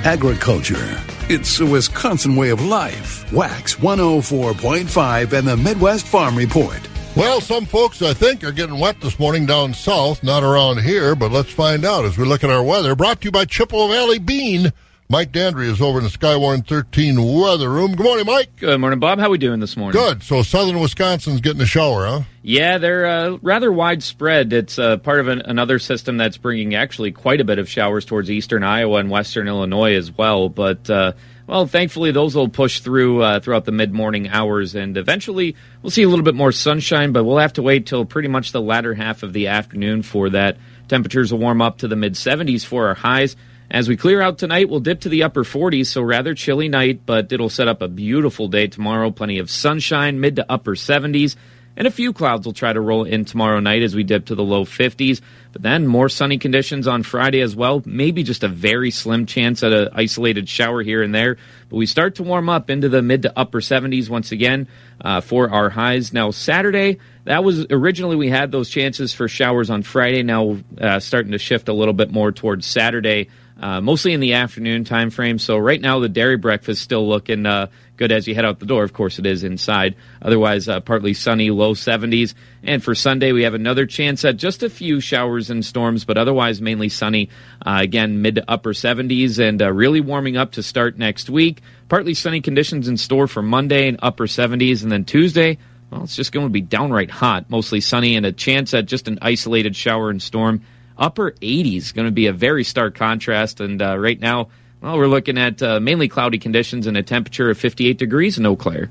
Agriculture. 0.09 0.98
It's 1.28 1.61
a 1.61 1.66
Wisconsin 1.66 2.34
way 2.34 2.48
of 2.48 2.64
life. 2.64 3.30
Wax 3.30 3.74
104.5 3.74 5.32
and 5.34 5.46
the 5.46 5.54
Midwest 5.54 6.06
Farm 6.06 6.34
Report. 6.34 6.80
Well, 7.14 7.42
some 7.42 7.66
folks, 7.66 8.00
I 8.00 8.14
think, 8.14 8.42
are 8.42 8.50
getting 8.50 8.78
wet 8.78 9.02
this 9.02 9.18
morning 9.18 9.44
down 9.44 9.74
south, 9.74 10.22
not 10.22 10.42
around 10.42 10.80
here, 10.80 11.14
but 11.14 11.30
let's 11.30 11.52
find 11.52 11.84
out 11.84 12.06
as 12.06 12.16
we 12.16 12.24
look 12.24 12.42
at 12.42 12.48
our 12.48 12.62
weather. 12.62 12.94
Brought 12.94 13.20
to 13.20 13.26
you 13.26 13.30
by 13.30 13.44
Chippewa 13.44 13.88
Valley 13.88 14.18
Bean. 14.18 14.72
Mike 15.11 15.32
Dandry 15.32 15.68
is 15.68 15.80
over 15.80 15.96
in 15.96 16.04
the 16.04 16.11
Skywarn 16.11 16.66
13 16.66 17.16
weather 17.40 17.70
room. 17.70 17.96
Good 17.96 18.04
morning, 18.04 18.26
Mike. 18.26 18.56
Good 18.56 18.78
morning, 18.78 18.98
Bob. 18.98 19.18
How 19.18 19.28
are 19.28 19.30
we 19.30 19.38
doing 19.38 19.59
this 19.59 19.74
morning? 19.74 19.98
Good. 19.98 20.22
So 20.22 20.42
southern 20.42 20.80
Wisconsin's 20.80 21.40
getting 21.40 21.62
a 21.62 21.66
shower, 21.66 22.04
huh? 22.04 22.20
Yeah, 22.42 22.76
they're 22.76 23.06
uh, 23.06 23.38
rather 23.40 23.72
widespread. 23.72 24.52
It's 24.52 24.78
uh, 24.78 24.98
part 24.98 25.20
of 25.20 25.28
an, 25.28 25.40
another 25.46 25.78
system 25.78 26.18
that's 26.18 26.36
bringing 26.36 26.74
actually 26.74 27.12
quite 27.12 27.40
a 27.40 27.44
bit 27.44 27.59
of 27.59 27.70
showers 27.70 28.04
towards 28.04 28.30
eastern 28.30 28.62
Iowa 28.62 28.98
and 28.98 29.09
western 29.09 29.48
Illinois 29.48 29.94
as 29.94 30.12
well. 30.12 30.50
But 30.50 30.90
uh, 30.90 31.14
well, 31.46 31.66
thankfully 31.66 32.12
those 32.12 32.34
will 32.34 32.50
push 32.50 32.80
through 32.80 33.22
uh, 33.22 33.40
throughout 33.40 33.64
the 33.64 33.72
mid 33.72 33.94
morning 33.94 34.28
hours, 34.28 34.74
and 34.74 34.94
eventually 34.98 35.56
we'll 35.80 35.88
see 35.88 36.02
a 36.02 36.09
little 36.11 36.24
bit 36.24 36.34
more 36.34 36.52
sunshine. 36.52 37.12
But 37.12 37.24
we'll 37.24 37.38
have 37.38 37.54
to 37.54 37.62
wait 37.62 37.86
till 37.86 38.04
pretty 38.04 38.28
much 38.28 38.52
the 38.52 38.61
latter 38.61 38.92
half 38.92 39.22
of 39.22 39.32
the 39.32 39.46
afternoon 39.46 40.02
for 40.02 40.28
that. 40.28 40.59
Temperatures 40.86 41.32
will 41.32 41.38
warm 41.38 41.62
up 41.62 41.78
to 41.78 41.88
the 41.88 41.96
mid 41.96 42.12
70s 42.12 42.62
for 42.62 42.88
our 42.88 42.94
highs. 42.94 43.36
As 43.70 43.86
we 43.86 43.98
clear 43.98 44.22
out 44.22 44.38
tonight, 44.38 44.70
we'll 44.70 44.80
dip 44.80 45.00
to 45.00 45.10
the 45.10 45.24
upper 45.24 45.44
40s, 45.44 45.88
so 45.88 46.00
rather 46.00 46.34
chilly 46.34 46.70
night, 46.70 47.02
but 47.04 47.30
it'll 47.30 47.50
set 47.50 47.68
up 47.68 47.82
a 47.82 47.88
beautiful 47.88 48.48
day 48.48 48.66
tomorrow. 48.66 49.10
Plenty 49.10 49.38
of 49.38 49.50
sunshine, 49.50 50.20
mid 50.20 50.36
to 50.36 50.50
upper 50.50 50.74
70s, 50.74 51.36
and 51.76 51.86
a 51.86 51.90
few 51.90 52.14
clouds 52.14 52.46
will 52.46 52.54
try 52.54 52.72
to 52.72 52.80
roll 52.80 53.04
in 53.04 53.26
tomorrow 53.26 53.60
night 53.60 53.82
as 53.82 53.94
we 53.94 54.04
dip 54.04 54.24
to 54.26 54.34
the 54.34 54.42
low 54.42 54.64
50s. 54.64 55.20
But 55.52 55.60
then 55.60 55.86
more 55.86 56.08
sunny 56.08 56.38
conditions 56.38 56.88
on 56.88 57.02
Friday 57.02 57.42
as 57.42 57.54
well. 57.54 57.82
Maybe 57.84 58.22
just 58.22 58.42
a 58.42 58.48
very 58.48 58.90
slim 58.90 59.26
chance 59.26 59.62
at 59.62 59.72
an 59.72 59.90
isolated 59.92 60.48
shower 60.48 60.82
here 60.82 61.02
and 61.02 61.14
there. 61.14 61.36
But 61.68 61.76
we 61.76 61.84
start 61.84 62.14
to 62.16 62.22
warm 62.22 62.48
up 62.48 62.70
into 62.70 62.88
the 62.88 63.02
mid 63.02 63.22
to 63.22 63.38
upper 63.38 63.60
70s 63.60 64.08
once 64.08 64.32
again 64.32 64.66
uh, 65.02 65.20
for 65.20 65.50
our 65.50 65.68
highs. 65.68 66.14
Now, 66.14 66.30
Saturday, 66.30 67.00
that 67.24 67.44
was 67.44 67.66
originally 67.68 68.16
we 68.16 68.30
had 68.30 68.50
those 68.50 68.70
chances 68.70 69.12
for 69.12 69.28
showers 69.28 69.68
on 69.68 69.82
Friday. 69.82 70.22
Now, 70.22 70.56
uh, 70.80 71.00
starting 71.00 71.32
to 71.32 71.38
shift 71.38 71.68
a 71.68 71.74
little 71.74 71.94
bit 71.94 72.10
more 72.10 72.32
towards 72.32 72.64
Saturday 72.64 73.28
uh, 73.61 73.80
mostly 73.80 74.12
in 74.12 74.20
the 74.20 74.34
afternoon 74.34 74.84
time 74.84 75.11
frame. 75.11 75.38
So 75.38 75.59
right 75.59 75.80
now 75.80 75.98
the 75.98 76.09
dairy 76.09 76.36
breakfast 76.36 76.82
still 76.82 77.09
looking 77.09 77.44
uh, 77.44 77.68
good 77.96 78.12
as 78.12 78.26
you 78.28 78.34
head 78.34 78.44
out 78.44 78.61
the 78.61 78.66
door. 78.66 78.84
Of 78.84 78.92
course, 78.92 79.18
it 79.18 79.26
is 79.26 79.44
inside. 79.44 79.96
Otherwise, 80.22 80.68
uh, 80.68 80.80
partly 80.80 81.12
sunny, 81.12 81.50
low 81.50 81.74
70s. 81.74 82.34
And 82.62 82.82
for 82.82 82.94
Sunday, 82.94 83.32
we 83.32 83.42
have 83.42 83.54
another 83.54 83.84
chance 83.84 84.24
at 84.24 84.36
just 84.36 84.62
a 84.62 84.70
few 84.70 85.00
showers 85.00 85.50
and 85.50 85.64
storms, 85.64 86.04
but 86.04 86.16
otherwise 86.16 86.62
mainly 86.62 86.88
sunny. 86.88 87.28
Uh, 87.64 87.80
again, 87.82 88.22
mid 88.22 88.36
to 88.36 88.44
upper 88.48 88.72
70s 88.72 89.38
and 89.38 89.61
uh, 89.61 89.72
really 89.72 90.00
warming 90.00 90.36
up 90.36 90.52
to 90.52 90.62
start 90.62 90.96
next 90.96 91.28
week. 91.28 91.61
Partly 91.88 92.14
sunny 92.14 92.40
conditions 92.40 92.88
in 92.88 92.96
store 92.96 93.26
for 93.26 93.42
Monday 93.42 93.88
and 93.88 93.98
upper 94.02 94.26
70s, 94.26 94.82
and 94.82 94.92
then 94.92 95.04
Tuesday. 95.04 95.59
Well, 95.90 96.04
it's 96.04 96.16
just 96.16 96.32
going 96.32 96.46
to 96.46 96.52
be 96.52 96.61
downright 96.61 97.11
hot, 97.11 97.50
mostly 97.50 97.80
sunny, 97.80 98.14
and 98.16 98.26
a 98.26 98.32
chance 98.32 98.74
at 98.74 98.86
just 98.86 99.09
an 99.09 99.18
isolated 99.22 99.74
shower 99.74 100.11
and 100.11 100.22
storm 100.22 100.62
upper 100.99 101.32
80s. 101.32 101.94
Going 101.94 102.07
to 102.07 102.12
be 102.12 102.26
a 102.26 102.32
very 102.32 102.64
stark 102.64 102.94
contrast. 102.94 103.61
And 103.61 103.80
uh, 103.80 103.99
right 103.99 104.18
now, 104.18 104.49
well, 104.80 104.96
we're 104.96 105.07
looking 105.07 105.38
at 105.38 105.62
uh, 105.62 105.80
mainly 105.80 106.09
cloudy 106.09 106.38
conditions 106.38 106.86
and 106.86 106.96
a 106.96 107.03
temperature 107.03 107.51
of 107.51 107.59
58 107.59 107.99
degrees 107.99 108.38
in 108.38 108.46
Eau 108.46 108.57
Claire. 108.57 108.90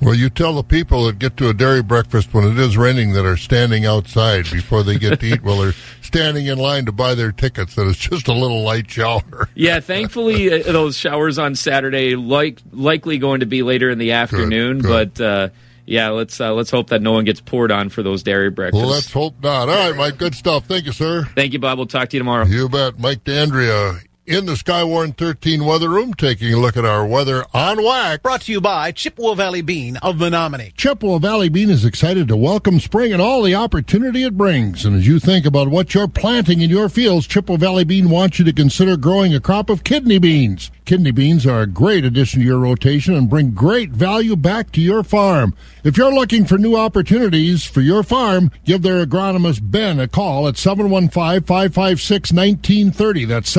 Well, 0.00 0.14
you 0.14 0.30
tell 0.30 0.54
the 0.54 0.62
people 0.62 1.06
that 1.06 1.18
get 1.18 1.36
to 1.38 1.48
a 1.48 1.54
dairy 1.54 1.82
breakfast 1.82 2.32
when 2.32 2.44
it 2.44 2.58
is 2.58 2.76
raining 2.76 3.14
that 3.14 3.26
are 3.26 3.36
standing 3.36 3.84
outside 3.84 4.48
before 4.50 4.84
they 4.84 4.96
get 4.96 5.18
to 5.20 5.26
eat 5.26 5.42
while 5.42 5.58
they're 5.58 5.74
standing 6.02 6.46
in 6.46 6.58
line 6.58 6.84
to 6.84 6.92
buy 6.92 7.16
their 7.16 7.32
tickets 7.32 7.74
that 7.74 7.86
it's 7.86 7.98
just 7.98 8.28
a 8.28 8.32
little 8.32 8.62
light 8.62 8.88
shower. 8.88 9.48
yeah, 9.54 9.80
thankfully 9.80 10.52
uh, 10.52 10.72
those 10.72 10.96
showers 10.96 11.38
on 11.38 11.56
Saturday 11.56 12.14
like 12.14 12.62
likely 12.70 13.18
going 13.18 13.40
to 13.40 13.46
be 13.46 13.62
later 13.62 13.90
in 13.90 13.98
the 13.98 14.12
afternoon, 14.12 14.78
good, 14.78 15.14
good. 15.14 15.14
but 15.14 15.24
uh, 15.24 15.48
yeah, 15.88 16.10
let's 16.10 16.40
uh, 16.40 16.52
let's 16.52 16.70
hope 16.70 16.90
that 16.90 17.02
no 17.02 17.12
one 17.12 17.24
gets 17.24 17.40
poured 17.40 17.72
on 17.72 17.88
for 17.88 18.02
those 18.02 18.22
dairy 18.22 18.50
breakfasts. 18.50 18.82
Well, 18.82 18.92
let's 18.92 19.12
hope 19.12 19.42
not. 19.42 19.68
All 19.68 19.88
right, 19.88 19.96
Mike, 19.96 20.18
good 20.18 20.34
stuff. 20.34 20.66
Thank 20.66 20.84
you, 20.86 20.92
sir. 20.92 21.24
Thank 21.34 21.52
you, 21.52 21.58
Bob. 21.58 21.78
We'll 21.78 21.86
talk 21.86 22.10
to 22.10 22.16
you 22.16 22.20
tomorrow. 22.20 22.44
You 22.46 22.68
bet. 22.68 22.98
Mike 22.98 23.24
Dandria 23.24 24.00
in 24.28 24.44
the 24.44 24.52
Skywarn 24.52 25.16
13 25.16 25.64
weather 25.64 25.88
room, 25.88 26.12
taking 26.12 26.52
a 26.52 26.58
look 26.58 26.76
at 26.76 26.84
our 26.84 27.06
weather 27.06 27.46
on 27.54 27.78
WAC. 27.78 28.20
Brought 28.22 28.42
to 28.42 28.52
you 28.52 28.60
by 28.60 28.92
Chippewa 28.92 29.32
Valley 29.34 29.62
Bean 29.62 29.96
of 29.98 30.16
Menomonie. 30.16 30.76
Chippewa 30.76 31.18
Valley 31.18 31.48
Bean 31.48 31.70
is 31.70 31.86
excited 31.86 32.28
to 32.28 32.36
welcome 32.36 32.78
spring 32.78 33.10
and 33.12 33.22
all 33.22 33.42
the 33.42 33.54
opportunity 33.54 34.24
it 34.24 34.36
brings. 34.36 34.84
And 34.84 34.94
as 34.94 35.06
you 35.06 35.18
think 35.18 35.46
about 35.46 35.68
what 35.68 35.94
you're 35.94 36.08
planting 36.08 36.60
in 36.60 36.68
your 36.68 36.90
fields, 36.90 37.26
Chippewa 37.26 37.56
Valley 37.56 37.84
Bean 37.84 38.10
wants 38.10 38.38
you 38.38 38.44
to 38.44 38.52
consider 38.52 38.98
growing 38.98 39.34
a 39.34 39.40
crop 39.40 39.70
of 39.70 39.82
kidney 39.82 40.18
beans. 40.18 40.70
Kidney 40.84 41.10
beans 41.10 41.46
are 41.46 41.60
a 41.60 41.66
great 41.66 42.04
addition 42.04 42.40
to 42.40 42.46
your 42.46 42.58
rotation 42.58 43.14
and 43.14 43.28
bring 43.28 43.50
great 43.50 43.90
value 43.90 44.36
back 44.36 44.72
to 44.72 44.80
your 44.80 45.02
farm. 45.02 45.54
If 45.84 45.98
you're 45.98 46.12
looking 46.12 46.46
for 46.46 46.58
new 46.58 46.74
opportunities 46.76 47.64
for 47.64 47.82
your 47.82 48.02
farm, 48.02 48.50
give 48.64 48.82
their 48.82 49.04
agronomist 49.04 49.70
Ben 49.70 50.00
a 50.00 50.08
call 50.08 50.48
at 50.48 50.54
715-556-1930. 50.54 53.28
That's 53.28 53.54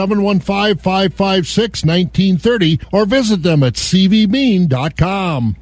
715-556-1930 0.60 2.86
or 2.92 3.06
visit 3.06 3.44
them 3.44 3.64
at 3.64 3.74
cvbean.com. 3.74 5.56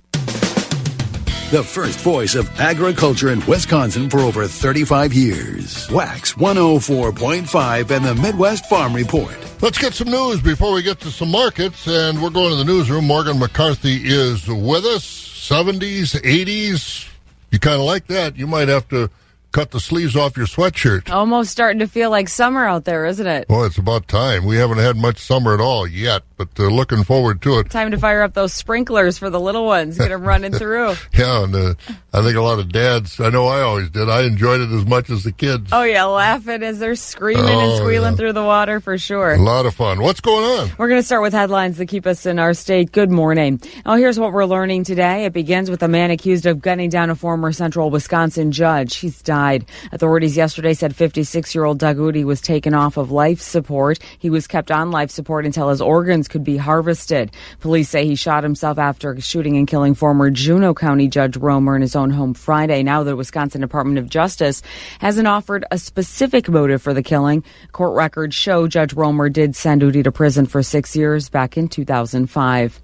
The 1.49 1.63
first 1.63 2.01
voice 2.01 2.35
of 2.35 2.49
agriculture 2.59 3.31
in 3.31 3.45
Wisconsin 3.45 4.09
for 4.09 4.19
over 4.19 4.45
35 4.47 5.13
years. 5.13 5.89
Wax 5.89 6.33
104.5 6.33 7.91
and 7.91 8.03
the 8.03 8.15
Midwest 8.15 8.65
Farm 8.65 8.93
Report. 8.93 9.33
Let's 9.61 9.77
get 9.77 9.93
some 9.93 10.09
news 10.09 10.41
before 10.41 10.73
we 10.73 10.83
get 10.83 10.99
to 10.99 11.09
some 11.09 11.31
markets, 11.31 11.87
and 11.87 12.21
we're 12.21 12.31
going 12.31 12.49
to 12.49 12.57
the 12.57 12.65
newsroom. 12.65 13.07
Morgan 13.07 13.39
McCarthy 13.39 14.01
is 14.03 14.45
with 14.45 14.85
us. 14.85 15.05
70s, 15.05 16.21
80s. 16.21 17.07
You 17.51 17.59
kind 17.59 17.79
of 17.79 17.85
like 17.85 18.07
that. 18.07 18.35
You 18.35 18.45
might 18.45 18.67
have 18.67 18.89
to 18.89 19.09
cut 19.51 19.71
the 19.71 19.79
sleeves 19.79 20.15
off 20.15 20.37
your 20.37 20.45
sweatshirt. 20.45 21.11
Almost 21.11 21.51
starting 21.51 21.79
to 21.79 21.87
feel 21.87 22.09
like 22.09 22.29
summer 22.29 22.65
out 22.65 22.85
there, 22.85 23.05
isn't 23.05 23.25
it? 23.25 23.47
Well, 23.49 23.63
it's 23.63 23.77
about 23.77 24.07
time. 24.07 24.45
We 24.45 24.57
haven't 24.57 24.77
had 24.77 24.97
much 24.97 25.19
summer 25.19 25.53
at 25.53 25.61
all 25.61 25.87
yet, 25.87 26.23
but 26.35 26.49
uh, 26.59 26.63
looking 26.63 27.03
forward 27.03 27.41
to 27.43 27.59
it. 27.59 27.69
Time 27.69 27.91
to 27.91 27.97
fire 27.97 28.21
up 28.21 28.33
those 28.33 28.53
sprinklers 28.53 29.17
for 29.17 29.29
the 29.29 29.39
little 29.39 29.65
ones, 29.65 29.97
get 29.97 30.09
them 30.09 30.23
running 30.23 30.51
through. 30.57 30.95
yeah, 31.13 31.43
and 31.43 31.55
uh, 31.55 31.73
I 32.13 32.21
think 32.21 32.35
a 32.35 32.41
lot 32.41 32.59
of 32.59 32.71
dads, 32.71 33.19
I 33.19 33.29
know 33.29 33.47
I 33.47 33.61
always 33.61 33.89
did, 33.89 34.09
I 34.09 34.23
enjoyed 34.23 34.61
it 34.61 34.71
as 34.71 34.85
much 34.85 35.09
as 35.09 35.23
the 35.23 35.31
kids. 35.31 35.69
Oh, 35.71 35.83
yeah, 35.83 36.03
laughing 36.03 36.63
as 36.63 36.79
they're 36.79 36.95
screaming 36.95 37.45
oh, 37.45 37.59
and 37.59 37.77
squealing 37.77 38.13
yeah. 38.13 38.17
through 38.17 38.33
the 38.33 38.43
water 38.43 38.79
for 38.79 38.97
sure. 38.97 39.33
A 39.33 39.41
lot 39.41 39.65
of 39.65 39.73
fun. 39.73 40.01
What's 40.01 40.21
going 40.21 40.43
on? 40.43 40.71
We're 40.77 40.89
going 40.89 40.99
to 40.99 41.05
start 41.05 41.21
with 41.21 41.33
headlines 41.33 41.77
that 41.77 41.87
keep 41.87 42.05
us 42.05 42.25
in 42.25 42.39
our 42.39 42.53
state. 42.53 42.91
Good 42.91 43.11
morning. 43.11 43.61
Oh, 43.85 43.95
here's 43.95 44.19
what 44.19 44.33
we're 44.33 44.45
learning 44.45 44.83
today. 44.83 45.25
It 45.25 45.33
begins 45.33 45.69
with 45.69 45.81
a 45.83 45.87
man 45.87 46.11
accused 46.11 46.45
of 46.45 46.61
gunning 46.61 46.89
down 46.89 47.09
a 47.09 47.15
former 47.15 47.51
central 47.51 47.89
Wisconsin 47.89 48.51
judge. 48.51 48.97
He's 48.97 49.21
died 49.21 49.36
died. 49.37 49.65
Authorities 49.91 50.35
yesterday 50.35 50.73
said 50.73 50.95
56 50.95 51.53
year 51.53 51.63
old 51.63 51.77
Doug 51.77 51.97
Uhde 51.97 52.23
was 52.23 52.41
taken 52.41 52.73
off 52.73 52.97
of 52.97 53.11
life 53.11 53.39
support. 53.39 53.99
He 54.17 54.29
was 54.31 54.47
kept 54.47 54.71
on 54.71 54.89
life 54.89 55.11
support 55.11 55.45
until 55.45 55.69
his 55.69 55.81
organs 55.81 56.27
could 56.27 56.43
be 56.43 56.57
harvested. 56.57 57.31
Police 57.59 57.89
say 57.89 58.05
he 58.05 58.15
shot 58.15 58.43
himself 58.43 58.77
after 58.79 59.19
shooting 59.21 59.55
and 59.57 59.67
killing 59.67 59.93
former 59.93 60.31
Juneau 60.31 60.73
County 60.73 61.07
Judge 61.07 61.37
Roemer 61.37 61.75
in 61.75 61.81
his 61.83 61.95
own 61.95 62.09
home 62.09 62.33
Friday. 62.33 62.81
Now 62.81 63.03
the 63.03 63.15
Wisconsin 63.15 63.61
Department 63.61 63.99
of 63.99 64.09
Justice 64.09 64.63
hasn't 64.99 65.27
offered 65.27 65.65
a 65.69 65.77
specific 65.77 66.49
motive 66.49 66.81
for 66.81 66.93
the 66.93 67.03
killing. 67.03 67.43
Court 67.71 67.95
records 67.95 68.35
show 68.35 68.67
Judge 68.67 68.93
Roemer 68.93 69.29
did 69.29 69.55
send 69.55 69.83
Uhde 69.83 70.03
to 70.03 70.11
prison 70.11 70.47
for 70.47 70.63
six 70.63 70.95
years 70.95 71.29
back 71.29 71.57
in 71.57 71.67
2005. 71.67 72.81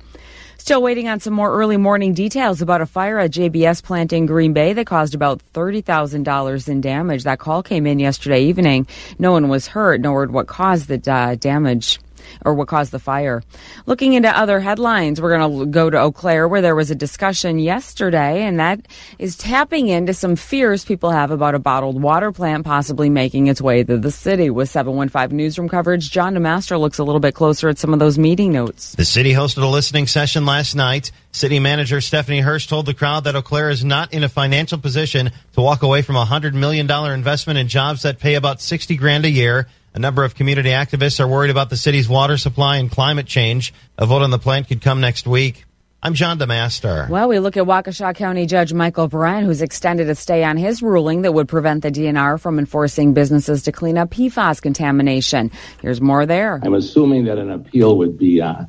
Still 0.63 0.81
waiting 0.81 1.09
on 1.09 1.19
some 1.19 1.33
more 1.33 1.51
early 1.53 1.75
morning 1.75 2.13
details 2.13 2.61
about 2.61 2.79
a 2.79 2.85
fire 2.85 3.19
at 3.19 3.31
JBS 3.31 3.83
plant 3.83 4.13
in 4.13 4.25
Green 4.25 4.53
Bay 4.53 4.71
that 4.71 4.87
caused 4.87 5.13
about 5.13 5.41
$30,000 5.53 6.69
in 6.69 6.79
damage. 6.79 7.25
That 7.25 7.39
call 7.39 7.61
came 7.61 7.85
in 7.85 7.99
yesterday 7.99 8.45
evening. 8.45 8.87
No 9.19 9.33
one 9.33 9.49
was 9.49 9.67
hurt, 9.67 9.99
nor 9.99 10.25
what 10.27 10.47
caused 10.47 10.87
the 10.87 11.01
uh, 11.11 11.35
damage 11.35 11.99
or 12.45 12.53
what 12.53 12.67
caused 12.67 12.91
the 12.91 12.99
fire. 12.99 13.43
Looking 13.85 14.13
into 14.13 14.29
other 14.29 14.59
headlines, 14.59 15.21
we're 15.21 15.37
going 15.37 15.59
to 15.59 15.65
go 15.67 15.89
to 15.89 15.99
Eau 15.99 16.11
Claire 16.11 16.47
where 16.47 16.61
there 16.61 16.75
was 16.75 16.91
a 16.91 16.95
discussion 16.95 17.59
yesterday, 17.59 18.43
and 18.43 18.59
that 18.59 18.87
is 19.19 19.35
tapping 19.35 19.87
into 19.87 20.13
some 20.13 20.35
fears 20.35 20.85
people 20.85 21.11
have 21.11 21.31
about 21.31 21.55
a 21.55 21.59
bottled 21.59 22.01
water 22.01 22.31
plant 22.31 22.65
possibly 22.65 23.09
making 23.09 23.47
its 23.47 23.61
way 23.61 23.83
to 23.83 23.97
the 23.97 24.11
city. 24.11 24.49
With 24.49 24.69
715 24.69 25.35
Newsroom 25.35 25.69
coverage, 25.69 26.09
John 26.11 26.35
DeMaster 26.35 26.79
looks 26.79 26.99
a 26.99 27.03
little 27.03 27.19
bit 27.19 27.35
closer 27.35 27.69
at 27.69 27.77
some 27.77 27.93
of 27.93 27.99
those 27.99 28.17
meeting 28.17 28.51
notes. 28.51 28.95
The 28.95 29.05
city 29.05 29.33
hosted 29.33 29.63
a 29.63 29.67
listening 29.67 30.07
session 30.07 30.45
last 30.45 30.75
night. 30.75 31.11
City 31.31 31.59
manager 31.59 31.99
Stephanie 31.99 32.41
Hirsch 32.41 32.67
told 32.67 32.85
the 32.85 32.93
crowd 32.93 33.23
that 33.23 33.35
Eau 33.35 33.41
Claire 33.41 33.71
is 33.71 33.83
not 33.83 34.13
in 34.13 34.23
a 34.23 34.29
financial 34.29 34.77
position 34.77 35.31
to 35.53 35.61
walk 35.61 35.81
away 35.81 36.03
from 36.03 36.15
a 36.15 36.25
$100 36.25 36.53
million 36.53 36.89
investment 36.89 37.57
in 37.57 37.67
jobs 37.67 38.03
that 38.03 38.19
pay 38.19 38.35
about 38.35 38.61
60 38.61 38.95
grand 38.95 39.25
a 39.25 39.29
year. 39.29 39.67
A 39.95 39.99
number 39.99 40.23
of 40.23 40.33
community 40.33 40.69
activists 40.69 41.19
are 41.19 41.27
worried 41.27 41.51
about 41.51 41.69
the 41.69 41.77
city's 41.77 42.09
water 42.09 42.35
supply 42.35 42.77
and 42.77 42.89
climate 42.89 43.27
change. 43.27 43.75
A 43.95 44.07
vote 44.07 44.23
on 44.23 44.31
the 44.31 44.39
plant 44.39 44.67
could 44.67 44.81
come 44.81 45.01
next 45.01 45.27
week. 45.27 45.65
I'm 46.01 46.15
John 46.15 46.39
DeMaster. 46.39 47.07
Well, 47.09 47.29
we 47.29 47.37
look 47.37 47.57
at 47.57 47.65
Waukesha 47.65 48.15
County 48.15 48.47
Judge 48.47 48.73
Michael 48.73 49.07
Perrin, 49.07 49.45
who's 49.45 49.61
extended 49.61 50.09
a 50.09 50.15
stay 50.15 50.43
on 50.43 50.57
his 50.57 50.81
ruling 50.81 51.21
that 51.21 51.33
would 51.33 51.47
prevent 51.47 51.83
the 51.83 51.91
DNR 51.91 52.39
from 52.39 52.57
enforcing 52.57 53.13
businesses 53.13 53.61
to 53.63 53.71
clean 53.71 53.99
up 53.99 54.09
PFAS 54.09 54.63
contamination. 54.63 55.51
Here's 55.83 56.01
more 56.01 56.25
there. 56.25 56.59
I'm 56.63 56.73
assuming 56.73 57.25
that 57.25 57.37
an 57.37 57.51
appeal 57.51 57.95
would 57.99 58.17
be 58.17 58.41
uh, 58.41 58.65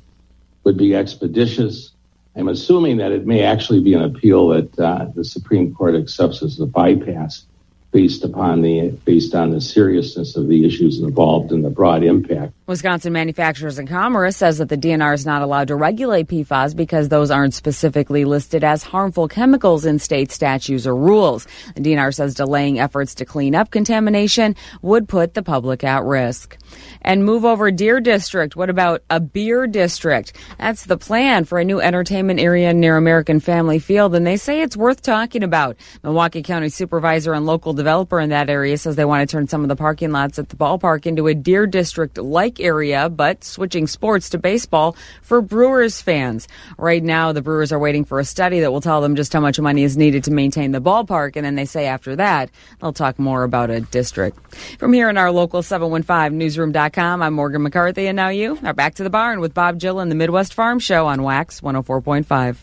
would 0.65 0.77
be 0.77 0.95
expeditious. 0.95 1.93
I'm 2.37 2.49
assuming 2.49 2.99
that 2.99 3.13
it 3.13 3.27
may 3.27 3.45
actually 3.45 3.81
be 3.81 3.95
an 3.95 4.03
appeal 4.03 4.49
that 4.49 4.79
uh, 4.79 5.07
the 5.15 5.25
Supreme 5.25 5.75
Court 5.75 5.95
accepts 5.95 6.43
as 6.43 6.61
a 6.61 6.67
bypass 6.67 7.47
based 7.95 8.25
upon 8.25 8.61
the 8.61 8.89
based 9.05 9.37
on 9.37 9.53
the 9.53 9.61
seriousness 9.61 10.35
of 10.35 10.49
the 10.49 10.67
issues 10.67 10.99
involved 10.99 11.53
and 11.53 11.65
the 11.65 11.71
broad 11.71 12.03
impact. 12.03 12.53
Wisconsin 12.67 13.13
Manufacturers 13.13 13.79
and 13.79 13.89
Commerce 13.89 14.37
says 14.37 14.59
that 14.59 14.69
the 14.69 14.77
DNR 14.77 15.15
is 15.15 15.25
not 15.25 15.43
allowed 15.43 15.69
to 15.69 15.77
regulate 15.77 16.27
PFAS 16.27 16.75
because 16.75 17.09
those 17.09 17.31
aren't 17.31 17.55
specifically 17.55 18.25
listed 18.25 18.65
as 18.65 18.83
harmful 18.83 19.29
chemicals 19.29 19.85
in 19.85 20.01
state 20.01 20.33
statutes 20.33 20.87
or 20.87 20.97
rules. 20.97 21.47
The 21.77 21.83
DNR 21.83 22.13
says 22.13 22.35
delaying 22.35 22.81
efforts 22.81 23.15
to 23.17 23.25
clean 23.25 23.55
up 23.55 23.71
contamination 23.71 24.57
would 24.83 25.09
put 25.09 25.35
the 25.35 25.43
public 25.43 25.85
at 25.85 26.03
risk. 26.03 26.59
And 27.03 27.25
move 27.25 27.45
over 27.45 27.71
Deer 27.71 28.01
District. 28.01 28.57
What 28.57 28.71
about 28.71 29.03
a 29.11 29.21
beer 29.21 29.67
district? 29.67 30.33
That's 30.59 30.87
the 30.87 30.97
plan 30.97 31.45
for 31.45 31.61
a 31.61 31.65
new 31.65 31.81
entertainment 31.81 32.41
area 32.41 32.73
near 32.73 32.97
American 32.97 33.39
Family 33.41 33.79
Field, 33.79 34.15
and 34.15 34.27
they 34.27 34.39
say 34.39 34.63
it's 34.63 34.77
worth 34.77 35.03
talking 35.03 35.45
about. 35.45 35.77
Milwaukee 36.03 36.43
County 36.43 36.71
Supervisor 36.71 37.35
and 37.35 37.45
local 37.45 37.75
developer 37.85 38.19
in 38.19 38.31
that 38.31 38.49
area 38.49 38.79
says 38.79 38.97
they 38.97 39.05
want 39.05 39.29
to 39.29 39.31
turn 39.31 39.47
some 39.47 39.61
of 39.61 39.69
the 39.69 39.77
parking 39.77 40.11
lots 40.11 40.39
at 40.39 40.49
the 40.49 40.57
ballpark 40.57 41.05
into 41.05 41.27
a 41.27 41.35
Deer 41.35 41.67
District 41.67 42.17
like 42.17 42.59
area, 42.59 43.11
but 43.11 43.45
switching 43.45 43.87
sports 43.87 44.31
to 44.31 44.39
baseball 44.39 44.97
for 45.21 45.43
Brewers 45.43 46.01
fans. 46.01 46.49
Right 46.79 47.03
now, 47.03 47.33
the 47.33 47.43
Brewers 47.43 47.73
are 47.73 47.79
waiting 47.79 48.07
for 48.07 48.19
a 48.19 48.25
study 48.25 48.61
that 48.61 48.73
will 48.73 48.81
tell 48.81 49.03
them 49.03 49.17
just 49.17 49.35
how 49.35 49.41
much 49.41 49.61
money 49.61 49.83
is 49.83 49.99
needed 49.99 50.25
to 50.25 50.31
maintain 50.31 50.73
the 50.73 50.81
ballpark, 50.81 51.37
and 51.37 51.45
then 51.45 51.57
they 51.57 51.67
say 51.67 51.85
after 51.85 52.17
that, 52.17 52.51
they'll 52.81 52.95
talk 52.95 53.19
more 53.19 53.43
about 53.43 53.69
a 53.69 53.83
district. 53.83 54.39
From 54.79 54.95
here 54.95 55.11
in 55.11 55.19
our 55.19 55.31
local 55.31 55.61
715newsroom.com, 55.61 57.21
I'm 57.21 57.35
Morgan 57.35 57.63
McCarthy, 57.63 58.07
and 58.07 58.17
now 58.17 58.31
you 58.31 58.59
are 58.65 58.73
back 58.73 58.95
to 58.95 59.05
the 59.05 59.11
barn 59.11 59.41
with 59.41 59.53
Bob 59.53 59.79
Jill 59.79 60.01
and 60.01 60.11
the 60.11 60.17
Midwest 60.17 60.55
Farm 60.55 60.79
Show 60.79 61.07
on 61.07 61.23
Wax 61.23 61.61
104.5. 61.61 62.57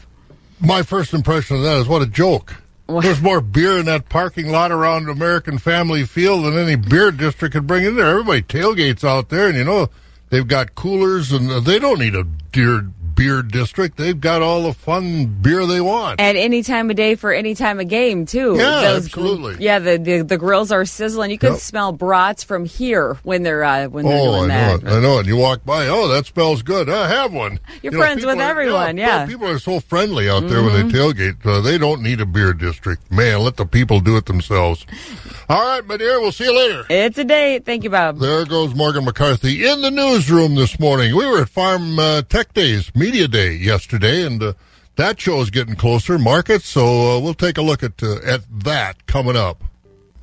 My 0.60 0.82
first 0.82 1.14
impression 1.14 1.58
of 1.58 1.62
that 1.62 1.78
is 1.78 1.88
what 1.88 2.02
a 2.02 2.08
joke. 2.08 2.56
There's 3.00 3.22
more 3.22 3.42
beer 3.42 3.78
in 3.78 3.86
that 3.86 4.10
parking 4.10 4.52
lot 4.52 4.72
around 4.72 5.08
American 5.08 5.58
Family 5.58 6.04
Field 6.04 6.46
than 6.46 6.58
any 6.58 6.76
beer 6.76 7.12
district 7.12 7.54
could 7.54 7.68
bring 7.68 7.86
in 7.86 7.96
there. 7.96 8.08
Everybody 8.08 8.42
tailgates 8.42 9.04
out 9.04 9.30
there, 9.30 9.48
and 9.48 9.58
you 9.58 9.64
know 9.64 9.90
they've 10.30 10.48
got 10.48 10.76
coolers, 10.76 11.32
and 11.32 11.50
they 11.66 11.80
don't 11.80 12.00
need 12.00 12.16
a 12.16 12.24
deer 12.52 12.90
beer 13.22 13.42
district. 13.44 13.98
They've 13.98 14.20
got 14.20 14.42
all 14.42 14.64
the 14.64 14.74
fun 14.74 15.26
beer 15.28 15.66
they 15.68 15.80
want. 15.82 16.20
At 16.20 16.36
any 16.36 16.64
time 16.64 16.90
of 16.90 16.96
day 16.96 17.14
for 17.16 17.32
any 17.32 17.54
time 17.54 17.80
of 17.80 17.88
game, 17.88 18.26
too. 18.26 18.56
Yeah, 18.58 18.94
absolutely. 18.96 19.64
Yeah, 19.64 19.80
the, 19.80 19.98
the 19.98 20.22
the 20.24 20.38
grills 20.38 20.72
are 20.72 20.86
sizzling. 20.86 21.30
You 21.32 21.38
can 21.38 21.52
Yep. 21.52 21.60
smell 21.60 21.92
brats 21.92 22.44
from 22.44 22.66
here 22.66 23.16
when 23.24 23.44
they're 23.44 23.64
uh, 23.64 23.88
when 23.90 24.06
they're 24.06 24.18
Oh, 24.20 24.40
doing 24.40 24.52
I 24.52 24.72
know 24.72 24.78
that. 24.78 24.88
it. 24.88 24.94
I 24.96 25.00
know 25.02 25.20
it. 25.20 25.28
You 25.28 25.38
walk 25.38 25.64
by, 25.66 25.88
oh, 25.88 26.08
that 26.08 26.26
smells 26.26 26.62
good. 26.64 26.90
I 26.90 27.08
have 27.10 27.32
one. 27.34 27.60
You're 27.84 27.92
You 27.94 28.00
know, 28.00 28.06
friends 28.06 28.26
with 28.26 28.38
are- 28.40 28.42
everyone, 28.50 28.98
yeah. 28.98 29.26
People 29.28 29.48
are 29.48 29.60
so 29.60 29.80
friendly 29.80 30.30
out 30.30 30.48
there 30.48 30.64
when 30.64 30.74
they 30.74 30.98
tailgate. 30.98 31.46
Uh, 31.46 31.62
they 31.62 31.78
don't 31.78 32.02
need 32.02 32.22
a 32.22 32.26
beer 32.26 32.54
district. 32.54 33.12
Man, 33.12 33.40
let 33.42 33.58
the 33.58 33.66
people 33.66 34.00
do 34.00 34.18
it 34.18 34.26
themselves. 34.26 34.86
All 35.50 35.62
right, 35.62 35.86
my 35.86 35.98
dear, 35.98 36.20
we'll 36.22 36.32
see 36.32 36.46
you 36.46 36.56
later. 36.56 36.86
It's 36.90 37.18
a 37.18 37.26
date. 37.26 37.66
Thank 37.66 37.84
you, 37.84 37.90
Bob. 37.90 38.20
There 38.20 38.46
goes 38.46 38.74
Morgan 38.74 39.04
McCarthy 39.06 39.68
in 39.68 39.82
the 39.82 39.92
newsroom 39.92 40.56
this 40.56 40.80
morning. 40.80 41.14
We 41.16 41.26
were 41.28 41.42
at 41.42 41.50
Farm 41.50 42.00
uh, 42.00 42.22
Tech 42.24 42.54
Days, 42.54 42.90
Media 43.12 43.28
Day 43.28 43.56
yesterday, 43.56 44.26
and 44.26 44.42
uh, 44.42 44.54
that 44.96 45.20
show 45.20 45.42
is 45.42 45.50
getting 45.50 45.76
closer, 45.76 46.18
markets. 46.18 46.66
So 46.66 47.18
uh, 47.18 47.20
we'll 47.20 47.34
take 47.34 47.58
a 47.58 47.62
look 47.62 47.84
at 47.84 48.02
uh, 48.02 48.20
at 48.26 48.40
that 48.64 49.06
coming 49.06 49.36
up. 49.36 49.66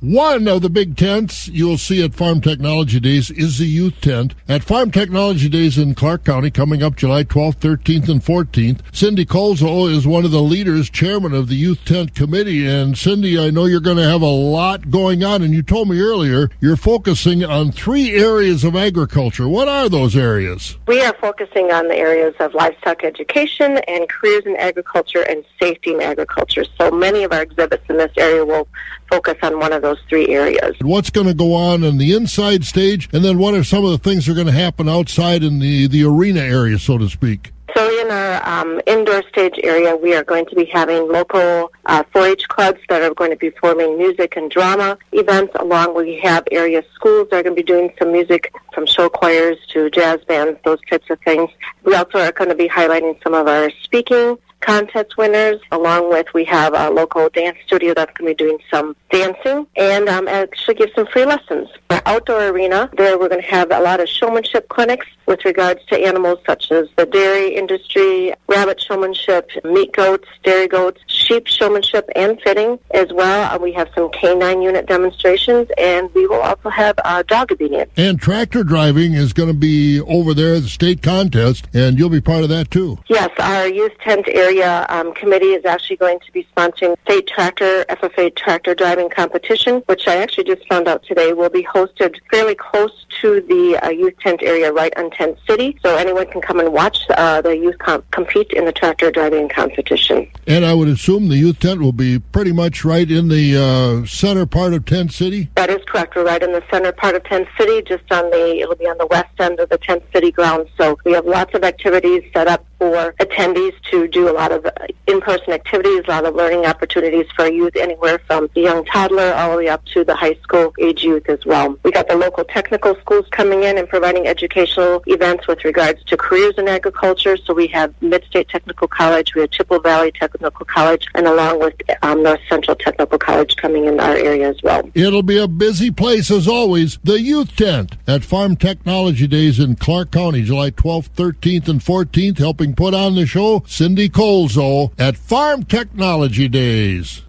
One 0.01 0.47
of 0.47 0.61
the 0.61 0.69
big 0.69 0.95
tents 0.95 1.49
you'll 1.49 1.77
see 1.77 2.01
at 2.01 2.13
Farm 2.13 2.39
Technology 2.39 3.01
Days 3.01 3.29
is 3.29 3.57
the 3.57 3.65
youth 3.65 3.99
tent. 3.99 4.33
At 4.47 4.63
Farm 4.63 4.91
Technology 4.91 5.49
Days 5.49 5.77
in 5.77 5.93
Clark 5.93 6.23
County, 6.23 6.49
coming 6.49 6.81
up 6.81 6.95
July 6.95 7.25
12th, 7.25 7.57
13th, 7.57 8.07
and 8.07 8.23
14th, 8.23 8.79
Cindy 8.93 9.25
Colzo 9.25 9.93
is 9.93 10.07
one 10.07 10.23
of 10.23 10.31
the 10.31 10.41
leaders, 10.41 10.89
chairman 10.89 11.33
of 11.33 11.49
the 11.49 11.55
Youth 11.55 11.83
Tent 11.83 12.15
Committee. 12.15 12.65
And 12.65 12.97
Cindy, 12.97 13.37
I 13.37 13.49
know 13.49 13.65
you're 13.65 13.81
going 13.81 13.97
to 13.97 14.07
have 14.07 14.21
a 14.21 14.25
lot 14.25 14.89
going 14.89 15.25
on, 15.25 15.41
and 15.41 15.53
you 15.53 15.61
told 15.61 15.89
me 15.89 15.99
earlier 15.99 16.49
you're 16.61 16.77
focusing 16.77 17.43
on 17.43 17.73
three 17.73 18.11
areas 18.11 18.63
of 18.63 18.77
agriculture. 18.77 19.49
What 19.49 19.67
are 19.67 19.89
those 19.89 20.15
areas? 20.15 20.77
We 20.87 21.01
are 21.01 21.13
focusing 21.19 21.73
on 21.73 21.89
the 21.89 21.97
areas 21.97 22.35
of 22.39 22.53
livestock 22.53 23.03
education 23.03 23.79
and 23.89 24.07
careers 24.07 24.45
in 24.45 24.55
agriculture 24.55 25.23
and 25.23 25.43
safety 25.61 25.91
in 25.91 26.01
agriculture. 26.01 26.63
So 26.79 26.89
many 26.89 27.23
of 27.23 27.33
our 27.33 27.41
exhibits 27.41 27.83
in 27.89 27.97
this 27.97 28.13
area 28.15 28.45
will 28.45 28.69
focus 29.09 29.37
on 29.43 29.59
one 29.59 29.73
of 29.73 29.81
those 29.81 29.99
three 30.07 30.27
areas. 30.29 30.75
What's 30.81 31.09
going 31.09 31.27
to 31.27 31.33
go 31.33 31.53
on 31.53 31.83
in 31.83 31.97
the 31.97 32.13
inside 32.13 32.63
stage, 32.63 33.09
and 33.13 33.23
then 33.23 33.37
what 33.37 33.53
are 33.53 33.63
some 33.63 33.83
of 33.85 33.91
the 33.91 33.97
things 33.97 34.25
that 34.25 34.33
are 34.33 34.35
going 34.35 34.47
to 34.47 34.53
happen 34.53 34.87
outside 34.87 35.43
in 35.43 35.59
the, 35.59 35.87
the 35.87 36.03
arena 36.03 36.41
area, 36.41 36.79
so 36.79 36.97
to 36.97 37.09
speak? 37.09 37.51
So 37.75 38.01
in 38.01 38.11
our 38.11 38.47
um, 38.49 38.81
indoor 38.87 39.21
stage 39.29 39.59
area, 39.63 39.95
we 39.95 40.15
are 40.15 40.23
going 40.23 40.45
to 40.47 40.55
be 40.55 40.65
having 40.65 41.07
local 41.07 41.71
uh, 41.85 42.03
4-H 42.15 42.47
clubs 42.47 42.79
that 42.89 43.01
are 43.01 43.13
going 43.13 43.29
to 43.29 43.37
be 43.37 43.51
forming 43.51 43.97
music 43.97 44.35
and 44.35 44.49
drama 44.49 44.97
events. 45.11 45.53
Along 45.59 45.95
we 45.95 46.17
have 46.19 46.43
area 46.51 46.83
schools 46.95 47.27
that 47.29 47.37
are 47.37 47.43
going 47.43 47.55
to 47.55 47.61
be 47.61 47.65
doing 47.65 47.93
some 47.99 48.11
music, 48.11 48.51
from 48.73 48.85
show 48.85 49.07
choirs 49.07 49.57
to 49.73 49.89
jazz 49.91 50.19
bands, 50.25 50.59
those 50.65 50.79
types 50.89 51.09
of 51.09 51.19
things. 51.21 51.49
We 51.83 51.93
also 51.95 52.19
are 52.19 52.31
going 52.31 52.49
to 52.49 52.55
be 52.55 52.67
highlighting 52.67 53.21
some 53.23 53.33
of 53.33 53.47
our 53.47 53.69
speaking 53.83 54.37
contest 54.61 55.17
winners. 55.17 55.59
Along 55.71 56.09
with 56.09 56.27
we 56.33 56.45
have 56.45 56.73
a 56.73 56.89
local 56.89 57.29
dance 57.29 57.57
studio 57.65 57.93
that's 57.93 58.15
going 58.17 58.35
to 58.35 58.35
be 58.35 58.45
doing 58.45 58.59
some 58.71 58.95
dancing 59.11 59.67
and 59.75 60.07
um, 60.09 60.27
actually 60.27 60.75
give 60.75 60.89
some 60.95 61.07
free 61.07 61.25
lessons. 61.25 61.69
Our 61.89 62.01
outdoor 62.05 62.47
arena, 62.47 62.89
there 62.97 63.17
we're 63.17 63.29
going 63.29 63.41
to 63.41 63.47
have 63.47 63.71
a 63.71 63.79
lot 63.79 63.99
of 63.99 64.07
showmanship 64.07 64.69
clinics 64.69 65.07
with 65.25 65.43
regards 65.45 65.85
to 65.85 65.99
animals 65.99 66.39
such 66.45 66.71
as 66.71 66.87
the 66.95 67.05
dairy 67.05 67.55
industry, 67.55 68.33
rabbit 68.47 68.81
showmanship, 68.81 69.49
meat 69.63 69.93
goats, 69.93 70.27
dairy 70.43 70.67
goats, 70.67 71.01
sheep 71.07 71.47
showmanship 71.47 72.09
and 72.15 72.41
fitting 72.41 72.79
as 72.91 73.11
well. 73.13 73.53
Uh, 73.53 73.57
we 73.57 73.71
have 73.71 73.89
some 73.93 74.09
canine 74.11 74.61
unit 74.61 74.87
demonstrations 74.87 75.67
and 75.77 76.13
we 76.13 76.25
will 76.27 76.41
also 76.41 76.69
have 76.69 76.95
uh, 77.05 77.23
dog 77.23 77.51
obedience. 77.51 77.91
And 77.97 78.19
tractor 78.19 78.63
driving 78.63 79.13
is 79.13 79.33
going 79.33 79.49
to 79.49 79.55
be 79.55 80.01
over 80.01 80.33
there 80.33 80.55
at 80.55 80.63
the 80.63 80.69
state 80.69 81.01
contest, 81.01 81.67
and 81.73 81.97
you'll 81.97 82.09
be 82.09 82.21
part 82.21 82.43
of 82.43 82.49
that 82.49 82.71
too. 82.71 82.97
Yes, 83.07 83.29
our 83.39 83.67
youth 83.67 83.93
tent 83.99 84.27
area 84.27 84.48
area 84.49 84.85
um, 84.89 85.13
committee 85.13 85.53
is 85.53 85.63
actually 85.63 85.95
going 85.95 86.19
to 86.19 86.31
be 86.31 86.47
sponsoring 86.55 86.95
state 87.03 87.27
tractor 87.27 87.85
FFA 87.89 88.35
tractor 88.35 88.73
driving 88.73 89.07
competition, 89.07 89.83
which 89.85 90.07
I 90.07 90.17
actually 90.17 90.45
just 90.45 90.67
found 90.67 90.87
out 90.87 91.03
today 91.03 91.33
will 91.33 91.51
be 91.51 91.63
hosted 91.63 92.17
fairly 92.31 92.55
close 92.55 93.05
to 93.21 93.41
the 93.41 93.77
uh, 93.83 93.89
youth 93.89 94.17
tent 94.19 94.41
area 94.41 94.73
right 94.73 94.91
on 94.97 95.11
Tent 95.11 95.37
City. 95.47 95.77
So 95.83 95.95
anyone 95.97 96.25
can 96.31 96.41
come 96.41 96.59
and 96.59 96.73
watch 96.73 96.97
uh, 97.11 97.41
the 97.41 97.55
youth 97.55 97.77
comp- 97.77 98.09
compete 98.09 98.51
in 98.51 98.65
the 98.65 98.71
tractor 98.71 99.11
driving 99.11 99.49
competition. 99.49 100.27
And 100.47 100.65
I 100.65 100.73
would 100.73 100.87
assume 100.87 101.29
the 101.29 101.37
youth 101.37 101.59
tent 101.59 101.79
will 101.79 101.91
be 101.91 102.17
pretty 102.17 102.51
much 102.51 102.83
right 102.83 103.09
in 103.09 103.27
the 103.27 103.55
uh, 103.55 104.07
center 104.07 104.47
part 104.47 104.73
of 104.73 104.85
Tent 104.85 105.13
City. 105.13 105.49
That 105.55 105.69
is 105.69 105.83
correct. 105.85 106.15
We're 106.15 106.25
right 106.25 106.41
in 106.41 106.53
the 106.53 106.63
center 106.71 106.91
part 106.91 107.15
of 107.15 107.23
Tent 107.25 107.47
City, 107.55 107.83
just 107.83 108.11
on 108.11 108.31
the, 108.31 108.59
it'll 108.61 108.75
be 108.75 108.87
on 108.87 108.97
the 108.97 109.07
west 109.07 109.29
end 109.39 109.59
of 109.59 109.69
the 109.69 109.77
Tent 109.77 110.03
City 110.11 110.31
grounds. 110.31 110.69
So 110.75 110.97
we 111.05 111.11
have 111.11 111.25
lots 111.25 111.53
of 111.53 111.63
activities 111.63 112.23
set 112.33 112.47
up 112.47 112.65
for 112.79 113.13
attendees 113.19 113.73
to 113.91 114.07
do 114.07 114.29
a 114.29 114.33
lot 114.33 114.51
of 114.51 114.65
in-person 115.05 115.51
activities, 115.51 116.01
a 116.07 116.09
lot 116.09 116.25
of 116.25 116.33
learning 116.33 116.65
opportunities 116.65 117.25
for 117.35 117.47
youth, 117.47 117.75
anywhere 117.75 118.19
from 118.25 118.49
the 118.55 118.61
young 118.61 118.85
toddler 118.85 119.33
all 119.33 119.51
the 119.51 119.57
way 119.57 119.67
up 119.67 119.83
to 119.85 120.03
the 120.03 120.15
high 120.15 120.35
school 120.35 120.73
age 120.79 121.03
youth 121.03 121.27
as 121.29 121.45
well. 121.45 121.77
We 121.83 121.91
got 121.91 122.07
the 122.07 122.15
local 122.15 122.45
technical 122.45 122.95
schools 122.95 123.25
coming 123.31 123.63
in 123.63 123.77
and 123.77 123.87
providing 123.87 124.27
educational 124.27 125.03
events 125.07 125.47
with 125.47 125.63
regards 125.65 126.03
to 126.05 126.17
careers 126.17 126.55
in 126.57 126.67
agriculture. 126.67 127.35
So 127.37 127.53
we 127.53 127.67
have 127.67 127.93
Mid-State 128.01 128.49
Technical 128.49 128.87
College, 128.87 129.35
we 129.35 129.41
have 129.41 129.51
Chippewa 129.51 129.79
Valley 129.81 130.11
Technical 130.11 130.65
College, 130.65 131.05
and 131.15 131.27
along 131.27 131.59
with 131.59 131.75
um, 132.01 132.23
North 132.23 132.41
Central 132.47 132.75
Technical 132.75 133.17
College 133.19 133.55
coming 133.57 133.85
in 133.85 133.99
our 133.99 134.15
area 134.15 134.49
as 134.49 134.61
well. 134.63 134.89
It'll 134.93 135.23
be 135.23 135.37
a 135.37 135.47
busy 135.47 135.91
place 135.91 136.31
as 136.31 136.47
always. 136.47 136.97
The 137.03 137.19
youth 137.19 137.55
tent 137.55 137.97
at 138.07 138.23
Farm 138.23 138.55
Technology 138.55 139.27
Days 139.27 139.59
in 139.59 139.75
Clark 139.75 140.11
County, 140.11 140.43
July 140.43 140.71
12th, 140.71 141.09
13th, 141.09 141.67
and 141.67 141.81
14th, 141.81 142.37
helping 142.37 142.68
put 142.75 142.93
on 142.93 143.15
the 143.15 143.25
show 143.25 143.63
Cindy 143.67 144.09
Colzo 144.09 144.91
at 144.99 145.17
Farm 145.17 145.63
Technology 145.63 146.47
Days. 146.47 147.23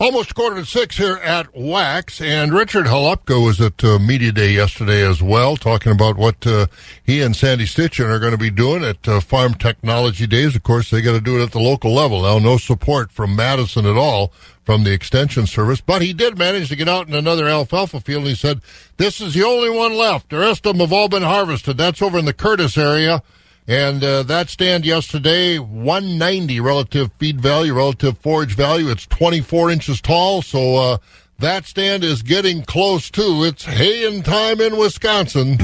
Almost 0.00 0.34
quarter 0.34 0.56
to 0.56 0.66
six 0.66 0.96
here 0.96 1.16
at 1.16 1.56
Wax, 1.56 2.20
and 2.20 2.52
Richard 2.52 2.86
Halopka 2.86 3.42
was 3.42 3.60
at 3.60 3.82
uh, 3.84 4.00
Media 4.00 4.32
Day 4.32 4.50
yesterday 4.50 5.08
as 5.08 5.22
well, 5.22 5.56
talking 5.56 5.92
about 5.92 6.16
what 6.16 6.44
uh, 6.46 6.66
he 7.04 7.22
and 7.22 7.34
Sandy 7.34 7.64
Stuttgen 7.64 8.10
are 8.10 8.18
going 8.18 8.32
to 8.32 8.38
be 8.38 8.50
doing 8.50 8.82
at 8.82 9.06
uh, 9.06 9.20
Farm 9.20 9.54
Technology 9.54 10.26
Days. 10.26 10.56
Of 10.56 10.64
course, 10.64 10.90
they 10.90 11.00
got 11.00 11.12
to 11.12 11.20
do 11.20 11.38
it 11.38 11.44
at 11.44 11.52
the 11.52 11.60
local 11.60 11.94
level. 11.94 12.22
Now, 12.22 12.40
no 12.40 12.58
support 12.58 13.12
from 13.12 13.36
Madison 13.36 13.86
at 13.86 13.96
all 13.96 14.32
from 14.64 14.82
the 14.82 14.92
Extension 14.92 15.46
Service, 15.46 15.80
but 15.80 16.02
he 16.02 16.12
did 16.12 16.36
manage 16.36 16.68
to 16.70 16.76
get 16.76 16.88
out 16.88 17.06
in 17.06 17.14
another 17.14 17.46
alfalfa 17.46 18.00
field, 18.00 18.22
and 18.22 18.30
he 18.30 18.34
said, 18.34 18.60
This 18.96 19.20
is 19.20 19.34
the 19.34 19.44
only 19.44 19.70
one 19.70 19.96
left. 19.96 20.28
The 20.28 20.38
rest 20.38 20.66
of 20.66 20.72
them 20.72 20.80
have 20.80 20.92
all 20.92 21.08
been 21.08 21.22
harvested. 21.22 21.78
That's 21.78 22.02
over 22.02 22.18
in 22.18 22.24
the 22.24 22.34
Curtis 22.34 22.76
area. 22.76 23.22
And 23.66 24.04
uh, 24.04 24.24
that 24.24 24.50
stand 24.50 24.84
yesterday, 24.84 25.58
190 25.58 26.60
relative 26.60 27.10
feed 27.18 27.40
value, 27.40 27.72
relative 27.72 28.18
forage 28.18 28.54
value. 28.54 28.90
It's 28.90 29.06
24 29.06 29.70
inches 29.70 30.02
tall, 30.02 30.42
so 30.42 30.76
uh, 30.76 30.98
that 31.38 31.64
stand 31.64 32.04
is 32.04 32.22
getting 32.22 32.62
close 32.62 33.10
to 33.12 33.44
its 33.44 33.64
haying 33.64 34.22
time 34.22 34.60
in 34.60 34.76
Wisconsin. 34.76 35.56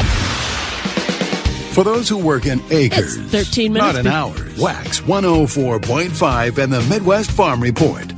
For 1.72 1.84
those 1.84 2.08
who 2.08 2.16
work 2.16 2.46
in 2.46 2.60
acres, 2.70 3.18
13 3.18 3.74
minutes 3.74 3.94
not 3.94 3.96
in 3.96 4.04
be- 4.04 4.10
hours. 4.10 4.58
Wax 4.58 5.00
104.5 5.00 6.58
and 6.58 6.72
the 6.72 6.82
Midwest 6.82 7.30
Farm 7.30 7.62
Report. 7.62 8.12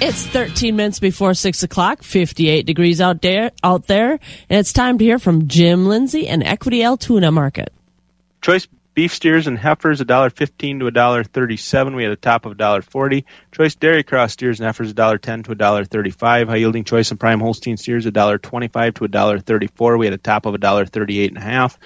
It's 0.00 0.26
13 0.26 0.76
minutes 0.76 1.00
before 1.00 1.34
6 1.34 1.62
o'clock, 1.64 2.02
58 2.02 2.66
degrees 2.66 3.00
out 3.00 3.20
there, 3.20 3.50
out 3.64 3.88
there, 3.88 4.12
and 4.12 4.60
it's 4.60 4.72
time 4.72 4.98
to 4.98 5.04
hear 5.04 5.18
from 5.18 5.48
Jim 5.48 5.86
Lindsay 5.86 6.28
and 6.28 6.42
Equity 6.42 6.82
Altoona 6.84 7.30
Market. 7.30 7.72
Choice 8.40 8.66
beef 8.94 9.12
steers 9.12 9.46
and 9.46 9.58
heifers 9.58 10.00
a 10.00 10.04
dollar 10.04 10.30
fifteen 10.30 10.78
to 10.80 10.86
a 10.86 10.90
dollar 10.90 11.24
thirty 11.24 11.56
seven. 11.56 11.96
We 11.96 12.04
had 12.04 12.12
a 12.12 12.16
top 12.16 12.46
of 12.46 12.52
a 12.52 12.54
dollar 12.54 12.82
forty. 12.82 13.26
Choice 13.52 13.74
dairy 13.74 14.02
cross 14.02 14.32
steers 14.32 14.60
and 14.60 14.66
heifers 14.66 14.90
a 14.90 14.94
dollar 14.94 15.18
ten 15.18 15.42
to 15.42 15.52
a 15.52 15.56
dollar 15.56 15.84
thirty 15.84 16.10
five. 16.10 16.48
High 16.48 16.56
yielding 16.56 16.84
choice 16.84 17.10
and 17.10 17.20
prime 17.20 17.40
Holstein 17.40 17.76
steers 17.76 18.06
a 18.06 18.10
dollar 18.10 18.38
twenty 18.38 18.68
five 18.68 18.94
to 18.94 19.04
a 19.04 19.08
dollar 19.08 19.38
thirty 19.38 19.66
four. 19.66 19.98
We 19.98 20.06
had 20.06 20.14
a 20.14 20.18
top 20.18 20.46
of 20.46 20.54
a 20.54 20.58
dollar 20.58 20.86
thirty 20.86 21.18
eight 21.18 21.30
and 21.30 21.38
a 21.38 21.42
half. 21.42 21.78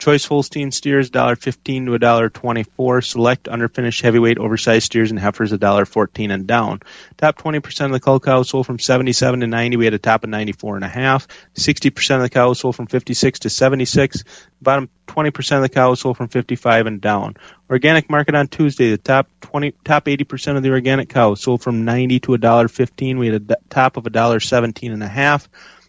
Choice 0.00 0.24
Holstein 0.24 0.72
steers 0.72 1.10
dollar 1.10 1.36
fifteen 1.36 1.84
to 1.84 1.92
a 1.92 1.98
dollar 1.98 2.30
twenty 2.30 2.62
four. 2.62 3.02
Select 3.02 3.44
underfinished 3.44 4.00
heavyweight 4.00 4.38
oversized 4.38 4.86
steers 4.86 5.10
and 5.10 5.20
heifers 5.20 5.52
a 5.52 5.58
dollar 5.58 5.84
fourteen 5.84 6.30
and 6.30 6.46
down. 6.46 6.80
Top 7.18 7.36
twenty 7.36 7.60
percent 7.60 7.92
of 7.92 8.00
the 8.00 8.02
cull 8.02 8.18
cows 8.18 8.48
sold 8.48 8.64
from 8.64 8.78
seventy 8.78 9.12
seven 9.12 9.40
to 9.40 9.46
ninety. 9.46 9.76
We 9.76 9.84
had 9.84 9.92
a 9.92 9.98
top 9.98 10.24
of 10.24 10.30
ninety 10.30 10.52
four 10.52 10.76
and 10.76 10.84
a 10.86 10.88
half. 10.88 11.28
Sixty 11.52 11.90
percent 11.90 12.22
of 12.22 12.30
the 12.30 12.34
cows 12.34 12.58
sold 12.58 12.76
from 12.76 12.86
fifty 12.86 13.12
six 13.12 13.40
to 13.40 13.50
seventy 13.50 13.84
six. 13.84 14.24
Bottom 14.62 14.88
twenty 15.06 15.30
percent 15.32 15.62
of 15.62 15.70
the 15.70 15.74
cows 15.74 16.00
sold 16.00 16.16
from 16.16 16.28
fifty 16.28 16.56
five 16.56 16.86
and 16.86 17.02
down. 17.02 17.36
Organic 17.68 18.08
market 18.08 18.34
on 18.34 18.48
Tuesday, 18.48 18.90
the 18.90 18.98
top 18.98 19.28
twenty 19.42 19.74
top 19.84 20.08
eighty 20.08 20.24
percent 20.24 20.56
of 20.56 20.62
the 20.62 20.70
organic 20.70 21.10
cows 21.10 21.42
sold 21.42 21.60
from 21.60 21.84
ninety 21.84 22.20
to 22.20 22.32
a 22.32 22.38
dollar 22.38 22.68
fifteen. 22.68 23.18
We 23.18 23.26
had 23.26 23.50
a 23.50 23.56
top 23.68 23.98
of 23.98 24.06
a 24.06 24.10
dollar 24.10 24.40
seventeen 24.40 24.92
and 24.92 25.02
a 25.02 25.08
half. 25.08 25.46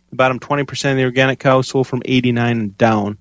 The 0.10 0.18
bottom 0.18 0.40
twenty 0.40 0.66
percent 0.66 0.92
of 0.92 0.98
the 0.98 1.06
organic 1.06 1.40
cows 1.40 1.70
sold 1.70 1.88
from 1.88 2.02
eighty 2.04 2.34
nine 2.34 2.60
and 2.60 2.78
down. 2.78 3.18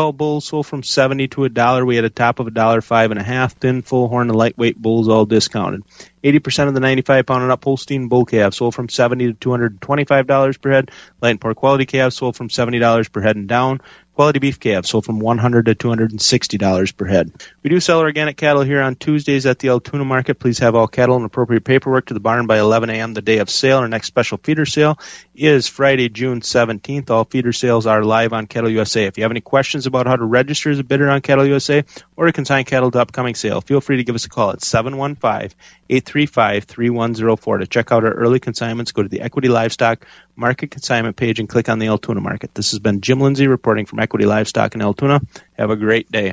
Call 0.00 0.14
bulls 0.14 0.46
sold 0.46 0.66
from 0.66 0.82
seventy 0.82 1.28
to 1.28 1.44
a 1.44 1.50
dollar. 1.50 1.84
We 1.84 1.96
had 1.96 2.06
a 2.06 2.08
top 2.08 2.38
of 2.38 2.46
a 2.46 2.50
dollar 2.50 2.80
five 2.80 3.10
and 3.10 3.20
a 3.20 3.22
half. 3.22 3.52
Thin, 3.58 3.82
full 3.82 4.08
horn, 4.08 4.30
and 4.30 4.38
lightweight 4.38 4.80
bulls 4.80 5.08
all 5.08 5.26
discounted. 5.26 5.82
Eighty 6.24 6.38
percent 6.38 6.68
of 6.68 6.74
the 6.74 6.80
ninety-five 6.80 7.26
pound 7.26 7.42
and 7.42 7.52
up 7.52 7.62
Holstein 7.62 8.08
bull 8.08 8.24
calves 8.24 8.56
sold 8.56 8.74
from 8.74 8.88
seventy 8.88 9.26
to 9.26 9.34
two 9.34 9.50
hundred 9.50 9.78
twenty-five 9.82 10.26
dollars 10.26 10.56
per 10.56 10.70
head. 10.70 10.90
Light 11.20 11.32
and 11.32 11.40
poor 11.42 11.52
quality 11.52 11.84
calves 11.84 12.16
sold 12.16 12.34
from 12.34 12.48
seventy 12.48 12.78
dollars 12.78 13.10
per 13.10 13.20
head 13.20 13.36
and 13.36 13.46
down. 13.46 13.82
Quality 14.20 14.38
beef 14.38 14.60
calves 14.60 14.90
sold 14.90 15.06
from 15.06 15.18
one 15.18 15.38
hundred 15.38 15.64
to 15.64 15.74
two 15.74 15.88
hundred 15.88 16.10
and 16.10 16.20
sixty 16.20 16.58
dollars 16.58 16.92
per 16.92 17.06
head. 17.06 17.32
We 17.62 17.70
do 17.70 17.80
sell 17.80 18.00
organic 18.00 18.36
cattle 18.36 18.60
here 18.60 18.82
on 18.82 18.94
Tuesdays 18.96 19.46
at 19.46 19.58
the 19.60 19.70
Altoona 19.70 20.04
Market. 20.04 20.38
Please 20.38 20.58
have 20.58 20.74
all 20.74 20.88
cattle 20.88 21.16
and 21.16 21.24
appropriate 21.24 21.64
paperwork 21.64 22.04
to 22.04 22.12
the 22.12 22.20
barn 22.20 22.46
by 22.46 22.58
11 22.58 22.90
a.m. 22.90 23.14
the 23.14 23.22
day 23.22 23.38
of 23.38 23.48
sale. 23.48 23.78
Our 23.78 23.88
next 23.88 24.08
special 24.08 24.36
feeder 24.36 24.66
sale 24.66 24.98
is 25.34 25.68
Friday, 25.68 26.10
June 26.10 26.42
17th. 26.42 27.08
All 27.08 27.24
feeder 27.24 27.54
sales 27.54 27.86
are 27.86 28.04
live 28.04 28.34
on 28.34 28.46
Cattle 28.46 28.68
USA. 28.68 29.06
If 29.06 29.16
you 29.16 29.24
have 29.24 29.30
any 29.30 29.40
questions 29.40 29.86
about 29.86 30.06
how 30.06 30.16
to 30.16 30.24
register 30.26 30.68
as 30.68 30.78
a 30.78 30.84
bidder 30.84 31.08
on 31.08 31.22
Cattle 31.22 31.46
USA 31.46 31.82
or 32.14 32.26
to 32.26 32.32
consign 32.32 32.66
cattle 32.66 32.90
to 32.90 33.00
upcoming 33.00 33.34
sale, 33.34 33.62
feel 33.62 33.80
free 33.80 33.96
to 33.96 34.04
give 34.04 34.16
us 34.16 34.26
a 34.26 34.28
call 34.28 34.50
at 34.50 34.62
715 34.62 35.56
835 35.88 36.64
3104. 36.64 37.58
To 37.58 37.66
check 37.66 37.90
out 37.90 38.04
our 38.04 38.12
early 38.12 38.38
consignments, 38.38 38.92
go 38.92 39.02
to 39.02 39.08
the 39.08 39.22
Equity 39.22 39.48
Livestock 39.48 40.04
Market 40.40 40.70
Consignment 40.70 41.16
page 41.16 41.38
and 41.38 41.48
click 41.48 41.68
on 41.68 41.78
the 41.78 41.86
Altoona 41.86 42.20
Market. 42.20 42.54
This 42.54 42.70
has 42.72 42.80
been 42.80 43.00
Jim 43.00 43.20
Lindsay 43.20 43.46
reporting 43.46 43.86
from 43.86 44.00
Equity 44.00 44.24
Livestock 44.24 44.74
in 44.74 44.82
Altoona. 44.82 45.20
Have 45.52 45.70
a 45.70 45.76
great 45.76 46.10
day. 46.10 46.32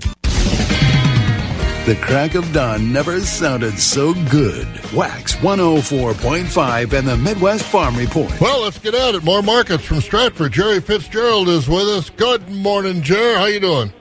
The 1.88 1.96
crack 2.02 2.36
of 2.36 2.52
dawn 2.52 2.92
never 2.92 3.22
sounded 3.22 3.80
so 3.80 4.14
good. 4.30 4.68
Wax 4.94 5.36
104.5 5.36 6.94
and 6.94 7.08
the 7.08 7.16
Midwest 7.16 7.64
Farm 7.64 7.96
Report. 7.96 8.42
Well, 8.42 8.64
let's 8.64 8.78
get 8.80 8.94
out 8.94 9.10
at 9.10 9.16
it. 9.16 9.24
More 9.24 9.42
markets 9.42 9.86
from 9.86 10.02
Stratford. 10.02 10.52
Jerry 10.52 10.82
Fitzgerald 10.82 11.48
is 11.48 11.70
with 11.70 11.88
us. 11.88 12.10
Good 12.10 12.50
morning, 12.50 13.04
Jerry. 13.04 13.36
How 13.36 13.46
you 13.46 13.60
doing? 13.60 13.94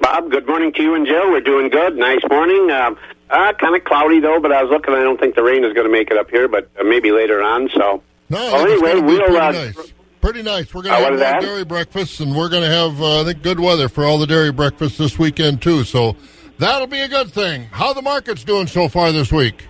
Bob, 0.00 0.30
good 0.30 0.46
morning 0.46 0.72
to 0.72 0.82
you 0.82 0.94
and 0.94 1.06
Joe. 1.06 1.30
We're 1.30 1.40
doing 1.40 1.68
good. 1.68 1.96
Nice 1.96 2.22
morning. 2.30 2.70
Uh, 2.70 2.94
uh, 3.28 3.52
kind 3.54 3.76
of 3.76 3.84
cloudy 3.84 4.20
though, 4.20 4.40
but 4.40 4.52
I 4.52 4.62
was 4.62 4.70
looking. 4.70 4.94
I 4.94 5.02
don't 5.02 5.18
think 5.18 5.34
the 5.34 5.42
rain 5.42 5.64
is 5.64 5.72
going 5.72 5.86
to 5.86 5.92
make 5.92 6.10
it 6.10 6.16
up 6.16 6.30
here, 6.30 6.48
but 6.48 6.70
uh, 6.78 6.84
maybe 6.84 7.10
later 7.10 7.42
on. 7.42 7.68
So, 7.74 8.02
No, 8.34 8.52
well, 8.52 8.66
anyway, 8.66 9.00
we'll. 9.00 9.18
pretty 9.20 9.36
Uh, 9.36 9.52
nice. 9.52 9.92
Pretty 10.20 10.42
nice. 10.42 10.74
We're 10.74 10.82
going 10.82 11.00
to 11.00 11.10
have 11.10 11.18
that? 11.18 11.40
dairy 11.40 11.64
breakfasts, 11.64 12.18
and 12.20 12.34
we're 12.34 12.48
going 12.48 12.62
to 12.62 12.68
have, 12.68 13.00
uh, 13.00 13.20
I 13.20 13.24
think, 13.24 13.42
good 13.42 13.60
weather 13.60 13.88
for 13.88 14.04
all 14.04 14.18
the 14.18 14.26
dairy 14.26 14.50
breakfasts 14.50 14.98
this 14.98 15.18
weekend, 15.18 15.62
too. 15.62 15.84
So 15.84 16.16
that'll 16.58 16.86
be 16.86 17.00
a 17.00 17.08
good 17.08 17.30
thing. 17.30 17.68
How 17.70 17.92
the 17.92 18.02
market's 18.02 18.42
doing 18.42 18.66
so 18.66 18.88
far 18.88 19.12
this 19.12 19.30
week? 19.30 19.66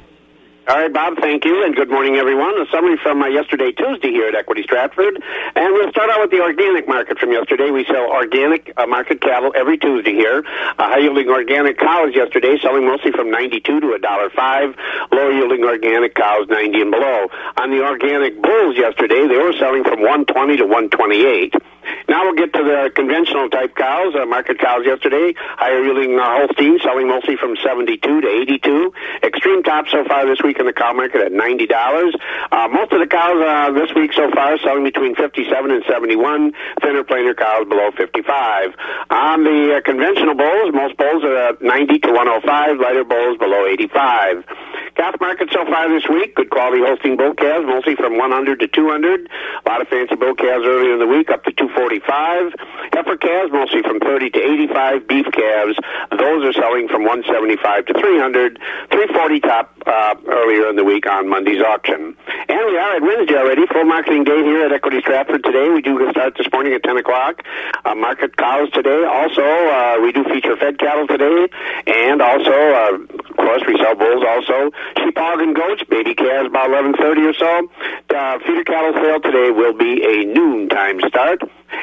All 0.66 0.76
right, 0.76 0.90
Bob, 0.90 1.18
thank 1.20 1.44
you, 1.44 1.62
and 1.62 1.76
good 1.76 1.90
morning, 1.90 2.16
everyone. 2.16 2.58
A 2.58 2.64
summary 2.72 2.96
from 2.96 3.20
uh, 3.20 3.26
yesterday, 3.26 3.70
Tuesday, 3.72 4.08
here 4.08 4.28
at 4.28 4.34
Equity 4.34 4.62
Stratford. 4.62 5.22
And 5.54 5.74
we'll 5.74 5.90
start 5.90 6.08
out 6.08 6.22
with 6.22 6.30
the 6.30 6.40
organic 6.40 6.88
market 6.88 7.18
from 7.18 7.32
yesterday. 7.32 7.70
We 7.70 7.84
sell 7.84 8.08
organic 8.08 8.72
uh, 8.74 8.86
market 8.86 9.20
cattle 9.20 9.52
every 9.54 9.76
Tuesday 9.76 10.14
here. 10.14 10.42
Uh, 10.78 10.88
high 10.88 11.00
yielding 11.00 11.28
organic 11.28 11.78
cows 11.78 12.14
yesterday, 12.14 12.56
selling 12.62 12.86
mostly 12.86 13.12
from 13.12 13.30
92 13.30 13.80
to 13.80 13.92
a 13.92 13.98
dollar 13.98 14.30
five. 14.30 14.74
Low 15.12 15.28
yielding 15.28 15.64
organic 15.64 16.14
cows, 16.14 16.48
90 16.48 16.80
and 16.80 16.90
below. 16.92 17.26
On 17.58 17.70
the 17.70 17.84
organic 17.84 18.40
bulls 18.40 18.74
yesterday, 18.78 19.28
they 19.28 19.36
were 19.36 19.52
selling 19.60 19.84
from 19.84 20.00
120 20.00 20.56
to 20.56 20.64
128. 20.64 21.56
Now 22.09 22.24
we'll 22.24 22.35
get 22.35 22.53
to 22.55 22.62
the 22.62 22.91
conventional 22.95 23.49
type 23.51 23.74
cows, 23.74 24.14
uh, 24.14 24.26
market 24.26 24.59
cows 24.59 24.87
yesterday. 24.87 25.35
Higher 25.37 25.82
yielding 25.85 26.18
uh, 26.18 26.24
Holstein 26.24 26.78
selling 26.82 27.09
mostly 27.09 27.37
from 27.37 27.57
72 27.62 28.01
to 28.01 28.28
82. 28.28 28.93
Extreme 29.22 29.62
top 29.62 29.87
so 29.89 30.05
far 30.05 30.26
this 30.26 30.43
week 30.43 30.59
in 30.59 30.66
the 30.66 30.72
cow 30.72 30.93
market 30.93 31.20
at 31.20 31.32
$90. 31.32 32.14
Uh, 32.53 32.68
most 32.68 32.93
of 32.93 33.01
the 33.01 33.07
cows 33.07 33.37
uh, 33.43 33.72
this 33.72 33.93
week 33.95 34.12
so 34.12 34.30
far 34.32 34.59
selling 34.59 34.85
between 34.85 35.14
57 35.14 35.70
and 35.70 35.85
71. 35.89 36.53
Thinner 36.80 37.05
plainer 37.05 37.35
cows 37.35 37.68
below 37.68 37.91
55. 37.97 38.74
On 39.11 39.45
the 39.45 39.76
uh, 39.76 39.80
conventional 39.85 40.35
bulls, 40.35 40.72
most 40.72 40.97
bulls 40.97 41.24
are 41.24 41.53
at 41.53 41.62
90 41.62 41.99
to 42.01 42.09
105. 42.12 42.78
Lighter 42.80 43.05
bulls 43.05 43.39
below 43.39 43.66
85. 43.66 44.45
Calf 44.97 45.16
market 45.20 45.51
so 45.53 45.64
far 45.66 45.91
this 45.91 46.09
week, 46.09 46.37
good 46.37 46.51
quality 46.51 46.78
Holstein 46.78 47.16
bull 47.16 47.35
calves, 47.35 47.66
mostly 47.66 47.97
from 47.97 48.16
100 48.16 48.61
to 48.61 48.68
200. 48.68 49.28
A 49.66 49.68
lot 49.68 49.82
of 49.82 49.89
fancy 49.89 50.14
bull 50.14 50.35
calves 50.35 50.64
earlier 50.64 50.95
in 50.95 51.01
the 51.01 51.07
week, 51.07 51.30
up 51.30 51.43
to 51.45 51.51
240 51.51 51.74
245. 51.75 52.55
Heifer 52.93 53.16
calves 53.16 53.53
mostly 53.53 53.83
from 53.83 53.99
30 54.01 54.31
to 54.31 54.41
85. 54.41 55.09
Beef 55.09 55.27
calves, 55.33 55.77
those 56.11 56.45
are 56.45 56.53
selling 56.53 56.89
from 56.89 57.03
175 57.03 57.87
to 57.87 57.93
300. 57.95 58.59
340 58.91 59.41
top 59.41 59.74
uh, 59.87 60.14
earlier 60.26 60.68
in 60.68 60.76
the 60.76 60.85
week 60.85 61.07
on 61.07 61.28
Monday's 61.28 61.62
auction. 61.62 62.16
And 62.49 62.62
we 62.66 62.78
are 62.78 62.97
at 62.97 63.03
Wednesday 63.03 63.37
already. 63.37 63.66
Full 63.66 63.85
marketing 63.85 64.24
day 64.24 64.43
here 64.43 64.66
at 64.66 64.72
Equity 64.72 65.01
Stratford 65.01 65.45
today. 65.45 65.68
We 65.68 65.82
do 65.82 65.99
start 66.11 66.35
this 66.37 66.47
morning 66.53 66.72
at 66.72 66.82
10 66.82 66.97
o'clock. 66.99 67.43
Uh, 67.85 67.95
market 67.95 68.37
cows 68.37 68.70
today. 68.70 69.05
Also, 69.05 69.43
uh, 69.43 69.99
we 70.03 70.12
do 70.12 70.24
feature 70.24 70.57
fed 70.57 70.78
cattle 70.78 71.07
today. 71.07 71.49
And 71.87 72.22
also, 72.22 72.53
uh, 72.53 72.99
of 73.30 73.37
course, 73.37 73.62
we 73.66 73.76
sell 73.78 73.95
bulls 73.95 74.24
also. 74.26 74.70
Sheep, 74.99 75.16
hog, 75.16 75.41
and 75.41 75.55
goats. 75.55 75.82
Baby 75.85 76.14
calves 76.14 76.49
about 76.49 76.70
11.30 76.70 77.30
or 77.30 77.35
so. 77.35 77.70
Uh, 78.14 78.39
feeder 78.47 78.64
cattle 78.64 78.95
sale 79.03 79.20
today 79.20 79.51
will 79.51 79.74
be 79.74 80.03
a 80.03 80.24
noon 80.24 80.68
time 80.68 81.01
start. 81.09 81.43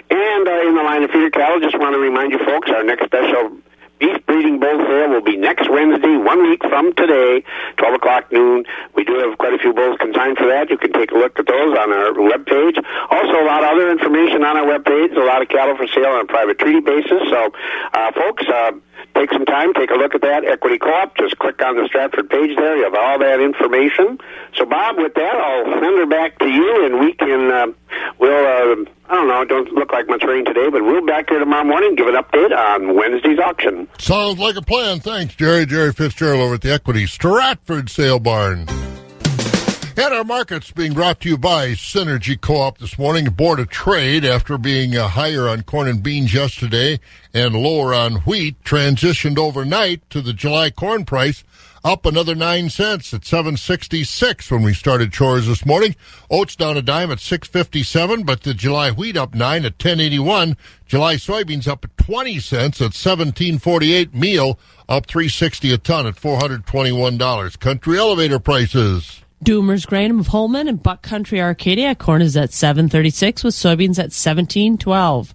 And 0.10 0.47
uh, 0.47 0.68
in 0.68 0.76
the 0.76 0.84
line 0.84 1.04
of 1.04 1.12
feeder 1.12 1.30
cattle, 1.30 1.60
just 1.60 1.78
want 1.78 1.93
to 1.93 1.99
remind 1.99 2.32
you 2.32 2.39
folks, 2.39 2.70
our 2.70 2.84
next 2.84 3.06
special 3.06 3.58
beef 4.02 4.18
breeding 4.26 4.60
bull 4.60 4.82
sale 4.89 5.10
will 5.10 5.22
be 5.22 5.38
next 5.38 5.70
Wednesday, 5.70 6.18
one 6.18 6.41
week 6.49 6.62
from 6.66 6.91
today, 6.95 7.43
12 7.78 7.93
o'clock 7.95 8.32
noon. 8.32 8.66
We 8.95 9.04
do 9.04 9.14
have 9.22 9.38
quite 9.38 9.54
a 9.54 9.60
few 9.60 9.74
bulls 9.74 9.97
consigned 10.02 10.38
for 10.38 10.47
that. 10.47 10.72
You 10.72 10.78
can 10.78 10.91
take 10.91 11.12
a 11.12 11.16
look 11.16 11.38
at 11.38 11.45
those 11.45 11.78
on 11.78 11.93
our 11.93 12.12
webpage. 12.18 12.82
Also, 13.12 13.36
a 13.38 13.45
lot 13.45 13.64
of 13.64 13.78
other 13.78 13.91
information 13.91 14.43
on 14.43 14.58
our 14.58 14.66
webpage, 14.66 15.16
a 15.16 15.24
lot 15.24 15.41
of 15.41 15.49
cattle 15.49 15.78
for 15.78 15.86
sale 15.88 16.18
on 16.18 16.22
a 16.22 16.26
private 16.26 16.58
treaty 16.58 16.82
basis. 16.82 17.22
So, 17.30 17.54
uh, 17.93 18.12
folks, 18.14 18.43
uh, 18.49 18.72
take 19.16 19.32
some 19.32 19.45
time, 19.45 19.74
take 19.74 19.91
a 19.91 19.95
look 19.95 20.16
at 20.16 20.22
that 20.22 20.45
Equity 20.45 20.78
Co-op. 20.78 21.18
Just 21.18 21.38
click 21.39 21.62
on 21.62 21.76
the 21.76 21.88
Stratford 21.88 22.30
page 22.30 22.56
there. 22.58 22.78
You 22.78 22.84
have 22.84 22.95
all 22.95 23.20
that 23.20 23.39
information. 23.39 24.20
So, 24.56 24.66
Bob, 24.66 24.97
with 24.97 25.14
that, 25.16 25.36
I'll 25.36 25.82
send 25.82 25.97
her 25.97 26.06
back 26.06 26.39
to 26.39 26.47
you, 26.47 26.86
and 26.86 26.99
we 26.99 27.14
can 27.14 27.52
uh, 27.52 27.68
we'll 28.20 28.32
uh, 28.32 28.86
I 29.10 29.16
don't 29.16 29.28
know. 29.28 29.41
It 29.41 29.49
don't 29.49 29.72
look 29.74 29.91
like 29.91 30.08
much 30.08 30.24
rain 30.24 30.45
today, 30.45 30.70
but 30.70 30.84
we'll 30.84 31.02
be 31.02 31.08
back 31.08 31.30
here 31.30 31.39
tomorrow 31.39 31.66
morning. 31.66 31.95
Give 31.95 32.08
an 32.08 32.16
update 32.16 32.56
on 32.56 32.95
Wednesday's 32.95 33.39
auction. 33.39 33.88
Sounds 33.99 34.39
like 34.39 34.56
a 34.56 34.62
plan. 34.62 34.99
Thanks, 34.99 35.36
Jerry. 35.36 35.66
Jerry 35.66 35.93
Fitzgerald 35.93 36.41
over 36.41 36.56
at 36.56 36.62
the 36.62 36.72
Equity 36.72 37.08
Stratford 37.08 37.89
Sale 37.89 38.20
Barn. 38.20 38.68
And 39.98 40.14
our 40.14 40.24
markets 40.24 40.72
being 40.72 40.94
brought 40.94 41.20
to 41.22 41.30
you 41.30 41.38
by 41.38 41.70
Synergy 41.72 42.39
Co-op 42.39 42.78
this 42.78 42.98
morning. 42.98 43.26
Board 43.26 43.60
of 43.60 43.70
Trade, 43.70 44.24
after 44.24 44.58
being 44.58 44.96
uh, 44.96 45.10
higher 45.10 45.50
on 45.50 45.64
corn 45.64 45.89
and 45.89 46.02
beans 46.02 46.34
yesterday 46.34 47.00
and 47.34 47.56
lower 47.56 47.94
on 47.94 48.16
wheat, 48.22 48.64
transitioned 48.64 49.38
overnight 49.38 50.10
to 50.10 50.22
the 50.22 50.32
July 50.32 50.70
corn 50.70 51.04
price 51.04 51.44
up 51.84 52.06
another 52.06 52.36
nine 52.36 52.70
cents 52.70 53.14
at 53.14 53.26
766 53.26 54.50
when 54.50 54.62
we 54.62 54.74
started 54.74 55.12
chores 55.12 55.48
this 55.48 55.66
morning. 55.66 55.96
Oats 56.30 56.56
down 56.56 56.78
a 56.78 56.82
dime 56.82 57.12
at 57.12 57.20
657, 57.20 58.24
but 58.24 58.44
the 58.44 58.54
July 58.54 58.92
wheat 58.92 59.18
up 59.18 59.36
nine 59.36 59.66
at 59.66 59.74
1081. 59.74 60.56
July 60.86 61.16
soybeans 61.16 61.68
up 61.68 61.84
at 61.84 61.98
20 61.98 62.39
cents 62.39 62.80
at 62.80 62.96
1748. 62.96 64.14
Meal 64.14 64.58
up 64.88 65.06
360 65.08 65.74
a 65.74 65.78
ton 65.78 66.08
at 66.08 66.16
$421. 66.16 67.60
Country 67.60 67.98
elevator 67.98 68.39
prices. 68.39 69.20
Doomer's 69.44 69.88
Grain 69.88 70.20
of 70.20 70.28
Holmen 70.28 70.68
and 70.68 70.84
Buck 70.84 71.02
Country 71.02 71.42
Arcadia 71.42 71.96
corn 71.96 72.22
is 72.22 72.38
at 72.38 72.54
736 72.54 73.44
with 73.44 73.56
soybeans 73.56 73.98
at 73.98 74.14
1712. 74.14 75.34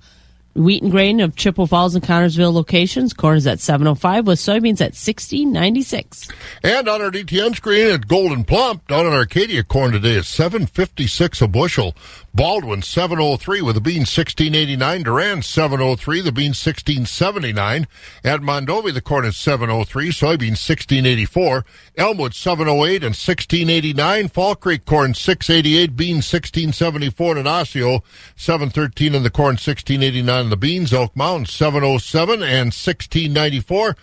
Wheat 0.55 0.83
and 0.85 0.93
grain 0.93 1.21
of 1.21 1.35
Chippewa 1.35 1.67
Falls 1.67 1.97
and 1.97 2.05
Connorsville 2.05 2.53
locations. 2.53 3.13
Corn 3.13 3.37
is 3.37 3.49
at 3.49 3.59
705 3.59 4.29
with 4.29 4.39
soybeans 4.39 4.81
at 4.81 4.95
1696. 4.95 6.29
And 6.63 6.89
on 6.89 7.03
our 7.03 7.11
DTN 7.11 7.57
screen 7.57 7.89
at 7.89 8.03
Gold'n 8.03 8.47
Plump, 8.47 8.87
down 8.87 9.07
in 9.07 9.13
Arcadia, 9.13 9.65
corn 9.65 9.91
today 9.91 10.15
is 10.15 10.29
756 10.29 11.43
a 11.43 11.49
bushel. 11.49 11.97
Baldwin 12.37 12.83
703 12.83 13.63
with 13.63 13.71
oh 13.71 13.73
the 13.73 13.81
bean 13.81 14.01
1689. 14.01 15.03
Durand 15.05 15.43
703, 15.43 16.21
the 16.21 16.31
bean 16.31 16.51
1679. 16.51 17.87
At 18.23 18.41
Mondovi, 18.43 18.93
the 18.93 19.01
corn 19.01 19.25
is 19.25 19.39
703, 19.39 20.11
soybean 20.11 20.53
1684. 20.53 21.65
Elmwood 21.97 22.35
708 22.35 22.97
and 22.97 23.17
1689. 23.17 24.29
Fall 24.29 24.55
Creek 24.55 24.85
corn 24.85 25.15
688, 25.15 25.97
bean 25.97 26.17
1674. 26.17 27.39
And 27.39 27.49
Osseo 27.49 28.05
713 28.37 29.15
and 29.15 29.25
the 29.25 29.31
corn 29.31 29.55
1689. 29.55 30.51
The 30.51 30.57
beans 30.59 30.93
Oak 30.93 31.17
Mountain 31.17 31.47
707 31.47 32.43
and 32.43 32.67
1694. 32.67 33.97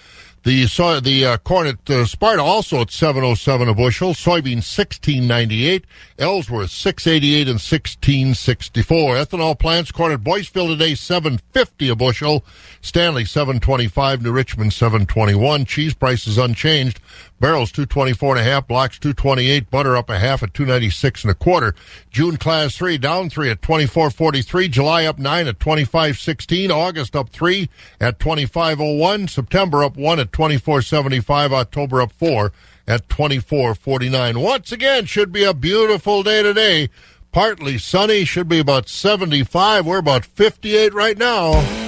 The 0.43 0.67
soy, 0.67 0.99
the 0.99 1.25
uh, 1.25 1.37
corn 1.37 1.67
at 1.67 1.89
uh, 1.89 2.03
Sparta 2.03 2.43
also 2.43 2.81
at 2.81 2.91
707 2.91 3.69
a 3.69 3.73
bushel. 3.73 4.09
Soybean 4.09 4.59
1698. 4.59 5.85
Ellsworth 6.19 6.69
688 6.69 7.47
and 7.47 7.61
1664. 7.61 9.15
Ethanol 9.15 9.57
plants 9.57 9.93
corn 9.93 10.11
at 10.11 10.19
Boyceville 10.19 10.67
today 10.67 10.95
750 10.95 11.87
a 11.87 11.95
bushel. 11.95 12.43
Stanley 12.81 13.23
725. 13.23 14.21
New 14.21 14.33
Richmond 14.33 14.73
721. 14.73 15.63
Cheese 15.63 15.93
prices 15.93 16.37
unchanged. 16.37 16.99
Barrels 17.43 17.73
224 17.73 18.37
and 18.37 18.47
a 18.47 18.49
half, 18.49 18.69
blocks 18.69 18.97
228, 18.97 19.69
butter 19.69 19.97
up 19.97 20.09
a 20.09 20.17
half 20.17 20.43
at 20.43 20.53
296 20.53 21.25
and 21.25 21.31
a 21.31 21.33
quarter. 21.33 21.75
June 22.09 22.37
class 22.37 22.77
3 22.77 22.97
down 22.97 23.29
3 23.29 23.49
at 23.49 23.61
2443, 23.61 24.69
July 24.69 25.03
up 25.03 25.19
9 25.19 25.47
at 25.47 25.59
2516, 25.59 26.71
August 26.71 27.17
up 27.17 27.27
3 27.31 27.69
at 27.99 28.17
2501, 28.17 29.27
September 29.27 29.83
up 29.83 29.97
1 29.97 30.21
at 30.21 30.31
2475, 30.31 31.51
October 31.51 32.01
up 32.01 32.13
4 32.13 32.53
at 32.87 33.09
2449. 33.09 34.39
Once 34.39 34.71
again, 34.71 35.05
should 35.05 35.33
be 35.33 35.43
a 35.43 35.53
beautiful 35.53 36.23
day 36.23 36.43
today. 36.43 36.87
Partly 37.33 37.77
sunny, 37.77 38.23
should 38.23 38.47
be 38.47 38.59
about 38.59 38.87
75. 38.87 39.85
We're 39.85 39.97
about 39.97 40.23
58 40.23 40.93
right 40.93 41.17
now. 41.17 41.82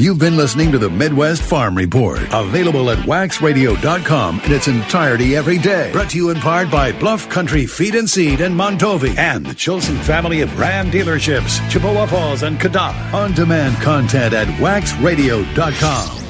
You've 0.00 0.18
been 0.18 0.38
listening 0.38 0.72
to 0.72 0.78
the 0.78 0.88
Midwest 0.88 1.42
Farm 1.42 1.76
Report, 1.76 2.20
available 2.32 2.88
at 2.88 2.96
waxradio.com 3.00 4.40
in 4.40 4.50
its 4.50 4.66
entirety 4.66 5.36
every 5.36 5.58
day. 5.58 5.92
Brought 5.92 6.08
to 6.10 6.16
you 6.16 6.30
in 6.30 6.38
part 6.38 6.70
by 6.70 6.90
Bluff 6.90 7.28
Country 7.28 7.66
Feed 7.66 7.94
and 7.94 8.08
Seed 8.08 8.40
in 8.40 8.54
Mondovi 8.54 9.18
and 9.18 9.44
the 9.44 9.54
Chilson 9.54 9.98
family 9.98 10.40
of 10.40 10.58
Ram 10.58 10.90
dealerships, 10.90 11.60
Chippewa 11.68 12.06
Falls 12.06 12.44
and 12.44 12.58
Cadott. 12.58 13.12
On 13.12 13.34
demand 13.34 13.76
content 13.82 14.32
at 14.32 14.48
waxradio.com. 14.58 16.20